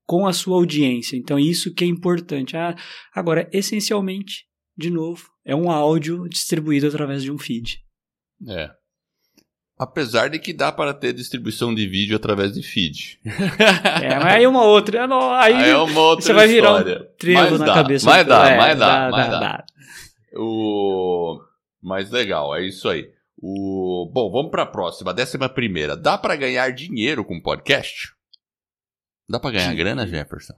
com 0.07 0.27
a 0.27 0.33
sua 0.33 0.57
audiência. 0.57 1.17
Então, 1.17 1.39
isso 1.39 1.73
que 1.73 1.85
é 1.85 1.87
importante. 1.87 2.57
Ah, 2.57 2.75
agora, 3.15 3.49
essencialmente, 3.53 4.45
de 4.77 4.91
novo, 4.91 5.29
é 5.45 5.55
um 5.55 5.71
áudio 5.71 6.29
distribuído 6.29 6.87
através 6.87 7.23
de 7.23 7.31
um 7.31 7.39
feed. 7.39 7.79
É. 8.49 8.71
Apesar 9.77 10.29
de 10.29 10.39
que 10.39 10.53
dá 10.53 10.71
para 10.71 10.95
ter 10.95 11.13
distribuição 11.13 11.75
de 11.75 11.87
vídeo 11.87 12.15
através 12.15 12.53
de 12.53 12.63
feed. 12.63 13.19
É, 14.03 14.17
mas 14.17 14.35
aí 14.35 14.47
uma 14.47 14.65
outra. 14.65 15.05
Aí, 15.41 15.55
aí 15.55 15.71
é 15.71 15.77
uma 15.77 16.01
outra 16.01 16.27
você 16.27 16.33
vai 16.33 16.47
virar 16.47 16.77
um 16.77 16.85
trevo 17.19 17.59
na 17.59 17.67
dá, 17.67 17.75
cabeça. 17.75 18.07
Mas 18.07 18.27
dá, 18.27 18.51
é, 18.51 18.57
mas 18.57 18.79
dá, 18.79 19.11
dá, 19.11 19.11
mas 19.11 19.31
dá. 19.31 19.41
dá. 19.41 19.65
O... 20.37 21.41
Mas 21.83 22.11
legal, 22.11 22.55
é 22.55 22.67
isso 22.67 22.89
aí. 22.89 23.09
O... 23.47 24.11
Bom, 24.11 24.33
vamos 24.33 24.51
para 24.51 24.63
a 24.63 24.67
próxima, 24.67 25.13
décima 25.13 25.51
primeira. 25.51 25.95
Dá 25.95 26.17
para 26.17 26.35
ganhar 26.35 26.73
dinheiro 26.73 27.23
com 27.23 27.39
podcast? 27.39 28.15
Dá 29.29 29.39
para 29.39 29.51
ganhar 29.51 29.71
Sim. 29.73 29.77
grana, 29.77 30.07
Jefferson? 30.07 30.55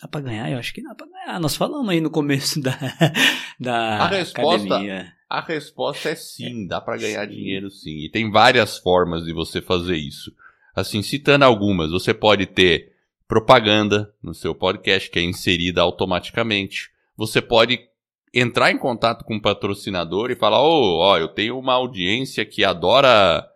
Dá 0.00 0.06
para 0.06 0.20
ganhar? 0.20 0.48
Eu 0.48 0.58
acho 0.60 0.72
que 0.72 0.80
dá 0.80 0.94
para 0.94 1.08
ganhar. 1.08 1.40
Nós 1.40 1.56
falamos 1.56 1.88
aí 1.88 2.00
no 2.00 2.12
começo 2.12 2.60
da, 2.62 2.78
da 3.58 4.04
a 4.04 4.06
resposta, 4.06 4.66
academia. 4.68 5.12
A 5.28 5.40
resposta 5.40 6.10
é 6.10 6.14
sim, 6.14 6.68
dá 6.68 6.80
para 6.80 6.96
ganhar 6.96 7.26
sim. 7.26 7.34
dinheiro 7.34 7.70
sim. 7.72 8.04
E 8.04 8.08
tem 8.08 8.30
várias 8.30 8.78
formas 8.78 9.24
de 9.24 9.32
você 9.32 9.60
fazer 9.60 9.96
isso. 9.96 10.32
Assim, 10.76 11.02
citando 11.02 11.44
algumas, 11.44 11.90
você 11.90 12.14
pode 12.14 12.46
ter 12.46 12.92
propaganda 13.26 14.14
no 14.22 14.32
seu 14.32 14.54
podcast 14.54 15.10
que 15.10 15.18
é 15.18 15.22
inserida 15.22 15.80
automaticamente. 15.80 16.88
Você 17.16 17.42
pode 17.42 17.80
entrar 18.38 18.70
em 18.70 18.78
contato 18.78 19.24
com 19.24 19.36
o 19.36 19.42
patrocinador 19.42 20.30
e 20.30 20.36
falar: 20.36 20.62
Ô, 20.62 20.66
oh, 20.66 20.98
ó, 20.98 21.18
eu 21.18 21.28
tenho 21.28 21.58
uma 21.58 21.74
audiência 21.74 22.44
que 22.44 22.64
adora 22.64 23.46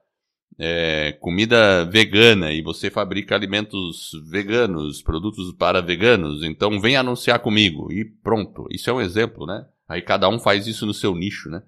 é, 0.58 1.12
comida 1.20 1.84
vegana 1.86 2.52
e 2.52 2.62
você 2.62 2.90
fabrica 2.90 3.34
alimentos 3.34 4.10
veganos, 4.30 5.02
produtos 5.02 5.52
para 5.52 5.80
veganos, 5.80 6.42
então 6.42 6.80
vem 6.80 6.96
anunciar 6.96 7.38
comigo. 7.40 7.92
E 7.92 8.04
pronto. 8.04 8.66
Isso 8.70 8.90
é 8.90 8.92
um 8.92 9.00
exemplo, 9.00 9.46
né? 9.46 9.66
Aí 9.88 10.02
cada 10.02 10.28
um 10.28 10.38
faz 10.38 10.66
isso 10.66 10.86
no 10.86 10.94
seu 10.94 11.14
nicho, 11.14 11.50
né? 11.50 11.62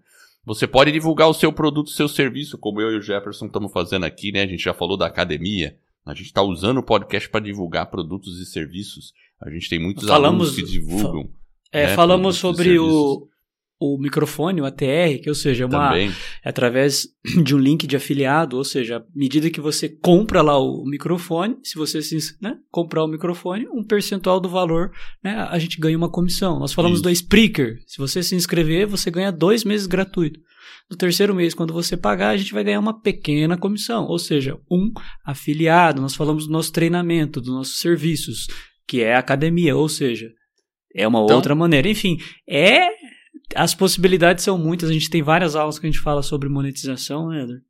Você 0.47 0.67
pode 0.67 0.93
divulgar 0.93 1.29
o 1.29 1.35
seu 1.35 1.53
produto, 1.53 1.87
o 1.87 1.91
seu 1.91 2.07
serviço, 2.07 2.59
como 2.59 2.81
eu 2.81 2.93
e 2.93 2.99
o 2.99 3.03
Jefferson 3.03 3.47
estamos 3.47 3.73
fazendo 3.73 4.05
aqui, 4.05 4.31
né? 4.31 4.43
A 4.43 4.47
gente 4.47 4.63
já 4.63 4.75
falou 4.75 4.97
da 4.97 5.07
academia. 5.07 5.77
A 6.05 6.13
gente 6.13 6.27
está 6.27 6.43
usando 6.43 6.79
o 6.79 6.83
podcast 6.83 7.29
para 7.31 7.41
divulgar 7.41 7.87
produtos 7.87 8.39
e 8.39 8.45
serviços. 8.45 9.15
A 9.41 9.49
gente 9.51 9.71
tem 9.71 9.79
muitos 9.79 10.07
Falamos, 10.07 10.49
alunos 10.49 10.55
que 10.55 10.63
divulgam. 10.63 11.31
É, 11.75 11.89
né, 11.89 11.95
falamos 11.95 12.37
sobre 12.37 12.79
o, 12.79 13.27
o 13.81 13.99
microfone, 13.99 14.61
o 14.61 14.65
ATR, 14.65 15.21
que 15.21 15.29
ou 15.29 15.35
seja, 15.35 15.67
uma, 15.67 15.99
é 15.99 16.09
através 16.45 17.09
de 17.43 17.55
um 17.55 17.59
link 17.59 17.87
de 17.87 17.97
afiliado, 17.97 18.57
ou 18.57 18.65
seja, 18.65 18.99
à 18.99 19.05
medida 19.15 19.51
que 19.51 19.61
você 19.61 19.89
compra 19.89 20.41
lá 20.41 20.57
o 20.57 20.85
microfone, 20.85 21.59
se 21.63 21.77
você 21.77 22.01
se, 22.01 22.17
né, 22.41 22.57
comprar 22.71 23.03
o 23.05 23.09
microfone, 23.09 23.67
um 23.69 23.83
percentual 23.83 24.39
do 24.39 24.49
valor, 24.49 24.93
né, 25.23 25.47
a 25.51 25.59
gente 25.59 25.81
ganha 25.81 25.99
uma 25.99 26.09
comissão. 26.09 26.61
Nós 26.61 26.73
falamos 26.73 26.99
Isso. 26.99 27.05
do 27.05 27.11
Spreaker, 27.11 27.79
se 27.87 27.99
você 27.99 28.23
se 28.23 28.37
inscrever, 28.37 28.87
você 28.87 29.11
ganha 29.11 29.33
dois 29.33 29.65
meses 29.65 29.87
gratuito. 29.87 30.39
No 30.89 30.97
terceiro 30.97 31.35
mês, 31.35 31.55
quando 31.55 31.75
você 31.75 31.97
pagar, 31.97 32.31
a 32.31 32.37
gente 32.37 32.53
vai 32.53 32.63
ganhar 32.63 32.79
uma 32.79 33.01
pequena 33.01 33.57
comissão, 33.57 34.07
ou 34.07 34.19
seja, 34.19 34.59
um 34.71 34.93
afiliado. 35.25 36.01
Nós 36.01 36.15
falamos 36.15 36.47
do 36.47 36.53
nosso 36.53 36.73
treinamento, 36.73 37.41
dos 37.41 37.51
nossos 37.51 37.81
serviços, 37.81 38.47
que 38.87 39.03
é 39.03 39.15
a 39.15 39.19
academia, 39.19 39.75
ou 39.77 39.89
seja, 39.89 40.31
é 40.95 41.07
uma 41.07 41.23
então, 41.23 41.37
outra 41.37 41.55
maneira. 41.55 41.89
Enfim, 41.89 42.19
é. 42.49 42.89
As 43.55 43.75
possibilidades 43.75 44.45
são 44.45 44.57
muitas. 44.57 44.89
A 44.89 44.93
gente 44.93 45.11
tem 45.11 45.23
várias 45.23 45.55
aulas 45.57 45.79
que 45.79 45.87
a 45.87 45.91
gente 45.91 46.01
fala 46.01 46.23
sobre 46.23 46.49
monetização, 46.49 47.29
né, 47.29 47.43
Edward? 47.43 47.63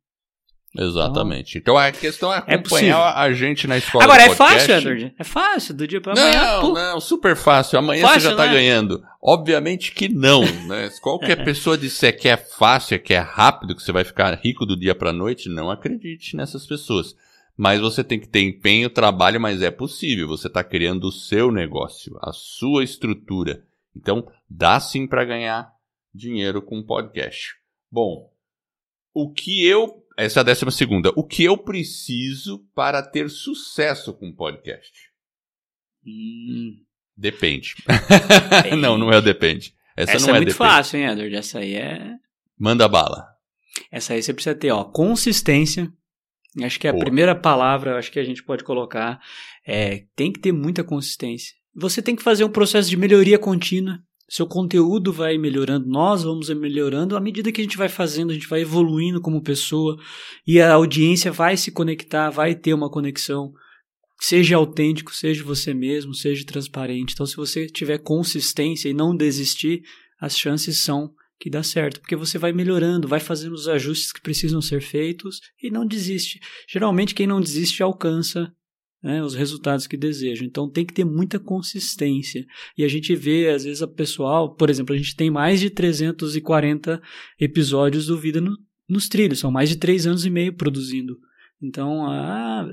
Exatamente. 0.77 1.57
Então, 1.57 1.75
então 1.75 1.77
a 1.77 1.91
questão 1.91 2.33
é, 2.33 2.43
é 2.47 2.55
acompanhar 2.55 2.97
é 2.97 3.19
a 3.19 3.33
gente 3.33 3.65
na 3.65 3.77
escola. 3.77 4.03
Agora, 4.03 4.23
é 4.23 4.29
fácil, 4.29 4.75
Edward? 4.75 5.13
É 5.17 5.23
fácil, 5.23 5.73
do 5.73 5.87
dia 5.87 6.01
para 6.01 6.13
amanhã. 6.13 6.61
Não, 6.61 6.73
não, 6.73 6.99
super 6.99 7.35
fácil. 7.35 7.79
Amanhã 7.79 8.01
fácil, 8.01 8.21
você 8.21 8.29
já 8.29 8.35
tá 8.35 8.45
né? 8.45 8.53
ganhando. 8.53 9.01
Obviamente 9.21 9.91
que 9.91 10.09
não, 10.09 10.41
né? 10.41 10.89
Se 10.89 10.99
qualquer 11.01 11.43
pessoa 11.43 11.77
disser 11.77 12.17
que 12.19 12.27
é 12.27 12.35
fácil, 12.35 12.99
que 12.99 13.13
é 13.13 13.19
rápido, 13.19 13.75
que 13.75 13.81
você 13.81 13.91
vai 13.91 14.03
ficar 14.03 14.33
rico 14.35 14.65
do 14.65 14.77
dia 14.77 14.93
para 14.93 15.13
noite, 15.13 15.49
não 15.49 15.71
acredite 15.71 16.35
nessas 16.35 16.65
pessoas. 16.65 17.15
Mas 17.57 17.79
você 17.79 18.03
tem 18.03 18.19
que 18.19 18.27
ter 18.27 18.41
empenho, 18.41 18.89
trabalho, 18.89 19.39
mas 19.39 19.61
é 19.61 19.71
possível. 19.71 20.27
Você 20.27 20.47
está 20.47 20.63
criando 20.63 21.05
o 21.05 21.11
seu 21.11 21.51
negócio, 21.51 22.17
a 22.21 22.33
sua 22.33 22.83
estrutura. 22.83 23.65
Então, 23.95 24.27
dá 24.49 24.79
sim 24.79 25.07
para 25.07 25.23
ganhar 25.23 25.71
dinheiro 26.13 26.61
com 26.61 26.83
podcast. 26.83 27.55
Bom, 27.89 28.29
o 29.13 29.31
que 29.31 29.65
eu. 29.65 30.03
Essa 30.17 30.39
é 30.39 30.41
a 30.41 30.43
décima 30.43 30.71
segunda. 30.71 31.11
O 31.15 31.23
que 31.23 31.43
eu 31.43 31.57
preciso 31.57 32.59
para 32.75 33.01
ter 33.01 33.29
sucesso 33.29 34.13
com 34.13 34.33
podcast? 34.33 35.11
Hum. 36.05 36.81
Depende. 37.15 37.75
não, 38.77 38.97
não 38.97 39.11
é 39.11 39.21
depende. 39.21 39.73
Essa, 39.95 40.13
Essa 40.13 40.27
não 40.27 40.33
é, 40.33 40.37
é 40.37 40.41
muito 40.41 40.53
depende. 40.53 40.69
fácil, 40.69 40.99
hein, 40.99 41.05
Edward? 41.05 41.35
Essa 41.35 41.59
aí 41.59 41.75
é. 41.75 42.15
Manda 42.59 42.87
bala. 42.89 43.27
Essa 43.89 44.13
aí 44.13 44.21
você 44.21 44.33
precisa 44.33 44.55
ter, 44.55 44.71
ó, 44.71 44.83
consistência 44.83 45.91
Acho 46.63 46.79
que 46.79 46.87
a 46.87 46.91
Boa. 46.91 47.03
primeira 47.03 47.35
palavra, 47.35 47.97
acho 47.97 48.11
que 48.11 48.19
a 48.19 48.23
gente 48.23 48.43
pode 48.43 48.63
colocar 48.63 49.19
é 49.67 50.03
tem 50.15 50.31
que 50.31 50.39
ter 50.39 50.51
muita 50.51 50.83
consistência. 50.83 51.53
Você 51.75 52.01
tem 52.01 52.15
que 52.15 52.23
fazer 52.23 52.45
um 52.45 52.49
processo 52.49 52.89
de 52.89 52.95
melhoria 52.95 53.37
contínua. 53.37 53.99
Seu 54.27 54.47
conteúdo 54.47 55.13
vai 55.13 55.37
melhorando, 55.37 55.87
nós 55.87 56.23
vamos 56.23 56.49
melhorando 56.49 57.15
à 57.15 57.19
medida 57.19 57.51
que 57.51 57.61
a 57.61 57.63
gente 57.63 57.77
vai 57.77 57.87
fazendo, 57.87 58.31
a 58.31 58.33
gente 58.33 58.47
vai 58.47 58.61
evoluindo 58.61 59.21
como 59.21 59.43
pessoa 59.43 59.97
e 60.47 60.59
a 60.59 60.73
audiência 60.73 61.31
vai 61.31 61.55
se 61.55 61.71
conectar, 61.71 62.31
vai 62.31 62.55
ter 62.55 62.73
uma 62.73 62.89
conexão. 62.89 63.53
Seja 64.19 64.55
autêntico, 64.55 65.13
seja 65.13 65.43
você 65.43 65.75
mesmo, 65.75 66.15
seja 66.15 66.43
transparente. 66.43 67.13
Então, 67.13 67.25
se 67.25 67.35
você 67.35 67.67
tiver 67.67 67.99
consistência 67.99 68.89
e 68.89 68.93
não 68.93 69.15
desistir, 69.15 69.83
as 70.19 70.35
chances 70.35 70.81
são 70.81 71.11
que 71.39 71.49
dá 71.49 71.61
certo, 71.61 71.99
porque 71.99 72.15
você 72.15 72.37
vai 72.37 72.53
melhorando, 72.53 73.07
vai 73.07 73.19
fazendo 73.19 73.53
os 73.53 73.67
ajustes 73.67 74.11
que 74.11 74.21
precisam 74.21 74.61
ser 74.61 74.81
feitos 74.81 75.39
e 75.61 75.69
não 75.69 75.85
desiste. 75.85 76.39
Geralmente, 76.67 77.13
quem 77.13 77.27
não 77.27 77.41
desiste 77.41 77.83
alcança 77.83 78.51
né, 79.05 79.23
os 79.23 79.35
resultados 79.35 79.85
que 79.85 79.95
deseja. 79.95 80.43
Então, 80.43 80.67
tem 80.67 80.83
que 80.83 80.93
ter 80.93 81.05
muita 81.05 81.37
consistência. 81.37 82.43
E 82.75 82.83
a 82.83 82.87
gente 82.87 83.15
vê, 83.15 83.49
às 83.49 83.63
vezes, 83.63 83.83
a 83.83 83.87
pessoal, 83.87 84.55
por 84.55 84.67
exemplo, 84.67 84.95
a 84.95 84.97
gente 84.97 85.15
tem 85.15 85.29
mais 85.29 85.59
de 85.59 85.69
340 85.69 86.99
episódios 87.39 88.07
do 88.07 88.17
Vida 88.17 88.41
no, 88.41 88.57
nos 88.89 89.07
Trilhos, 89.07 89.39
são 89.39 89.51
mais 89.51 89.69
de 89.69 89.77
três 89.77 90.07
anos 90.07 90.25
e 90.25 90.29
meio 90.31 90.53
produzindo. 90.53 91.17
Então, 91.61 92.05
ah, 92.05 92.67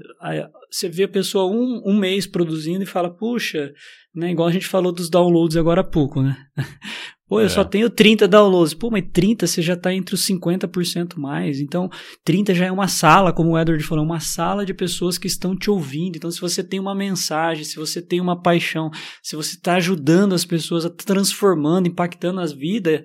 você 0.71 0.89
vê 0.89 1.05
a 1.05 1.09
pessoa 1.09 1.47
um, 1.47 1.83
um 1.85 1.99
mês 1.99 2.27
produzindo 2.27 2.83
e 2.83 2.87
fala, 2.87 3.11
puxa, 3.11 3.73
né, 4.15 4.31
igual 4.31 4.49
a 4.49 4.53
gente 4.53 4.67
falou 4.67 4.93
dos 4.93 5.09
downloads 5.09 5.57
agora 5.57 5.83
há 5.83 5.85
pouco, 5.85 6.23
né? 6.23 6.37
Pô, 7.33 7.41
eu 7.41 7.47
é. 7.47 7.49
só 7.49 7.65
tenho 7.65 7.89
30 7.89 8.29
downloads. 8.29 8.75
Pô, 8.75 8.91
mas 8.91 9.07
30 9.11 9.47
você 9.47 9.63
já 9.63 9.73
está 9.73 9.95
entre 9.95 10.15
os 10.15 10.29
50% 10.29 11.17
mais. 11.17 11.61
Então, 11.61 11.89
30 12.27 12.55
já 12.55 12.67
é 12.67 12.71
uma 12.71 12.89
sala, 12.89 13.33
como 13.33 13.53
o 13.53 13.59
Edward 13.59 13.83
falou, 13.85 14.05
uma 14.05 14.21
sala 14.21 14.67
de 14.67 14.75
pessoas 14.75 15.17
que 15.17 15.27
estão 15.27 15.57
te 15.57 15.71
ouvindo. 15.71 16.17
Então, 16.17 16.31
se 16.31 16.39
você 16.39 16.63
tem 16.63 16.79
uma 16.79 16.95
mensagem, 16.95 17.65
se 17.65 17.77
você 17.77 18.03
tem 18.03 18.21
uma 18.21 18.39
paixão, 18.39 18.91
se 19.23 19.35
você 19.35 19.57
está 19.57 19.77
ajudando 19.77 20.35
as 20.35 20.45
pessoas, 20.45 20.87
transformando, 21.07 21.89
impactando 21.89 22.39
as 22.39 22.53
vidas, 22.53 23.01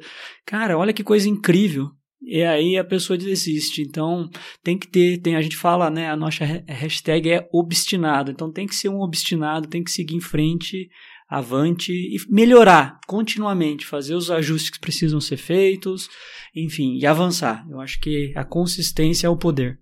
cara, 0.46 0.78
olha 0.78 0.92
que 0.92 1.06
coisa 1.06 1.30
incrível. 1.30 1.90
E 2.22 2.44
aí 2.44 2.78
a 2.78 2.84
pessoa 2.84 3.18
desiste. 3.18 3.82
Então, 3.82 4.30
tem 4.62 4.78
que 4.78 4.90
ter, 4.90 5.20
tem, 5.20 5.38
a 5.38 5.42
gente 5.42 5.56
fala, 5.56 5.90
né, 5.90 6.12
a 6.12 6.18
nossa 6.18 6.44
hashtag 6.68 7.32
é 7.32 7.48
obstinado. 7.54 8.30
Então, 8.30 8.52
tem 8.52 8.68
que 8.68 8.76
ser 8.76 8.90
um 8.90 9.00
obstinado, 9.00 9.70
tem 9.70 9.82
que 9.82 9.92
seguir 9.92 10.16
em 10.16 10.20
frente 10.20 10.90
avante 11.30 11.92
e 11.92 12.18
melhorar 12.30 13.00
continuamente, 13.08 13.86
fazer 13.86 14.16
os 14.16 14.32
ajustes 14.32 14.70
que 14.70 14.80
precisam 14.80 15.20
ser 15.20 15.38
feitos, 15.38 16.10
enfim, 16.56 16.98
e 16.98 17.06
avançar. 17.06 17.66
Eu 17.70 17.80
acho 17.82 18.00
que 18.00 18.34
a 18.36 18.44
consistência 18.46 19.28
é 19.28 19.30
o 19.30 19.38
poder. 19.38 19.80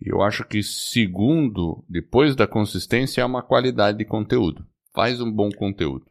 Eu 0.00 0.20
acho 0.22 0.44
que 0.46 0.62
segundo, 0.62 1.82
depois 1.88 2.36
da 2.36 2.46
consistência, 2.46 3.22
é 3.22 3.24
uma 3.24 3.42
qualidade 3.42 3.98
de 3.98 4.04
conteúdo. 4.04 4.66
Faz 4.94 5.20
um 5.20 5.32
bom 5.32 5.48
conteúdo. 5.50 6.04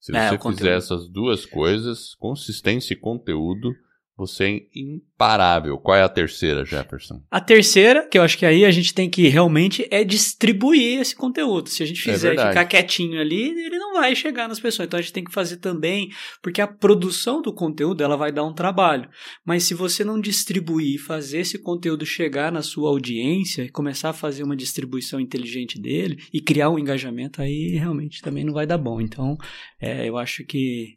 Se 0.00 0.16
É, 0.16 0.28
você 0.30 0.38
conteúdo. 0.38 0.58
fizer 0.58 0.76
essas 0.76 1.08
duas 1.08 1.44
coisas, 1.44 2.14
consistência 2.14 2.94
e 2.94 2.96
conteúdo, 2.96 3.74
você 4.18 4.44
é 4.44 4.60
imparável. 4.74 5.78
Qual 5.78 5.96
é 5.96 6.02
a 6.02 6.08
terceira, 6.08 6.64
Jefferson? 6.64 7.22
A 7.30 7.40
terceira, 7.40 8.08
que 8.08 8.18
eu 8.18 8.22
acho 8.22 8.36
que 8.36 8.44
aí 8.44 8.64
a 8.64 8.70
gente 8.72 8.92
tem 8.92 9.08
que 9.08 9.28
realmente 9.28 9.86
é 9.92 10.02
distribuir 10.02 11.00
esse 11.00 11.14
conteúdo. 11.14 11.68
Se 11.68 11.84
a 11.84 11.86
gente 11.86 12.00
É 12.00 12.12
fizer 12.12 12.28
verdade. 12.30 12.48
ficar 12.48 12.64
quietinho 12.64 13.20
ali, 13.20 13.50
ele 13.50 13.78
não 13.78 13.94
vai 13.94 14.16
chegar 14.16 14.48
nas 14.48 14.58
pessoas. 14.58 14.86
Então 14.86 14.98
a 14.98 15.02
gente 15.02 15.12
tem 15.12 15.24
que 15.24 15.32
fazer 15.32 15.58
também, 15.58 16.10
porque 16.42 16.60
a 16.60 16.66
produção 16.66 17.40
do 17.40 17.54
conteúdo 17.54 18.02
ela 18.02 18.16
vai 18.16 18.32
dar 18.32 18.44
um 18.44 18.52
trabalho. 18.52 19.08
Mas 19.46 19.62
se 19.62 19.74
você 19.74 20.02
não 20.02 20.20
distribuir, 20.20 20.88
e 20.88 20.98
fazer 20.98 21.40
esse 21.40 21.58
conteúdo 21.58 22.04
chegar 22.04 22.50
na 22.50 22.62
sua 22.62 22.88
audiência 22.88 23.62
e 23.62 23.68
começar 23.68 24.10
a 24.10 24.14
fazer 24.14 24.42
uma 24.42 24.56
distribuição 24.56 25.20
inteligente 25.20 25.80
dele 25.80 26.18
e 26.32 26.40
criar 26.40 26.70
um 26.70 26.78
engajamento, 26.78 27.40
aí 27.40 27.76
realmente 27.76 28.22
também 28.22 28.44
não 28.44 28.52
vai 28.52 28.66
dar 28.66 28.78
bom. 28.78 29.00
Então, 29.00 29.36
é, 29.80 30.08
eu 30.08 30.16
acho 30.16 30.44
que 30.44 30.94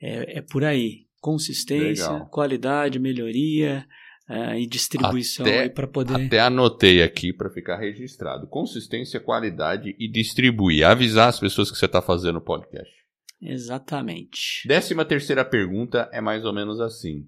é, 0.00 0.38
é 0.38 0.42
por 0.42 0.64
aí. 0.64 1.06
Consistência, 1.22 2.10
Legal. 2.10 2.26
qualidade, 2.26 2.98
melhoria 2.98 3.86
eh, 4.28 4.62
e 4.62 4.66
distribuição 4.66 5.46
para 5.72 5.86
poder. 5.86 6.26
Até 6.26 6.40
anotei 6.40 7.00
aqui 7.00 7.32
para 7.32 7.48
ficar 7.48 7.78
registrado. 7.78 8.48
Consistência, 8.48 9.20
qualidade 9.20 9.94
e 10.00 10.10
distribuir. 10.10 10.84
Avisar 10.84 11.28
as 11.28 11.38
pessoas 11.38 11.70
que 11.70 11.78
você 11.78 11.86
está 11.86 12.02
fazendo 12.02 12.38
o 12.38 12.42
podcast. 12.42 12.92
Exatamente. 13.40 14.66
Décima 14.66 15.04
terceira 15.04 15.44
pergunta 15.44 16.10
é 16.12 16.20
mais 16.20 16.44
ou 16.44 16.52
menos 16.52 16.80
assim. 16.80 17.24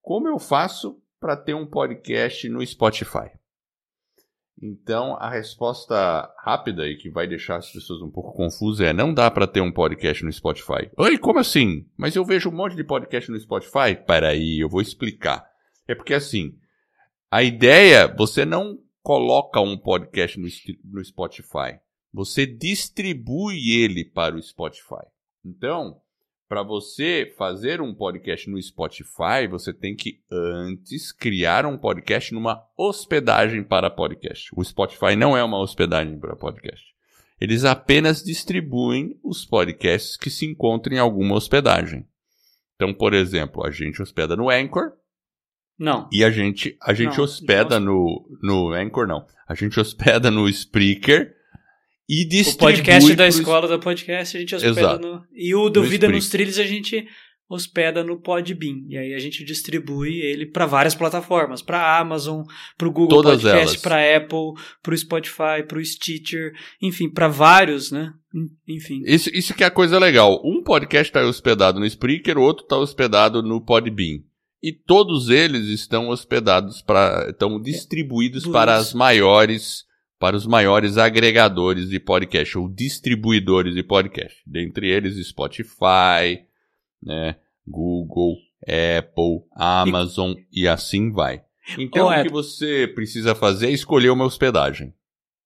Como 0.00 0.28
eu 0.28 0.38
faço 0.38 0.96
para 1.18 1.36
ter 1.36 1.54
um 1.54 1.66
podcast 1.66 2.48
no 2.48 2.64
Spotify? 2.64 3.30
Então, 4.66 5.14
a 5.16 5.28
resposta 5.28 6.34
rápida 6.38 6.88
e 6.88 6.96
que 6.96 7.10
vai 7.10 7.26
deixar 7.26 7.56
as 7.56 7.70
pessoas 7.70 8.00
um 8.00 8.10
pouco 8.10 8.32
confusas 8.32 8.86
é: 8.86 8.94
não 8.94 9.12
dá 9.12 9.30
para 9.30 9.46
ter 9.46 9.60
um 9.60 9.70
podcast 9.70 10.24
no 10.24 10.32
Spotify. 10.32 10.90
Oi, 10.96 11.18
como 11.18 11.38
assim? 11.38 11.86
Mas 11.98 12.16
eu 12.16 12.24
vejo 12.24 12.48
um 12.48 12.54
monte 12.54 12.74
de 12.74 12.82
podcast 12.82 13.30
no 13.30 13.38
Spotify? 13.38 13.94
Peraí, 14.06 14.58
eu 14.58 14.70
vou 14.70 14.80
explicar. 14.80 15.46
É 15.86 15.94
porque 15.94 16.14
assim, 16.14 16.54
a 17.30 17.42
ideia, 17.42 18.08
você 18.08 18.46
não 18.46 18.78
coloca 19.02 19.60
um 19.60 19.76
podcast 19.76 20.40
no, 20.40 20.48
no 20.82 21.04
Spotify. 21.04 21.78
Você 22.10 22.46
distribui 22.46 23.82
ele 23.82 24.02
para 24.02 24.34
o 24.34 24.42
Spotify. 24.42 25.04
Então, 25.44 26.00
para 26.48 26.62
você 26.62 27.32
fazer 27.36 27.80
um 27.80 27.94
podcast 27.94 28.48
no 28.48 28.60
Spotify, 28.60 29.46
você 29.48 29.72
tem 29.72 29.96
que 29.96 30.20
antes 30.30 31.10
criar 31.10 31.66
um 31.66 31.78
podcast 31.78 32.32
numa 32.34 32.62
hospedagem 32.76 33.62
para 33.62 33.90
podcast. 33.90 34.50
O 34.54 34.62
Spotify 34.62 35.16
não 35.16 35.36
é 35.36 35.42
uma 35.42 35.58
hospedagem 35.58 36.18
para 36.18 36.36
podcast. 36.36 36.84
Eles 37.40 37.64
apenas 37.64 38.22
distribuem 38.22 39.18
os 39.22 39.44
podcasts 39.44 40.16
que 40.16 40.30
se 40.30 40.46
encontram 40.46 40.94
em 40.94 40.98
alguma 40.98 41.34
hospedagem. 41.34 42.06
Então, 42.76 42.92
por 42.92 43.14
exemplo, 43.14 43.64
a 43.64 43.70
gente 43.70 44.00
hospeda 44.00 44.36
no 44.36 44.50
Anchor 44.50 44.92
Não. 45.78 46.08
e 46.12 46.24
a 46.24 46.30
gente, 46.30 46.76
a 46.82 46.92
gente 46.92 47.16
Não, 47.16 47.24
hospeda 47.24 47.80
no, 47.80 48.28
no 48.42 48.72
Anchor, 48.72 49.06
não. 49.06 49.26
A 49.46 49.54
gente 49.54 49.78
hospeda 49.78 50.30
no 50.30 50.48
Spreaker 50.48 51.34
e 52.08 52.24
O 52.24 52.28
distribui 52.28 52.76
podcast 52.76 53.14
da 53.14 53.28
escola 53.28 53.68
da 53.68 53.78
podcast 53.78 54.36
a 54.36 54.40
gente 54.40 54.54
hospeda 54.54 54.80
Exato. 54.80 55.06
no. 55.06 55.24
E 55.34 55.54
o 55.54 55.68
do 55.68 55.82
No 55.82 55.88
Vida 55.88 56.08
nos 56.08 56.28
Trilhos 56.28 56.58
a 56.58 56.64
gente 56.64 57.06
hospeda 57.48 58.02
no 58.02 58.20
Podbean. 58.20 58.84
E 58.88 58.96
aí 58.96 59.14
a 59.14 59.18
gente 59.18 59.44
distribui 59.44 60.20
ele 60.20 60.46
para 60.46 60.66
várias 60.66 60.94
plataformas, 60.94 61.62
para 61.62 61.98
Amazon, 61.98 62.42
para 62.76 62.88
o 62.88 62.92
Google 62.92 63.22
Todas 63.22 63.42
Podcast, 63.42 63.78
para 63.80 64.16
Apple, 64.16 64.52
para 64.82 64.94
o 64.94 64.98
Spotify, 64.98 65.62
para 65.66 65.78
o 65.78 65.84
Stitcher, 65.84 66.52
enfim, 66.80 67.08
para 67.08 67.28
vários, 67.28 67.90
né? 67.90 68.12
Enfim. 68.66 69.02
Isso, 69.06 69.30
isso 69.32 69.54
que 69.54 69.62
é 69.62 69.66
a 69.66 69.70
coisa 69.70 69.98
legal. 69.98 70.40
Um 70.44 70.62
podcast 70.62 71.10
está 71.10 71.24
hospedado 71.24 71.78
no 71.78 71.86
Spreaker, 71.86 72.38
o 72.38 72.42
outro 72.42 72.64
está 72.64 72.76
hospedado 72.76 73.42
no 73.42 73.60
Podbean. 73.60 74.20
E 74.62 74.72
todos 74.72 75.28
eles 75.28 75.68
estão 75.68 76.08
hospedados 76.08 76.80
para. 76.80 77.28
estão 77.28 77.60
distribuídos 77.60 78.44
Isso. 78.44 78.52
para 78.52 78.74
as 78.74 78.94
maiores. 78.94 79.84
Para 80.18 80.36
os 80.36 80.46
maiores 80.46 80.96
agregadores 80.96 81.88
de 81.88 81.98
podcast, 81.98 82.56
ou 82.56 82.68
distribuidores 82.68 83.74
de 83.74 83.82
podcast. 83.82 84.42
Dentre 84.46 84.88
eles, 84.88 85.16
Spotify, 85.26 86.44
né, 87.02 87.36
Google, 87.66 88.36
Apple, 88.62 89.42
Amazon 89.54 90.34
e, 90.52 90.66
assim 90.66 91.12
vai. 91.12 91.42
Então, 91.78 92.06
Ô, 92.06 92.10
o 92.10 92.22
que 92.22 92.30
você 92.30 92.90
precisa 92.94 93.34
fazer 93.34 93.68
é 93.68 93.72
escolher 93.72 94.10
uma 94.10 94.24
hospedagem. 94.24 94.94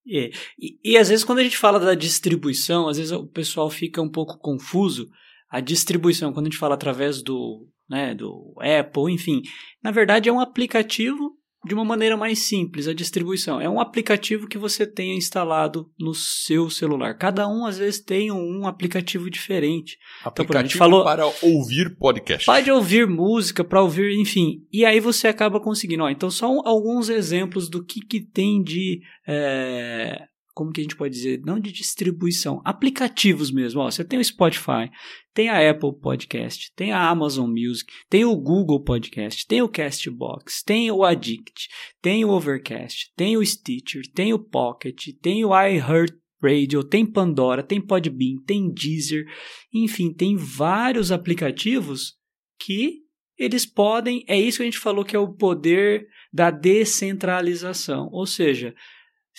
É, 0.07 0.31
E, 0.59 0.79
e 0.83 0.97
às 0.97 1.09
vezes 1.09 1.25
quando 1.25 1.41
a 1.41 1.45
gente 1.45 1.57
fala 1.57 1.79
da 1.79 1.95
distribuição, 1.95 2.89
às 2.89 2.97
vezes 2.97 3.13
o 3.13 3.27
pessoal 3.27 3.69
fica 3.69 4.01
um 4.01 4.09
pouco 4.09 4.39
confuso. 4.39 5.09
A 5.51 5.61
distribuição, 5.61 6.33
quando 6.33 6.47
a 6.47 6.51
gente 6.51 6.59
fala 6.59 6.75
através 6.75 7.23
do, 7.23 7.69
né, 7.89 8.15
do 8.15 8.55
Apple, 8.59 9.13
enfim, 9.13 9.43
na 9.83 9.91
verdade 9.91 10.29
é 10.29 10.33
um 10.33 10.41
aplicativo 10.41 11.38
de 11.69 11.75
uma 11.75 11.85
maneira 11.85 12.17
mais 12.17 12.41
simples, 12.41 12.89
a 12.89 12.95
distribuição. 12.95 13.61
É 13.61 13.69
um 13.69 13.79
aplicativo 13.81 14.49
que 14.49 14.59
você 14.59 14.87
tenha 14.87 15.15
instalado 15.15 15.89
no 15.99 16.15
seu 16.15 16.69
celular. 16.71 17.15
Cada 17.17 17.47
um, 17.47 17.67
às 17.67 17.79
vezes, 17.79 18.01
tem 18.01 18.33
um 18.33 18.67
aplicativo 18.67 19.31
diferente. 19.31 19.97
Então, 20.23 20.33
por 20.33 20.43
exemplo, 20.43 20.57
a 20.59 20.63
gente 20.63 20.77
Aplicativo 20.77 20.79
falou- 20.79 21.05
para 21.05 21.27
ouvir 21.47 21.97
podcast. 21.97 22.47
Pode 22.47 22.71
ouvir 22.71 23.07
música, 23.07 23.63
para 23.63 23.83
ouvir, 23.83 24.19
enfim. 24.19 24.67
E 24.73 24.85
aí 24.85 24.99
você 24.99 25.29
acaba 25.29 25.61
conseguindo. 25.61 26.03
Ó, 26.05 26.09
então, 26.09 26.31
só 26.31 26.51
um- 26.51 26.67
alguns 26.67 27.09
exemplos 27.09 27.69
do 27.69 27.85
que, 27.85 28.01
que 28.01 28.21
tem 28.21 28.63
de. 28.63 29.01
é, 29.27 30.25
como 30.59 30.73
que 30.73 30.81
a 30.81 30.83
gente 30.83 30.97
pode 30.97 31.15
dizer? 31.15 31.41
Não 31.47 31.61
de 31.61 31.71
distribuição, 31.71 32.61
aplicativos 32.65 33.53
mesmo. 33.53 33.81
Ó, 33.81 33.89
você 33.89 34.05
tem 34.05 34.19
o 34.19 34.25
Spotify, 34.25 34.91
tem 35.33 35.49
a 35.49 35.71
Apple 35.71 35.97
Podcast, 36.01 36.73
tem 36.75 36.91
a 36.91 37.09
Amazon 37.09 37.49
Music, 37.49 37.93
tem 38.11 38.25
o 38.25 38.35
Google 38.35 38.83
Podcast, 38.83 39.47
tem 39.47 39.63
o 39.63 39.69
Castbox, 39.69 40.61
tem 40.65 40.91
o 40.91 41.05
Addict, 41.05 41.69
tem 42.03 42.25
o 42.25 42.31
Overcast, 42.31 43.13
tem 43.17 43.37
o 43.37 43.47
Stitcher, 43.47 44.03
tem 44.13 44.35
o 44.35 44.39
Pocket, 44.41 45.11
tem 45.23 45.45
o 45.45 45.51
iHeartRadio, 45.51 46.83
tem 46.83 47.07
Pandora, 47.07 47.63
tem 47.63 47.81
Podbean, 47.81 48.43
tem 48.45 48.69
Deezer, 48.69 49.27
enfim, 49.73 50.13
tem 50.13 50.35
vários 50.35 51.13
aplicativos 51.13 52.15
que 52.59 53.05
eles 53.39 53.65
podem. 53.65 54.25
É 54.27 54.37
isso 54.37 54.57
que 54.57 54.65
a 54.65 54.67
gente 54.67 54.81
falou 54.81 55.05
que 55.05 55.15
é 55.15 55.21
o 55.21 55.33
poder 55.33 56.09
da 56.33 56.51
descentralização. 56.51 58.09
Ou 58.11 58.27
seja, 58.27 58.75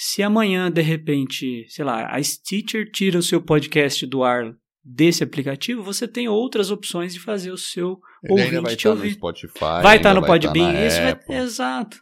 se 0.01 0.23
amanhã, 0.23 0.71
de 0.71 0.81
repente, 0.81 1.65
sei 1.67 1.83
lá, 1.83 2.15
a 2.15 2.23
Stitcher 2.23 2.89
tira 2.89 3.19
o 3.19 3.21
seu 3.21 3.41
podcast 3.41 4.05
do 4.05 4.23
ar 4.23 4.55
desse 4.81 5.25
aplicativo, 5.25 5.83
você 5.83 6.07
tem 6.07 6.29
outras 6.29 6.71
opções 6.71 7.13
de 7.13 7.19
fazer 7.19 7.51
o 7.51 7.57
seu 7.57 7.99
Ele 8.23 8.41
ainda 8.41 8.59
ouvinte 8.59 8.61
vai 8.61 8.75
te 8.75 8.77
estar 8.77 8.89
no 8.91 8.95
ouvir. 8.95 9.11
Spotify. 9.11 9.59
vai 9.59 9.75
ainda 9.75 9.95
estar 9.97 10.13
no 10.13 10.21
vai 10.21 10.39
Podbean. 10.39 10.71
na 10.71 10.87
isso 10.87 11.01
vai-. 11.01 11.37
Exato. 11.41 11.97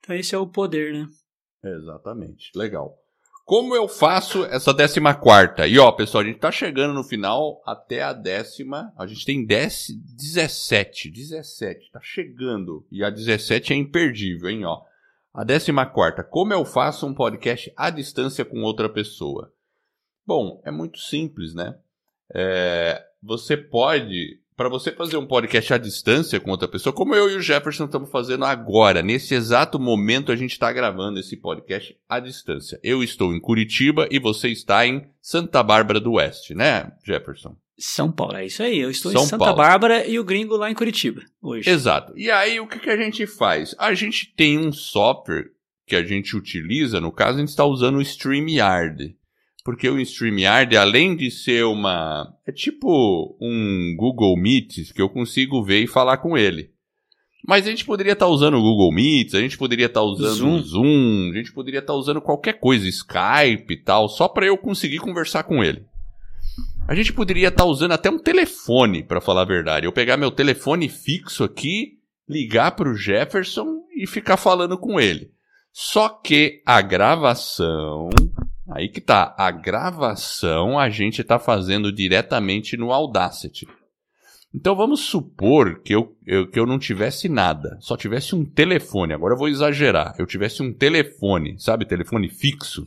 Então 0.00 0.16
esse 0.16 0.34
é 0.34 0.38
o 0.38 0.48
poder, 0.48 0.92
né? 0.92 1.06
Exatamente. 1.62 2.50
Legal. 2.52 2.92
Como 3.44 3.76
eu 3.76 3.86
faço 3.86 4.44
essa 4.46 4.74
décima 4.74 5.14
quarta? 5.14 5.68
E 5.68 5.78
ó, 5.78 5.92
pessoal, 5.92 6.24
a 6.24 6.26
gente 6.26 6.40
tá 6.40 6.50
chegando 6.50 6.94
no 6.94 7.04
final 7.04 7.62
até 7.64 8.02
a 8.02 8.12
décima. 8.12 8.92
A 8.98 9.06
gente 9.06 9.24
tem 9.24 9.46
10, 9.46 9.86
17. 10.16 11.12
17. 11.12 11.92
Tá 11.92 12.00
chegando. 12.02 12.84
E 12.90 13.04
a 13.04 13.10
17 13.10 13.72
é 13.72 13.76
imperdível, 13.76 14.50
hein, 14.50 14.64
ó. 14.64 14.80
A 15.36 15.44
décima 15.44 15.84
quarta. 15.84 16.24
Como 16.24 16.54
eu 16.54 16.64
faço 16.64 17.06
um 17.06 17.12
podcast 17.12 17.70
à 17.76 17.90
distância 17.90 18.42
com 18.42 18.62
outra 18.62 18.88
pessoa? 18.88 19.52
Bom, 20.26 20.62
é 20.64 20.70
muito 20.70 20.98
simples, 20.98 21.54
né? 21.54 21.76
É, 22.34 23.04
você 23.22 23.54
pode, 23.54 24.40
para 24.56 24.70
você 24.70 24.90
fazer 24.90 25.18
um 25.18 25.26
podcast 25.26 25.74
à 25.74 25.76
distância 25.76 26.40
com 26.40 26.50
outra 26.50 26.66
pessoa, 26.66 26.90
como 26.90 27.14
eu 27.14 27.28
e 27.28 27.36
o 27.36 27.42
Jefferson 27.42 27.84
estamos 27.84 28.10
fazendo 28.10 28.46
agora, 28.46 29.02
nesse 29.02 29.34
exato 29.34 29.78
momento 29.78 30.32
a 30.32 30.36
gente 30.36 30.52
está 30.52 30.72
gravando 30.72 31.20
esse 31.20 31.36
podcast 31.36 31.94
à 32.08 32.18
distância. 32.18 32.80
Eu 32.82 33.02
estou 33.02 33.34
em 33.34 33.38
Curitiba 33.38 34.08
e 34.10 34.18
você 34.18 34.48
está 34.48 34.86
em 34.86 35.06
Santa 35.20 35.62
Bárbara 35.62 36.00
do 36.00 36.12
Oeste, 36.12 36.54
né, 36.54 36.92
Jefferson? 37.04 37.54
São 37.78 38.10
Paulo, 38.10 38.36
é 38.36 38.46
isso 38.46 38.62
aí. 38.62 38.78
Eu 38.78 38.90
estou 38.90 39.12
São 39.12 39.22
em 39.22 39.26
Santa 39.26 39.44
Paulo. 39.44 39.56
Bárbara 39.56 40.06
e 40.06 40.18
o 40.18 40.24
gringo 40.24 40.56
lá 40.56 40.70
em 40.70 40.74
Curitiba 40.74 41.22
hoje. 41.42 41.68
Exato. 41.68 42.12
E 42.16 42.30
aí 42.30 42.58
o 42.58 42.66
que, 42.66 42.78
que 42.78 42.90
a 42.90 42.96
gente 42.96 43.26
faz? 43.26 43.74
A 43.78 43.92
gente 43.94 44.32
tem 44.34 44.58
um 44.58 44.72
software 44.72 45.50
que 45.86 45.94
a 45.94 46.04
gente 46.04 46.36
utiliza, 46.36 47.00
no 47.00 47.12
caso 47.12 47.36
a 47.36 47.40
gente 47.40 47.50
está 47.50 47.64
usando 47.64 47.96
o 47.96 48.02
StreamYard. 48.02 49.14
Porque 49.64 49.88
o 49.88 49.98
StreamYard, 50.00 50.76
além 50.76 51.16
de 51.16 51.30
ser 51.30 51.64
uma. 51.64 52.32
É 52.46 52.52
tipo 52.52 53.36
um 53.40 53.94
Google 53.96 54.36
Meet 54.36 54.92
que 54.94 55.02
eu 55.02 55.08
consigo 55.08 55.62
ver 55.62 55.82
e 55.82 55.86
falar 55.88 56.18
com 56.18 56.38
ele. 56.38 56.70
Mas 57.46 57.66
a 57.66 57.70
gente 57.70 57.84
poderia 57.84 58.14
estar 58.14 58.26
usando 58.26 58.56
o 58.56 58.62
Google 58.62 58.92
Meet, 58.92 59.34
a 59.34 59.40
gente 59.40 59.58
poderia 59.58 59.86
estar 59.86 60.02
usando 60.02 60.34
Zoom. 60.34 60.56
o 60.56 60.62
Zoom, 60.62 61.30
a 61.32 61.36
gente 61.36 61.52
poderia 61.52 61.78
estar 61.78 61.94
usando 61.94 62.20
qualquer 62.20 62.54
coisa, 62.54 62.88
Skype 62.88 63.72
e 63.72 63.76
tal, 63.76 64.08
só 64.08 64.26
para 64.26 64.46
eu 64.46 64.56
conseguir 64.58 64.98
conversar 64.98 65.44
com 65.44 65.62
ele. 65.62 65.84
A 66.88 66.94
gente 66.94 67.12
poderia 67.12 67.48
estar 67.48 67.64
tá 67.64 67.68
usando 67.68 67.92
até 67.92 68.08
um 68.08 68.18
telefone, 68.18 69.02
para 69.02 69.20
falar 69.20 69.42
a 69.42 69.46
verdade. 69.46 69.86
Eu 69.86 69.92
pegar 69.92 70.16
meu 70.16 70.30
telefone 70.30 70.88
fixo 70.88 71.42
aqui, 71.42 71.98
ligar 72.28 72.76
para 72.76 72.88
o 72.88 72.94
Jefferson 72.94 73.82
e 73.96 74.06
ficar 74.06 74.36
falando 74.36 74.78
com 74.78 75.00
ele. 75.00 75.32
Só 75.72 76.08
que 76.08 76.62
a 76.64 76.80
gravação, 76.80 78.08
aí 78.70 78.88
que 78.88 79.00
tá, 79.00 79.34
a 79.36 79.50
gravação 79.50 80.78
a 80.78 80.88
gente 80.88 81.20
está 81.20 81.40
fazendo 81.40 81.92
diretamente 81.92 82.76
no 82.76 82.92
Audacity. 82.92 83.66
Então 84.54 84.76
vamos 84.76 85.00
supor 85.00 85.82
que 85.82 85.92
eu, 85.92 86.16
eu, 86.24 86.48
que 86.48 86.58
eu 86.58 86.66
não 86.66 86.78
tivesse 86.78 87.28
nada, 87.28 87.76
só 87.80 87.96
tivesse 87.96 88.34
um 88.34 88.44
telefone. 88.44 89.12
Agora 89.12 89.34
eu 89.34 89.38
vou 89.38 89.48
exagerar. 89.48 90.14
Eu 90.18 90.24
tivesse 90.24 90.62
um 90.62 90.72
telefone, 90.72 91.58
sabe, 91.58 91.84
telefone 91.84 92.28
fixo. 92.28 92.86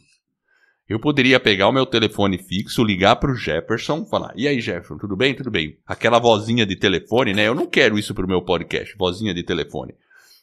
Eu 0.90 1.00
poderia 1.00 1.40
pegar 1.40 1.68
o 1.68 1.72
meu 1.72 1.86
telefone 1.86 2.40
fixo, 2.40 2.84
ligar 2.84 3.18
para 3.18 3.32
o 3.32 3.36
Jefferson, 3.36 4.04
falar: 4.06 4.34
"E 4.36 4.48
aí, 4.48 4.60
Jefferson, 4.60 4.98
tudo 4.98 5.16
bem? 5.16 5.36
Tudo 5.36 5.52
bem?". 5.52 5.78
Aquela 5.86 6.18
vozinha 6.18 6.66
de 6.66 6.76
telefone, 6.76 7.32
né? 7.32 7.48
Eu 7.48 7.54
não 7.54 7.68
quero 7.68 8.00
isso 8.00 8.16
pro 8.16 8.28
meu 8.28 8.42
podcast, 8.42 8.96
vozinha 8.98 9.32
de 9.32 9.44
telefone. 9.44 9.94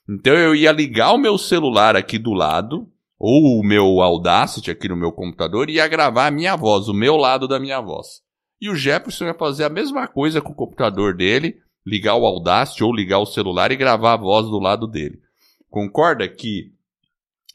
Então 0.08 0.34
eu 0.34 0.54
ia 0.54 0.70
ligar 0.70 1.12
o 1.12 1.18
meu 1.18 1.36
celular 1.36 1.96
aqui 1.96 2.16
do 2.16 2.32
lado, 2.32 2.86
ou 3.18 3.58
o 3.58 3.64
meu 3.64 4.00
Audacity 4.00 4.70
aqui 4.70 4.88
no 4.88 4.96
meu 4.96 5.10
computador, 5.10 5.68
e 5.68 5.74
ia 5.74 5.88
gravar 5.88 6.28
a 6.28 6.30
minha 6.30 6.54
voz, 6.54 6.86
o 6.86 6.94
meu 6.94 7.16
lado 7.16 7.48
da 7.48 7.58
minha 7.58 7.80
voz. 7.80 8.20
E 8.60 8.70
o 8.70 8.76
Jefferson 8.76 9.24
ia 9.24 9.34
fazer 9.34 9.64
a 9.64 9.68
mesma 9.68 10.06
coisa 10.06 10.40
com 10.40 10.52
o 10.52 10.56
computador 10.56 11.16
dele, 11.16 11.56
ligar 11.84 12.14
o 12.14 12.24
Audacity 12.24 12.84
ou 12.84 12.94
ligar 12.94 13.18
o 13.18 13.26
celular 13.26 13.72
e 13.72 13.76
gravar 13.76 14.12
a 14.12 14.16
voz 14.16 14.46
do 14.46 14.60
lado 14.60 14.86
dele. 14.86 15.18
Concorda 15.68 16.28
que 16.28 16.75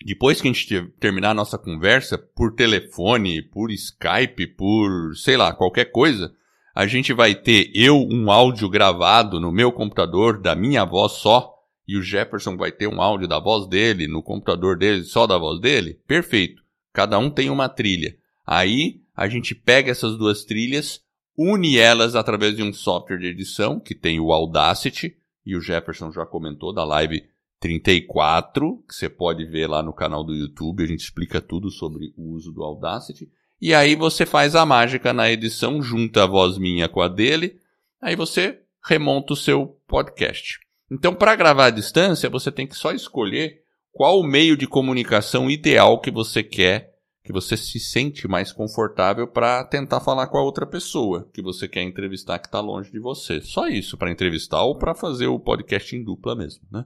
depois 0.06 0.42
que 0.42 0.48
a 0.48 0.52
gente 0.52 0.88
terminar 1.00 1.32
a 1.32 1.36
nossa 1.36 1.58
conversa, 1.58 2.18
por 2.18 2.54
telefone, 2.54 3.42
por 3.42 3.72
Skype, 3.72 4.48
por 4.56 5.16
sei 5.16 5.38
lá, 5.38 5.54
qualquer 5.54 5.86
coisa, 5.86 6.34
a 6.74 6.88
gente 6.88 7.14
vai 7.14 7.36
ter 7.36 7.70
eu 7.76 7.98
um 7.98 8.32
áudio 8.32 8.70
gravado 8.70 9.40
no 9.40 9.52
meu 9.52 9.72
computador 9.72 10.42
da 10.42 10.56
minha 10.56 10.86
voz 10.86 11.14
só 11.14 11.54
e 11.88 11.98
o 11.98 12.02
Jefferson 12.02 12.56
vai 12.56 12.72
ter 12.72 12.88
um 12.88 13.02
áudio 13.02 13.28
da 13.28 13.40
voz 13.40 13.68
dele 13.68 14.08
no 14.08 14.24
computador 14.24 14.78
dele, 14.78 15.04
só 15.04 15.28
da 15.28 15.38
voz 15.38 15.60
dele, 15.60 16.00
perfeito. 16.08 16.64
Cada 16.94 17.20
um 17.20 17.30
tem 17.30 17.50
uma 17.50 17.68
trilha. 17.68 18.16
Aí 18.46 19.02
a 19.16 19.28
gente 19.28 19.54
pega 19.54 19.92
essas 19.92 20.18
duas 20.18 20.46
trilhas, 20.46 21.02
une 21.38 21.78
elas 21.78 22.16
através 22.16 22.56
de 22.56 22.64
um 22.64 22.72
software 22.72 23.18
de 23.18 23.28
edição 23.28 23.80
que 23.80 23.94
tem 23.94 24.20
o 24.20 24.32
Audacity, 24.32 25.16
e 25.46 25.56
o 25.56 25.62
Jefferson 25.62 26.12
já 26.12 26.26
comentou 26.26 26.74
da 26.74 26.84
live 26.86 27.24
34, 27.62 28.84
que 28.88 28.96
você 28.96 29.08
pode 29.08 29.46
ver 29.46 29.68
lá 29.68 29.84
no 29.84 29.94
canal 29.94 30.24
do 30.24 30.34
YouTube, 30.34 30.84
a 30.84 30.88
gente 30.88 31.02
explica 31.02 31.40
tudo 31.40 31.70
sobre 31.70 32.12
o 32.18 32.34
uso 32.34 32.52
do 32.52 32.64
Audacity. 32.64 33.30
E 33.62 33.72
aí 33.72 33.96
você 33.96 34.26
faz 34.26 34.56
a 34.56 34.66
mágica 34.66 35.14
na 35.14 35.32
edição, 35.32 35.80
junta 35.80 36.24
a 36.24 36.28
voz 36.28 36.58
minha 36.58 36.90
com 36.90 37.02
a 37.02 37.08
dele, 37.08 37.60
aí 38.02 38.16
você 38.16 38.60
remonta 38.84 39.34
o 39.34 39.38
seu 39.38 39.78
podcast. 39.88 40.60
Então, 40.90 41.14
para 41.14 41.36
gravar 41.36 41.68
à 41.68 41.70
distância, 41.70 42.28
você 42.32 42.52
tem 42.52 42.66
que 42.66 42.76
só 42.76 42.92
escolher 42.92 43.62
qual 43.94 44.20
o 44.20 44.28
meio 44.28 44.58
de 44.58 44.66
comunicação 44.66 45.50
ideal 45.50 46.02
que 46.02 46.10
você 46.10 46.42
quer, 46.42 46.96
que 47.24 47.32
você 47.32 47.56
se 47.56 47.80
sente 47.80 48.28
mais 48.28 48.52
confortável 48.52 49.28
para 49.28 49.64
tentar 49.66 50.00
falar 50.00 50.26
com 50.28 50.40
a 50.40 50.44
outra 50.44 50.66
pessoa 50.66 51.30
que 51.32 51.44
você 51.44 51.68
quer 51.68 51.84
entrevistar 51.84 52.40
que 52.40 52.48
está 52.48 52.60
longe 52.60 52.92
de 52.92 53.00
você. 53.00 53.40
Só 53.40 53.68
isso 53.68 53.96
para 54.00 54.12
entrevistar 54.12 54.64
ou 54.64 54.76
para 54.76 54.96
fazer 54.96 55.28
o 55.28 55.40
podcast 55.40 55.96
em 55.96 56.04
dupla 56.04 56.36
mesmo, 56.36 56.64
né? 56.72 56.84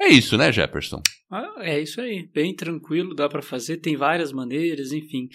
É 0.00 0.08
isso, 0.08 0.36
né, 0.36 0.52
Jefferson? 0.52 1.02
Ah, 1.30 1.54
é 1.58 1.80
isso 1.80 2.00
aí. 2.00 2.28
Bem 2.32 2.54
tranquilo, 2.54 3.14
dá 3.14 3.28
para 3.28 3.42
fazer. 3.42 3.78
Tem 3.78 3.96
várias 3.96 4.32
maneiras, 4.32 4.92
enfim. 4.92 5.28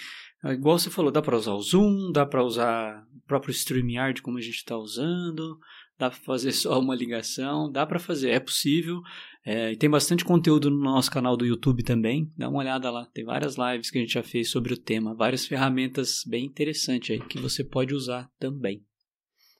É 0.43 0.53
igual 0.53 0.79
você 0.79 0.89
falou, 0.89 1.11
dá 1.11 1.21
para 1.21 1.37
usar 1.37 1.53
o 1.53 1.61
Zoom, 1.61 2.11
dá 2.11 2.25
para 2.25 2.43
usar 2.43 3.05
o 3.15 3.21
próprio 3.27 3.51
StreamYard 3.51 4.21
como 4.21 4.37
a 4.37 4.41
gente 4.41 4.55
está 4.55 4.77
usando 4.77 5.59
dá 5.97 6.09
para 6.09 6.19
fazer 6.19 6.51
só 6.53 6.79
uma 6.79 6.95
ligação, 6.95 7.71
dá 7.71 7.85
para 7.85 7.99
fazer, 7.99 8.31
é 8.31 8.39
possível. 8.39 9.01
É, 9.45 9.73
e 9.73 9.75
tem 9.75 9.89
bastante 9.89 10.23
conteúdo 10.23 10.69
no 10.69 10.79
nosso 10.79 11.11
canal 11.11 11.35
do 11.35 11.45
YouTube 11.45 11.83
também, 11.83 12.31
dá 12.37 12.47
uma 12.47 12.59
olhada 12.59 12.89
lá. 12.89 13.05
Tem 13.13 13.25
várias 13.25 13.55
lives 13.57 13.89
que 13.89 13.97
a 13.97 14.01
gente 14.01 14.13
já 14.13 14.23
fez 14.23 14.49
sobre 14.49 14.73
o 14.73 14.77
tema, 14.77 15.15
várias 15.15 15.45
ferramentas 15.45 16.23
bem 16.25 16.45
interessantes 16.45 17.11
aí 17.11 17.27
que 17.27 17.39
você 17.39 17.63
pode 17.63 17.93
usar 17.93 18.29
também. 18.39 18.81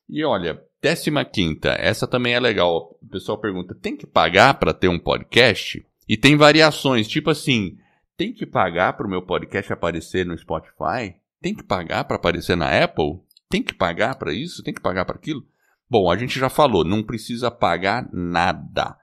E 0.10 0.24
olha, 0.24 0.62
décima 0.82 1.24
quinta, 1.26 1.70
essa 1.80 2.08
também 2.08 2.34
é 2.34 2.40
legal. 2.40 2.98
O 3.02 3.08
pessoal 3.08 3.38
pergunta: 3.38 3.76
tem 3.76 3.96
que 3.96 4.06
pagar 4.06 4.56
para 4.56 4.74
ter 4.74 4.88
um 4.88 5.00
podcast? 5.00 5.86
E 6.08 6.18
tem 6.18 6.36
variações, 6.36 7.08
tipo 7.08 7.30
assim, 7.30 7.78
tem 8.16 8.32
que 8.32 8.46
pagar 8.46 8.94
para 8.94 9.08
o 9.08 9.10
meu 9.10 9.22
podcast 9.22 9.72
aparecer 9.74 10.26
no 10.26 10.38
Spotify? 10.38 11.16
Tem 11.42 11.56
que 11.56 11.64
pagar 11.64 12.04
para 12.04 12.18
aparecer 12.18 12.56
na 12.56 12.84
Apple? 12.84 13.20
Tem 13.50 13.64
que 13.64 13.74
pagar 13.74 14.16
para 14.16 14.34
isso? 14.34 14.64
Tem 14.64 14.74
que 14.74 14.82
pagar 14.82 15.06
para 15.06 15.16
aquilo? 15.16 15.46
Bom, 15.90 16.10
a 16.10 16.18
gente 16.18 16.40
já 16.40 16.50
falou, 16.50 16.84
não 16.84 17.04
precisa 17.04 17.50
pagar 17.50 18.10
nada. 18.12 18.98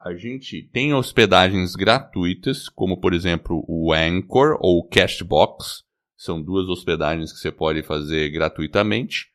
A 0.00 0.14
gente 0.14 0.62
tem 0.72 0.94
hospedagens 0.94 1.74
gratuitas, 1.74 2.68
como 2.68 3.00
por 3.00 3.12
exemplo 3.12 3.64
o 3.66 3.92
Anchor 3.92 4.56
ou 4.60 4.78
o 4.78 4.88
Cashbox. 4.88 5.84
São 6.16 6.40
duas 6.40 6.68
hospedagens 6.68 7.32
que 7.32 7.38
você 7.38 7.50
pode 7.50 7.82
fazer 7.82 8.30
gratuitamente. 8.30 9.32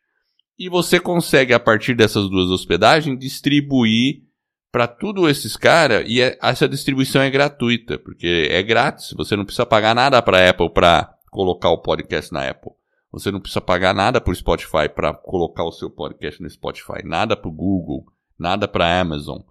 E 0.57 0.69
você 0.69 0.99
consegue, 0.99 1.53
a 1.53 1.59
partir 1.59 1.95
dessas 1.95 2.29
duas 2.29 2.49
hospedagens, 2.49 3.17
distribuir 3.17 4.23
para 4.71 4.87
todos 4.87 5.29
esses 5.29 5.57
caras. 5.57 6.05
E 6.07 6.21
é, 6.21 6.37
essa 6.41 6.67
distribuição 6.67 7.21
é 7.21 7.29
gratuita, 7.29 7.97
porque 7.97 8.47
é 8.49 8.63
grátis. 8.63 9.13
Você 9.13 9.35
não 9.35 9.43
precisa 9.43 9.65
pagar 9.65 9.93
nada 9.93 10.21
para 10.21 10.37
a 10.37 10.49
Apple 10.49 10.69
para 10.69 11.13
colocar 11.29 11.69
o 11.69 11.79
podcast 11.79 12.31
na 12.31 12.49
Apple. 12.49 12.71
Você 13.11 13.29
não 13.29 13.41
precisa 13.41 13.59
pagar 13.59 13.93
nada 13.93 14.21
para 14.21 14.31
o 14.31 14.35
Spotify 14.35 14.87
para 14.93 15.13
colocar 15.13 15.65
o 15.65 15.71
seu 15.71 15.89
podcast 15.89 16.41
no 16.41 16.49
Spotify, 16.49 17.03
nada 17.03 17.35
para 17.35 17.49
o 17.49 17.51
Google, 17.51 18.05
nada 18.39 18.67
para 18.67 18.85
a 18.85 19.01
Amazon. 19.01 19.41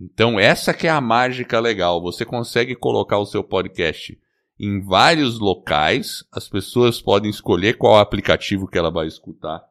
Então 0.00 0.40
essa 0.40 0.74
que 0.74 0.88
é 0.88 0.90
a 0.90 1.00
mágica 1.00 1.60
legal. 1.60 2.02
Você 2.02 2.24
consegue 2.24 2.74
colocar 2.74 3.18
o 3.18 3.26
seu 3.26 3.44
podcast 3.44 4.18
em 4.58 4.80
vários 4.80 5.38
locais. 5.38 6.24
As 6.32 6.48
pessoas 6.48 7.00
podem 7.00 7.30
escolher 7.30 7.78
qual 7.78 7.98
aplicativo 7.98 8.66
que 8.66 8.76
ela 8.76 8.90
vai 8.90 9.06
escutar 9.06 9.62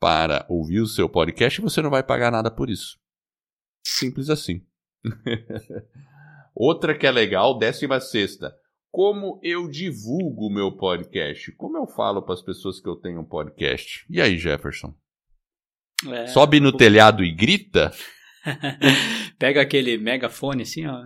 para 0.00 0.46
ouvir 0.48 0.80
o 0.80 0.86
seu 0.86 1.08
podcast 1.08 1.60
e 1.60 1.62
você 1.62 1.80
não 1.80 1.90
vai 1.90 2.02
pagar 2.02 2.30
nada 2.30 2.50
por 2.50 2.70
isso. 2.70 2.98
Simples 3.86 4.30
assim. 4.30 4.64
Outra 6.54 6.96
que 6.96 7.06
é 7.06 7.10
legal, 7.10 7.58
décima 7.58 8.00
sexta 8.00 8.54
como 8.96 9.38
eu 9.42 9.68
divulgo 9.68 10.46
o 10.46 10.50
meu 10.50 10.72
podcast? 10.72 11.52
Como 11.52 11.76
eu 11.76 11.86
falo 11.86 12.22
para 12.22 12.32
as 12.32 12.40
pessoas 12.40 12.80
que 12.80 12.88
eu 12.88 12.96
tenho 12.96 13.20
um 13.20 13.26
podcast? 13.26 14.06
E 14.08 14.22
aí, 14.22 14.38
Jefferson? 14.38 14.94
É, 16.10 16.28
Sobe 16.28 16.60
no 16.60 16.72
telhado 16.72 17.22
e 17.22 17.30
grita? 17.30 17.92
Pega 19.38 19.60
aquele 19.60 19.98
megafone 19.98 20.62
assim, 20.62 20.86
ó. 20.86 20.98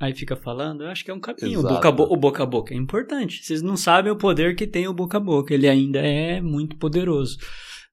Aí 0.00 0.12
fica 0.12 0.34
falando, 0.34 0.82
eu 0.82 0.88
acho 0.88 1.04
que 1.04 1.12
é 1.12 1.14
um 1.14 1.20
caminho. 1.20 1.60
O 1.60 1.62
boca, 1.62 1.88
o 1.88 2.16
boca 2.16 2.42
a 2.42 2.46
boca 2.46 2.74
é 2.74 2.76
importante. 2.76 3.44
Vocês 3.44 3.62
não 3.62 3.76
sabem 3.76 4.10
o 4.10 4.18
poder 4.18 4.56
que 4.56 4.66
tem 4.66 4.88
o 4.88 4.92
boca 4.92 5.18
a 5.18 5.20
boca. 5.20 5.54
Ele 5.54 5.68
ainda 5.68 6.00
é 6.00 6.40
muito 6.40 6.76
poderoso. 6.78 7.38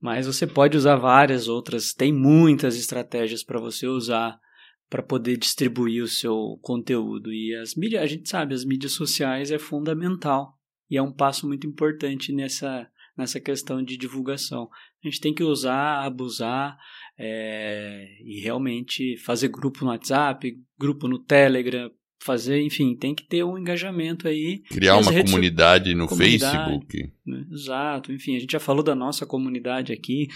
Mas 0.05 0.27
você 0.27 0.45
pode 0.45 0.77
usar 0.77 0.97
várias 0.97 1.47
outras. 1.47 1.91
Tem 1.91 2.13
muitas 2.13 2.77
estratégias 2.77 3.43
para 3.43 3.59
você 3.59 3.87
usar 3.87 4.39
para 4.87 5.01
poder 5.01 5.35
distribuir 5.35 6.03
o 6.03 6.07
seu 6.07 6.59
conteúdo. 6.61 7.33
E 7.33 7.55
as 7.55 7.73
mídias, 7.73 8.03
a 8.03 8.05
gente 8.05 8.29
sabe, 8.29 8.53
as 8.53 8.63
mídias 8.63 8.91
sociais 8.91 9.49
é 9.49 9.57
fundamental 9.57 10.59
e 10.91 10.95
é 10.95 11.01
um 11.01 11.11
passo 11.11 11.47
muito 11.47 11.65
importante 11.65 12.31
nessa, 12.31 12.87
nessa 13.17 13.39
questão 13.39 13.81
de 13.81 13.97
divulgação. 13.97 14.69
A 15.03 15.07
gente 15.07 15.19
tem 15.19 15.33
que 15.33 15.43
usar, 15.43 16.05
abusar 16.05 16.77
é, 17.17 18.07
e 18.23 18.41
realmente 18.41 19.17
fazer 19.17 19.47
grupo 19.47 19.83
no 19.83 19.89
WhatsApp, 19.89 20.55
grupo 20.77 21.07
no 21.07 21.17
Telegram, 21.17 21.89
fazer, 22.19 22.61
enfim, 22.61 22.95
tem 22.95 23.13
que 23.13 23.23
ter 23.23 23.43
um 23.43 23.57
engajamento 23.57 24.27
aí. 24.27 24.63
Criar 24.69 24.97
uma 24.97 25.11
comunidade 25.23 25.93
no 25.93 26.07
comunidade, 26.07 26.57
Facebook. 26.57 27.13
Né? 27.25 27.45
Exato, 27.51 28.11
enfim, 28.11 28.35
a 28.35 28.39
gente 28.39 28.51
já 28.51 28.59
falou 28.59 28.83
da 28.83 28.95
nossa 28.95 29.25
comunidade 29.25 29.93
aqui, 29.93 30.27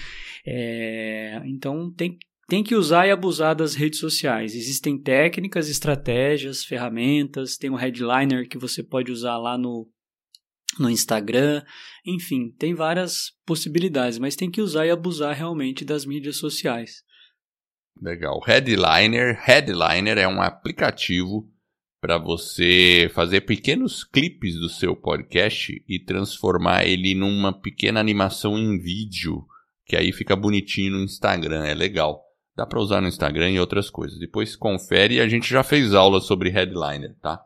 é, 0.45 1.41
então 1.45 1.91
tem, 1.91 2.17
tem 2.47 2.63
que 2.63 2.75
usar 2.75 3.07
e 3.07 3.11
abusar 3.11 3.55
das 3.55 3.75
redes 3.75 3.99
sociais. 3.99 4.55
Existem 4.55 4.97
técnicas, 4.97 5.69
estratégias, 5.69 6.63
ferramentas, 6.63 7.57
tem 7.57 7.69
um 7.69 7.75
headliner 7.75 8.47
que 8.47 8.57
você 8.57 8.83
pode 8.83 9.11
usar 9.11 9.37
lá 9.37 9.57
no, 9.57 9.87
no 10.79 10.89
Instagram, 10.89 11.63
enfim, 12.05 12.51
tem 12.57 12.73
várias 12.73 13.31
possibilidades, 13.45 14.19
mas 14.19 14.35
tem 14.35 14.51
que 14.51 14.61
usar 14.61 14.85
e 14.85 14.91
abusar 14.91 15.35
realmente 15.35 15.83
das 15.83 16.05
mídias 16.05 16.37
sociais. 16.37 17.03
Legal. 18.01 18.39
Headliner, 18.45 19.37
Headliner 19.43 20.17
é 20.17 20.27
um 20.27 20.41
aplicativo 20.41 21.49
para 22.01 22.17
você 22.17 23.11
fazer 23.13 23.41
pequenos 23.41 24.03
clipes 24.03 24.55
do 24.55 24.69
seu 24.69 24.95
podcast 24.95 25.83
e 25.87 25.99
transformar 25.99 26.85
ele 26.85 27.13
numa 27.13 27.51
pequena 27.51 27.99
animação 27.99 28.57
em 28.57 28.79
vídeo, 28.79 29.45
que 29.85 29.95
aí 29.95 30.11
fica 30.11 30.35
bonitinho 30.35 30.93
no 30.93 31.03
Instagram, 31.03 31.65
é 31.65 31.73
legal. 31.73 32.23
Dá 32.55 32.65
para 32.65 32.79
usar 32.79 33.01
no 33.01 33.07
Instagram 33.07 33.51
e 33.51 33.59
outras 33.59 33.89
coisas. 33.89 34.19
Depois 34.19 34.55
confere 34.55 35.19
a 35.19 35.27
gente 35.27 35.49
já 35.49 35.63
fez 35.63 35.93
aula 35.93 36.19
sobre 36.19 36.49
headliner, 36.49 37.15
tá? 37.21 37.41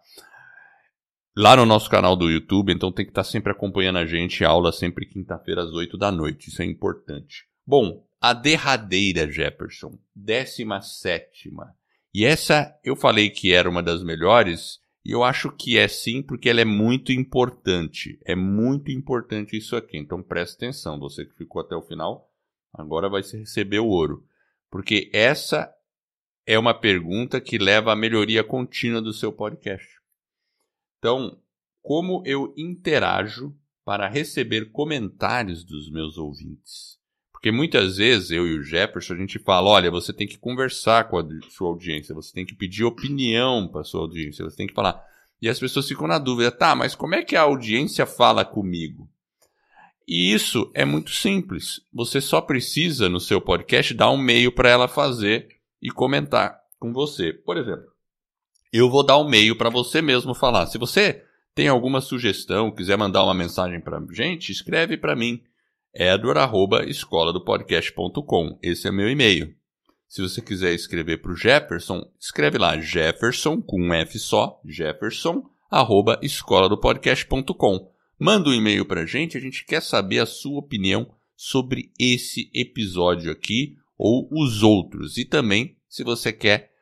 lá 1.36 1.56
no 1.56 1.66
nosso 1.66 1.90
canal 1.90 2.16
do 2.16 2.30
YouTube, 2.30 2.72
então 2.72 2.92
tem 2.92 3.06
que 3.06 3.12
estar 3.12 3.24
sempre 3.24 3.52
acompanhando 3.52 3.98
a 3.98 4.06
gente, 4.06 4.46
aula 4.46 4.72
sempre 4.72 5.06
quinta-feira 5.06 5.64
às 5.64 5.72
8 5.72 5.98
da 5.98 6.12
noite, 6.12 6.50
isso 6.50 6.62
é 6.62 6.66
importante. 6.66 7.46
Bom, 7.66 8.06
a 8.22 8.34
derradeira, 8.34 9.30
Jefferson, 9.30 9.98
décima 10.16 10.82
sétima. 10.82 11.76
E 12.14 12.26
essa 12.26 12.78
eu 12.84 12.96
falei 12.96 13.30
que 13.30 13.52
era 13.52 13.70
uma 13.70 13.82
das 13.82 14.04
melhores, 14.04 14.80
e 15.04 15.12
eu 15.12 15.24
acho 15.24 15.52
que 15.52 15.78
é 15.78 15.88
sim, 15.88 16.22
porque 16.22 16.50
ela 16.50 16.62
é 16.62 16.66
muito 16.66 17.12
importante. 17.12 18.20
É 18.26 18.36
muito 18.36 18.92
importante 18.92 19.58
isso 19.58 19.76
aqui. 19.76 19.98
Então 19.98 20.22
preste 20.22 20.56
atenção, 20.56 21.00
você 21.00 21.26
que 21.26 21.36
ficou 21.36 21.62
até 21.62 21.76
o 21.76 21.82
final, 21.82 22.32
agora 22.74 23.10
vai 23.10 23.22
receber 23.22 23.80
o 23.80 23.88
ouro. 23.88 24.26
Porque 24.70 25.10
essa 25.14 25.74
é 26.46 26.58
uma 26.58 26.74
pergunta 26.74 27.42
que 27.42 27.58
leva 27.58 27.92
à 27.92 27.96
melhoria 27.96 28.44
contínua 28.44 29.02
do 29.02 29.14
seu 29.14 29.32
podcast. 29.32 29.88
Então, 31.00 31.42
como 31.82 32.24
eu 32.26 32.54
interajo 32.58 33.56
para 33.84 34.08
receber 34.08 34.72
comentários 34.72 35.64
dos 35.64 35.92
meus 35.92 36.18
ouvintes? 36.18 36.98
Porque 37.44 37.52
muitas 37.52 37.98
vezes 37.98 38.32
eu 38.32 38.48
e 38.48 38.58
o 38.58 38.64
Jefferson 38.64 39.16
a 39.16 39.18
gente 39.18 39.38
fala: 39.38 39.68
olha, 39.68 39.92
você 39.92 40.14
tem 40.14 40.26
que 40.26 40.38
conversar 40.38 41.10
com 41.10 41.18
a 41.18 41.26
sua 41.50 41.68
audiência, 41.68 42.16
você 42.16 42.32
tem 42.32 42.46
que 42.46 42.56
pedir 42.56 42.86
opinião 42.86 43.68
para 43.68 43.84
sua 43.84 44.00
audiência, 44.00 44.46
você 44.46 44.56
tem 44.56 44.66
que 44.66 44.74
falar. 44.74 45.04
E 45.42 45.50
as 45.50 45.60
pessoas 45.60 45.86
ficam 45.86 46.08
na 46.08 46.18
dúvida: 46.18 46.50
tá, 46.50 46.74
mas 46.74 46.96
como 46.96 47.16
é 47.16 47.22
que 47.22 47.36
a 47.36 47.42
audiência 47.42 48.06
fala 48.06 48.46
comigo? 48.46 49.10
E 50.08 50.32
isso 50.32 50.72
é 50.74 50.86
muito 50.86 51.12
simples. 51.12 51.82
Você 51.94 52.22
só 52.22 52.40
precisa, 52.40 53.10
no 53.10 53.20
seu 53.20 53.42
podcast, 53.42 53.94
dar 53.94 54.10
um 54.10 54.18
meio 54.18 54.50
para 54.50 54.70
ela 54.70 54.88
fazer 54.88 55.50
e 55.82 55.92
comentar 55.92 56.58
com 56.80 56.94
você. 56.94 57.34
Por 57.34 57.58
exemplo, 57.58 57.88
eu 58.72 58.90
vou 58.90 59.06
dar 59.06 59.18
um 59.18 59.28
meio 59.28 59.58
para 59.58 59.70
você 59.70 60.02
mesmo 60.02 60.34
falar. 60.34 60.68
Se 60.68 60.78
você 60.78 61.22
tem 61.54 61.68
alguma 61.68 62.00
sugestão, 62.00 62.72
quiser 62.72 62.98
mandar 62.98 63.22
uma 63.26 63.34
mensagem 63.34 63.82
para 63.82 64.02
gente, 64.14 64.50
escreve 64.50 64.96
para 64.96 65.14
mim 65.14 65.44
edward@escoladopodcast.com. 65.94 68.58
Esse 68.62 68.88
é 68.88 68.92
meu 68.92 69.10
e-mail. 69.10 69.54
Se 70.08 70.22
você 70.22 70.42
quiser 70.42 70.74
escrever 70.74 71.22
para 71.22 71.32
o 71.32 71.36
Jefferson, 71.36 72.10
escreve 72.20 72.58
lá 72.58 72.80
Jefferson 72.80 73.62
com 73.62 73.82
um 73.82 73.94
F 73.94 74.18
só, 74.20 74.60
Jefferson 74.66 75.44
arroba 75.72 76.20
escoladopodcast.com. 76.22 77.92
Manda 78.20 78.50
um 78.50 78.54
e-mail 78.54 78.86
para 78.86 79.02
a 79.02 79.06
gente, 79.06 79.38
a 79.38 79.42
gente 79.42 79.66
quer 79.66 79.82
saber 79.82 80.20
a 80.20 80.26
sua 80.26 80.60
opinião 80.60 81.10
sobre 81.36 81.92
esse 82.00 82.50
episódio 82.54 83.32
aqui 83.32 83.76
ou 83.98 84.28
os 84.32 84.62
outros. 84.62 85.18
E 85.18 85.26
também 85.26 85.76
se 85.90 86.04
você 86.04 86.32
quer 86.32 86.74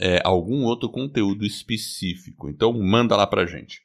é, 0.00 0.20
algum 0.24 0.64
outro 0.64 0.88
conteúdo 0.88 1.44
específico. 1.44 2.48
Então 2.48 2.72
manda 2.72 3.16
lá 3.16 3.26
para 3.26 3.42
a 3.42 3.46
gente. 3.46 3.82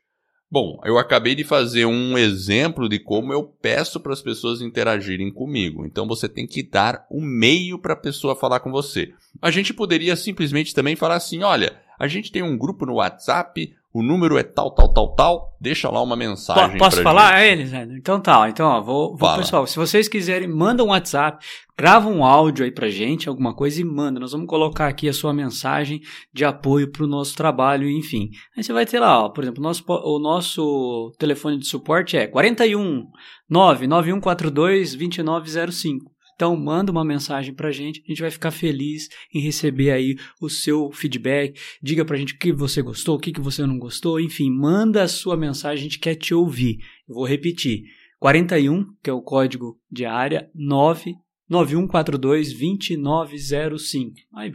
Bom, 0.56 0.80
eu 0.86 0.98
acabei 0.98 1.36
de 1.36 1.44
fazer 1.44 1.86
um 1.86 2.18
exemplo 2.18 2.88
de 2.88 2.98
como 2.98 3.34
eu 3.34 3.44
peço 3.44 4.00
para 4.00 4.14
as 4.14 4.22
pessoas 4.22 4.62
interagirem 4.62 5.30
comigo. 5.30 5.86
Então 5.86 6.08
você 6.08 6.30
tem 6.30 6.48
que 6.48 6.64
dar 6.64 7.06
o 7.10 7.18
um 7.18 7.22
meio 7.22 7.78
para 7.78 7.92
a 7.92 7.98
pessoa 7.98 8.38
falar 8.38 8.62
com 8.62 8.72
você. 8.72 9.14
A 9.42 9.52
gente 9.52 9.74
poderia 9.74 10.16
simplesmente 10.16 10.74
também 10.74 10.96
falar 10.96 11.16
assim: 11.16 11.44
olha, 11.44 11.78
a 12.00 12.08
gente 12.08 12.32
tem 12.32 12.42
um 12.42 12.58
grupo 12.58 12.86
no 12.86 12.94
WhatsApp 12.94 13.76
o 13.96 14.04
número 14.04 14.38
é 14.38 14.44
tal, 14.44 14.72
tal, 14.72 14.90
tal, 14.90 15.16
tal, 15.16 15.58
deixa 15.58 15.90
lá 15.90 16.04
uma 16.04 16.18
mensagem. 16.18 16.78
Posso 16.78 17.02
falar 17.02 17.40
gente. 17.40 17.74
eles? 17.74 17.98
Então 17.98 18.20
tá, 18.20 18.50
então 18.50 18.68
ó, 18.68 18.82
vou, 18.82 19.16
vou 19.16 19.38
pessoal, 19.38 19.66
se 19.66 19.78
vocês 19.78 20.10
quiserem, 20.10 20.50
manda 20.50 20.84
um 20.84 20.88
WhatsApp, 20.88 21.42
grava 21.78 22.10
um 22.10 22.26
áudio 22.26 22.66
aí 22.66 22.72
pra 22.74 22.90
gente, 22.90 23.30
alguma 23.30 23.56
coisa 23.56 23.80
e 23.80 23.86
manda. 23.86 24.20
Nós 24.20 24.34
vamos 24.34 24.48
colocar 24.48 24.90
aqui 24.90 25.08
a 25.08 25.14
sua 25.14 25.34
mensagem 25.34 26.02
de 26.34 26.44
apoio 26.44 26.92
pro 26.92 27.08
nosso 27.08 27.38
trabalho, 27.38 27.90
enfim. 27.90 28.32
Aí 28.58 28.62
você 28.62 28.74
vai 28.74 28.86
ter 28.86 29.00
lá, 29.00 29.24
ó, 29.24 29.30
por 29.30 29.46
exemplo, 29.46 29.62
o 29.62 29.64
nosso, 29.64 29.86
o 29.88 30.20
nosso 30.20 31.16
telefone 31.18 31.58
de 31.58 31.66
suporte 31.66 32.18
é 32.18 32.28
41 32.28 33.06
99142 33.50 34.94
2905. 34.94 36.15
Então 36.36 36.56
manda 36.58 36.92
uma 36.92 37.06
mensagem 37.06 37.54
para 37.54 37.70
a 37.70 37.72
gente, 37.72 38.04
a 38.06 38.10
gente 38.10 38.22
vai 38.22 38.30
ficar 38.30 38.52
feliz 38.52 39.08
em 39.34 39.40
receber 39.40 39.92
aí 39.92 40.18
o 40.42 40.50
seu 40.50 40.92
feedback. 40.92 41.58
Diga 41.82 42.04
para 42.04 42.18
a 42.18 42.20
gente 42.20 42.34
o 42.34 42.38
que 42.38 42.52
você 42.52 42.82
gostou, 42.82 43.16
o 43.16 43.20
que, 43.20 43.32
que 43.32 43.40
você 43.40 43.66
não 43.66 43.80
gostou, 43.80 44.20
enfim, 44.20 44.52
manda 44.52 45.02
a 45.02 45.08
sua 45.08 45.38
mensagem, 45.38 45.80
a 45.80 45.84
gente 45.84 46.00
quer 46.00 46.16
te 46.16 46.34
ouvir. 46.34 46.80
Eu 47.08 47.16
vou 47.16 47.26
repetir: 47.26 47.84
41, 48.20 48.86
que 49.02 49.10
é 49.10 49.14
o 49.14 49.22
código 49.22 49.80
de 49.90 50.06
área, 50.06 50.50
99142 50.54 52.54
2905. 52.54 54.16
Aí, 54.36 54.52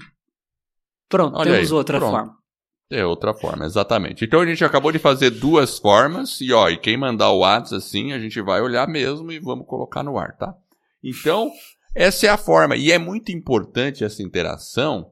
pronto, 1.09 1.39
Olha 1.39 1.53
temos 1.53 1.71
aí, 1.71 1.77
outra 1.77 1.99
pronto. 1.99 2.13
forma. 2.13 2.39
É 2.93 3.07
outra 3.07 3.33
forma, 3.33 3.65
exatamente. 3.65 4.25
Então 4.25 4.41
a 4.41 4.47
gente 4.47 4.65
acabou 4.65 4.93
de 4.93 4.99
fazer 4.99 5.31
duas 5.31 5.79
formas 5.79 6.41
e 6.41 6.53
ó, 6.53 6.69
e 6.69 6.77
quem 6.77 6.97
mandar 6.97 7.31
o 7.31 7.39
WhatsApp 7.39 7.77
assim, 7.77 8.13
a 8.13 8.19
gente 8.19 8.43
vai 8.43 8.61
olhar 8.61 8.89
mesmo 8.89 9.31
e 9.31 9.39
vamos 9.39 9.65
colocar 9.67 10.03
no 10.03 10.19
ar, 10.19 10.37
tá? 10.37 10.53
Então, 11.03 11.51
essa 11.95 12.27
é 12.27 12.29
a 12.29 12.37
forma. 12.37 12.77
E 12.77 12.93
é 12.93 12.99
muito 12.99 13.33
importante 13.33 14.05
essa 14.05 14.23
interação. 14.23 15.11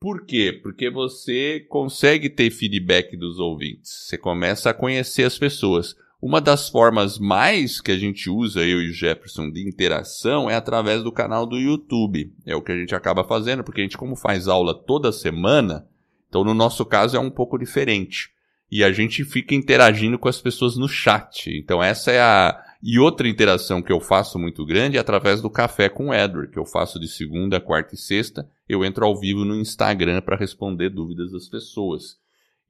Por 0.00 0.24
quê? 0.24 0.52
Porque 0.62 0.88
você 0.88 1.66
consegue 1.68 2.30
ter 2.30 2.50
feedback 2.50 3.16
dos 3.16 3.38
ouvintes. 3.38 4.06
Você 4.06 4.16
começa 4.16 4.70
a 4.70 4.74
conhecer 4.74 5.24
as 5.24 5.36
pessoas. 5.36 5.96
Uma 6.20 6.40
das 6.40 6.68
formas 6.68 7.18
mais 7.18 7.80
que 7.80 7.92
a 7.92 7.98
gente 7.98 8.28
usa, 8.30 8.60
eu 8.60 8.82
e 8.82 8.90
o 8.90 8.92
Jefferson, 8.92 9.50
de 9.50 9.66
interação 9.66 10.50
é 10.50 10.54
através 10.54 11.02
do 11.02 11.12
canal 11.12 11.46
do 11.46 11.58
YouTube. 11.58 12.32
É 12.44 12.56
o 12.56 12.62
que 12.62 12.72
a 12.72 12.76
gente 12.76 12.94
acaba 12.94 13.22
fazendo, 13.22 13.62
porque 13.62 13.80
a 13.80 13.84
gente, 13.84 13.98
como 13.98 14.16
faz 14.16 14.48
aula 14.48 14.74
toda 14.74 15.12
semana, 15.12 15.86
então 16.28 16.42
no 16.42 16.54
nosso 16.54 16.84
caso 16.84 17.16
é 17.16 17.20
um 17.20 17.30
pouco 17.30 17.58
diferente. 17.58 18.30
E 18.70 18.84
a 18.84 18.92
gente 18.92 19.24
fica 19.24 19.54
interagindo 19.54 20.18
com 20.18 20.28
as 20.28 20.40
pessoas 20.40 20.76
no 20.76 20.88
chat. 20.88 21.50
Então 21.56 21.82
essa 21.82 22.10
é 22.10 22.20
a, 22.20 22.60
e 22.82 22.98
outra 22.98 23.28
interação 23.28 23.82
que 23.82 23.90
eu 23.90 24.00
faço 24.00 24.38
muito 24.38 24.64
grande 24.64 24.96
é 24.96 25.00
através 25.00 25.42
do 25.42 25.50
Café 25.50 25.88
com 25.88 26.08
o 26.08 26.14
Edward, 26.14 26.50
que 26.52 26.58
eu 26.58 26.64
faço 26.64 26.98
de 27.00 27.08
segunda, 27.08 27.60
quarta 27.60 27.94
e 27.94 27.98
sexta. 27.98 28.48
Eu 28.68 28.84
entro 28.84 29.04
ao 29.04 29.18
vivo 29.18 29.44
no 29.44 29.56
Instagram 29.56 30.20
para 30.20 30.36
responder 30.36 30.88
dúvidas 30.88 31.32
das 31.32 31.48
pessoas. 31.48 32.16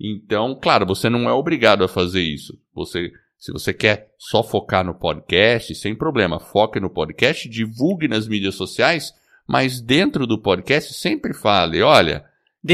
Então, 0.01 0.59
claro, 0.61 0.87
você 0.87 1.11
não 1.11 1.29
é 1.29 1.33
obrigado 1.33 1.85
a 1.85 1.89
fazer 1.89 2.23
isso. 2.23 2.59
Você, 2.75 3.13
se 3.37 3.53
você 3.53 3.75
quer 3.75 4.15
só 4.17 4.43
focar 4.43 4.83
no 4.83 4.95
podcast, 4.95 5.75
sem 5.75 5.95
problema, 5.95 6.41
foque 6.41 6.81
no 6.81 6.89
podcast, 6.89 7.47
divulgue 7.47 8.09
nas 8.09 8.27
mídias 8.27 8.55
sociais, 8.55 9.13
mas 9.47 9.81
dentro 9.81 10.27
do 10.27 10.41
podcast 10.41 10.95
sempre 10.95 11.35
fale, 11.35 11.83
olha, 11.83 12.25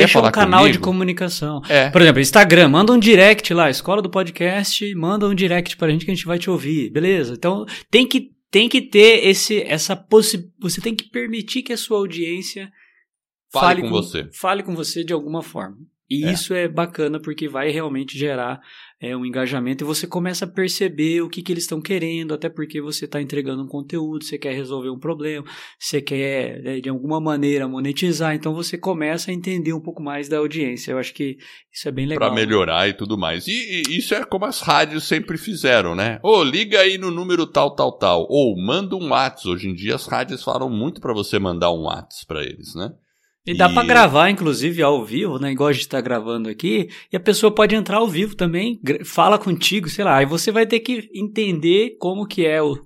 Deixa 0.01 0.21
um 0.21 0.31
canal 0.31 0.61
comigo? 0.61 0.73
de 0.73 0.79
comunicação. 0.79 1.63
É. 1.69 1.91
Por 1.91 2.03
exemplo, 2.03 2.21
Instagram, 2.21 2.69
manda 2.69 2.93
um 2.93 2.99
direct 2.99 3.53
lá, 3.55 3.71
escola 3.71 4.03
do 4.03 4.11
podcast, 4.11 4.95
manda 4.95 5.29
um 5.29 5.35
direct 5.35 5.77
pra 5.77 5.89
gente 5.89 6.05
que 6.05 6.11
a 6.11 6.15
gente 6.15 6.27
vai 6.27 6.39
te 6.39 6.51
ouvir, 6.51 6.91
beleza? 6.91 7.35
Então, 7.35 7.65
tem 7.91 8.07
que, 8.07 8.33
tem 8.51 8.69
que 8.69 8.83
ter 8.83 9.27
esse, 9.27 9.63
essa 9.63 9.95
possibilidade, 9.95 10.55
você 10.61 10.81
tem 10.81 10.95
que 10.95 11.09
permitir 11.09 11.63
que 11.63 11.73
a 11.73 11.77
sua 11.77 11.99
audiência 11.99 12.71
fale, 13.53 13.67
fale 13.67 13.83
com, 13.83 13.89
com, 13.89 13.95
você. 13.95 14.29
Fale 14.33 14.63
com 14.63 14.75
você 14.75 15.05
de 15.05 15.13
alguma 15.13 15.43
forma. 15.43 15.77
E 16.09 16.25
é. 16.25 16.33
isso 16.33 16.53
é 16.53 16.69
bacana 16.69 17.19
porque 17.19 17.49
vai 17.49 17.71
realmente 17.71 18.17
gerar 18.17 18.61
é, 19.01 19.17
um 19.17 19.25
engajamento 19.25 19.85
e 19.85 19.87
você 19.87 20.07
começa 20.07 20.45
a 20.45 20.49
perceber 20.49 21.23
o 21.23 21.29
que, 21.29 21.43
que 21.43 21.53
eles 21.53 21.65
estão 21.65 21.81
querendo, 21.81 22.35
até 22.35 22.49
porque 22.49 22.81
você 22.81 23.07
está 23.07 23.21
entregando 23.21 23.63
um 23.63 23.67
conteúdo, 23.67 24.25
você 24.25 24.39
quer 24.39 24.55
resolver 24.55 24.91
um 24.91 24.99
problema, 24.99 25.47
você 25.79 26.01
quer 26.01 26.63
né, 26.63 26.81
de 26.81 26.89
alguma 26.89 27.21
maneira 27.21 27.67
monetizar, 27.67 28.35
então 28.35 28.55
você 28.55 28.77
começa 28.77 29.31
a 29.31 29.35
entender 29.35 29.73
um 29.73 29.81
pouco 29.81 30.03
mais 30.03 30.29
da 30.29 30.39
audiência. 30.39 30.93
Eu 30.93 30.99
acho 30.99 31.13
que 31.15 31.39
isso 31.73 31.89
é 31.89 31.93
bem 31.93 32.07
legal. 32.07 32.29
Para 32.29 32.35
melhorar 32.35 32.89
e 32.89 32.95
tudo 32.95 33.19
mais. 33.19 33.47
E, 33.47 33.83
e, 33.89 33.97
isso 33.97 34.15
é 34.15 34.25
como 34.25 34.45
as 34.45 34.61
rádios 34.61 35.05
sempre 35.05 35.37
fizeram, 35.37 35.95
né? 35.95 36.19
Ô, 36.23 36.39
oh, 36.39 36.45
liga 36.45 36.81
aí 36.81 36.99
no 36.99 37.11
número 37.11 37.47
tal, 37.47 37.75
tal, 37.75 37.93
tal. 37.93 38.27
Ou 38.29 38.57
manda 38.57 38.95
um 38.95 39.09
WhatsApp. 39.09 39.49
Hoje 39.49 39.69
em 39.69 39.75
dia 39.75 39.95
as 39.95 40.07
rádios 40.07 40.43
falam 40.43 40.71
muito 40.71 41.01
para 41.01 41.13
você 41.13 41.39
mandar 41.39 41.73
um 41.73 41.83
WhatsApp 41.83 42.27
para 42.27 42.43
eles, 42.43 42.75
né? 42.75 42.93
E 43.47 43.55
dá 43.55 43.69
e... 43.71 43.75
para 43.75 43.87
gravar, 43.87 44.31
inclusive, 44.31 44.83
ao 44.83 45.05
vivo, 45.05 45.39
né? 45.39 45.53
Igual 45.53 45.69
a 45.69 45.73
gente 45.73 45.89
tá 45.89 46.01
gravando 46.01 46.49
aqui. 46.49 46.89
E 47.13 47.17
a 47.17 47.21
pessoa 47.21 47.55
pode 47.55 47.75
entrar 47.75 47.99
ao 47.99 48.09
vivo 48.09 48.35
também, 48.35 48.81
fala 49.05 49.39
contigo, 49.39 49.89
sei 49.89 50.05
lá. 50.05 50.17
Aí 50.17 50.27
você 50.27 50.51
vai 50.51 50.67
ter 50.67 50.81
que 50.81 51.11
entender 51.15 51.97
como 51.99 52.27
que 52.27 52.47
é 52.47 52.63
o, 52.63 52.79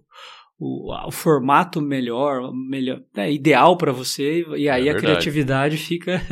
o, 0.59 0.92
o 1.06 1.11
formato 1.12 1.80
melhor, 1.80 2.52
melhor 2.52 3.00
é, 3.16 3.32
ideal 3.32 3.76
para 3.76 3.92
você. 3.92 4.44
E 4.56 4.68
aí 4.68 4.88
é 4.88 4.90
a 4.90 4.96
criatividade 4.96 5.76
fica... 5.76 6.20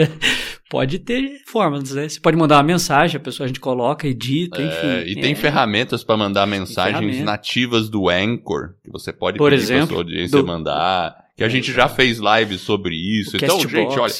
pode 0.68 0.98
ter 0.98 1.42
formas, 1.46 1.92
né? 1.92 2.08
Você 2.08 2.20
pode 2.20 2.36
mandar 2.36 2.56
uma 2.56 2.62
mensagem, 2.62 3.16
a 3.16 3.20
pessoa 3.20 3.44
a 3.44 3.46
gente 3.46 3.60
coloca, 3.60 4.06
edita, 4.06 4.60
é, 4.60 4.66
enfim. 4.66 5.10
E 5.12 5.20
tem 5.20 5.32
é. 5.32 5.36
ferramentas 5.36 6.02
para 6.02 6.16
mandar 6.16 6.46
mensagens 6.46 7.20
nativas 7.22 7.88
do 7.88 8.08
Anchor, 8.08 8.74
que 8.82 8.90
você 8.90 9.12
pode 9.12 9.38
Por 9.38 9.50
pedir 9.50 9.62
exemplo, 9.62 9.88
sua 9.88 9.98
audiência 9.98 10.38
do... 10.38 10.44
mandar 10.46 11.25
que 11.36 11.44
a 11.44 11.48
gente 11.48 11.72
já 11.72 11.88
fez 11.88 12.18
live 12.18 12.58
sobre 12.58 12.94
isso. 12.94 13.36
então, 13.36 13.60
gente, 13.60 13.98
olha, 13.98 14.12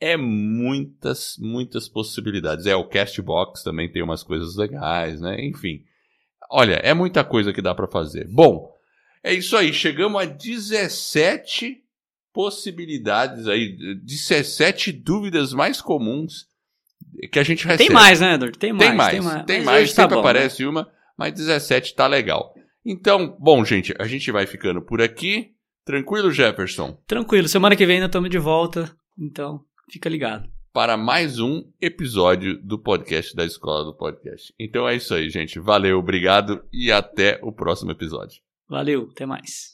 é 0.00 0.16
muitas, 0.16 1.36
muitas 1.38 1.88
possibilidades. 1.88 2.66
É, 2.66 2.74
o 2.74 2.88
Castbox 2.88 3.62
também 3.62 3.90
tem 3.90 4.02
umas 4.02 4.22
coisas 4.22 4.56
legais, 4.56 5.20
né? 5.20 5.36
Enfim. 5.44 5.82
Olha, 6.50 6.76
é 6.76 6.94
muita 6.94 7.22
coisa 7.22 7.52
que 7.52 7.60
dá 7.60 7.74
para 7.74 7.86
fazer. 7.86 8.26
Bom, 8.28 8.72
é 9.22 9.34
isso 9.34 9.56
aí. 9.56 9.72
Chegamos 9.72 10.22
a 10.22 10.24
17 10.24 11.82
possibilidades 12.32 13.46
aí, 13.48 13.76
17 14.02 14.92
dúvidas 14.92 15.52
mais 15.52 15.82
comuns 15.82 16.46
que 17.32 17.38
a 17.38 17.42
gente 17.42 17.64
recebe. 17.64 17.88
Tem 17.88 17.92
mais, 17.92 18.20
né, 18.20 18.34
Edward? 18.34 18.56
Tem 18.58 18.72
mais. 18.72 18.88
Tem 18.88 18.96
mais, 18.96 19.10
tem 19.10 19.20
mais. 19.20 19.44
Tem 19.44 19.62
mais 19.62 19.92
tá 19.92 20.02
sempre 20.02 20.14
bom, 20.14 20.20
aparece 20.20 20.62
né? 20.62 20.68
uma, 20.68 20.88
mas 21.16 21.34
17 21.34 21.94
tá 21.94 22.06
legal. 22.06 22.54
Então, 22.84 23.36
bom, 23.38 23.64
gente, 23.64 23.94
a 23.98 24.06
gente 24.06 24.30
vai 24.30 24.46
ficando 24.46 24.80
por 24.80 25.02
aqui. 25.02 25.52
Tranquilo, 25.88 26.30
Jefferson? 26.30 26.98
Tranquilo, 27.06 27.48
semana 27.48 27.74
que 27.74 27.86
vem 27.86 27.94
ainda 27.94 28.08
estamos 28.08 28.28
de 28.28 28.38
volta, 28.38 28.94
então 29.18 29.64
fica 29.90 30.06
ligado. 30.06 30.46
Para 30.70 30.98
mais 30.98 31.38
um 31.38 31.64
episódio 31.80 32.62
do 32.62 32.78
podcast 32.78 33.34
da 33.34 33.42
Escola 33.42 33.86
do 33.86 33.96
Podcast. 33.96 34.52
Então 34.60 34.86
é 34.86 34.96
isso 34.96 35.14
aí, 35.14 35.30
gente. 35.30 35.58
Valeu, 35.58 35.98
obrigado 35.98 36.62
e 36.70 36.92
até 36.92 37.40
o 37.42 37.50
próximo 37.50 37.90
episódio. 37.90 38.38
Valeu, 38.68 39.08
até 39.12 39.24
mais. 39.24 39.70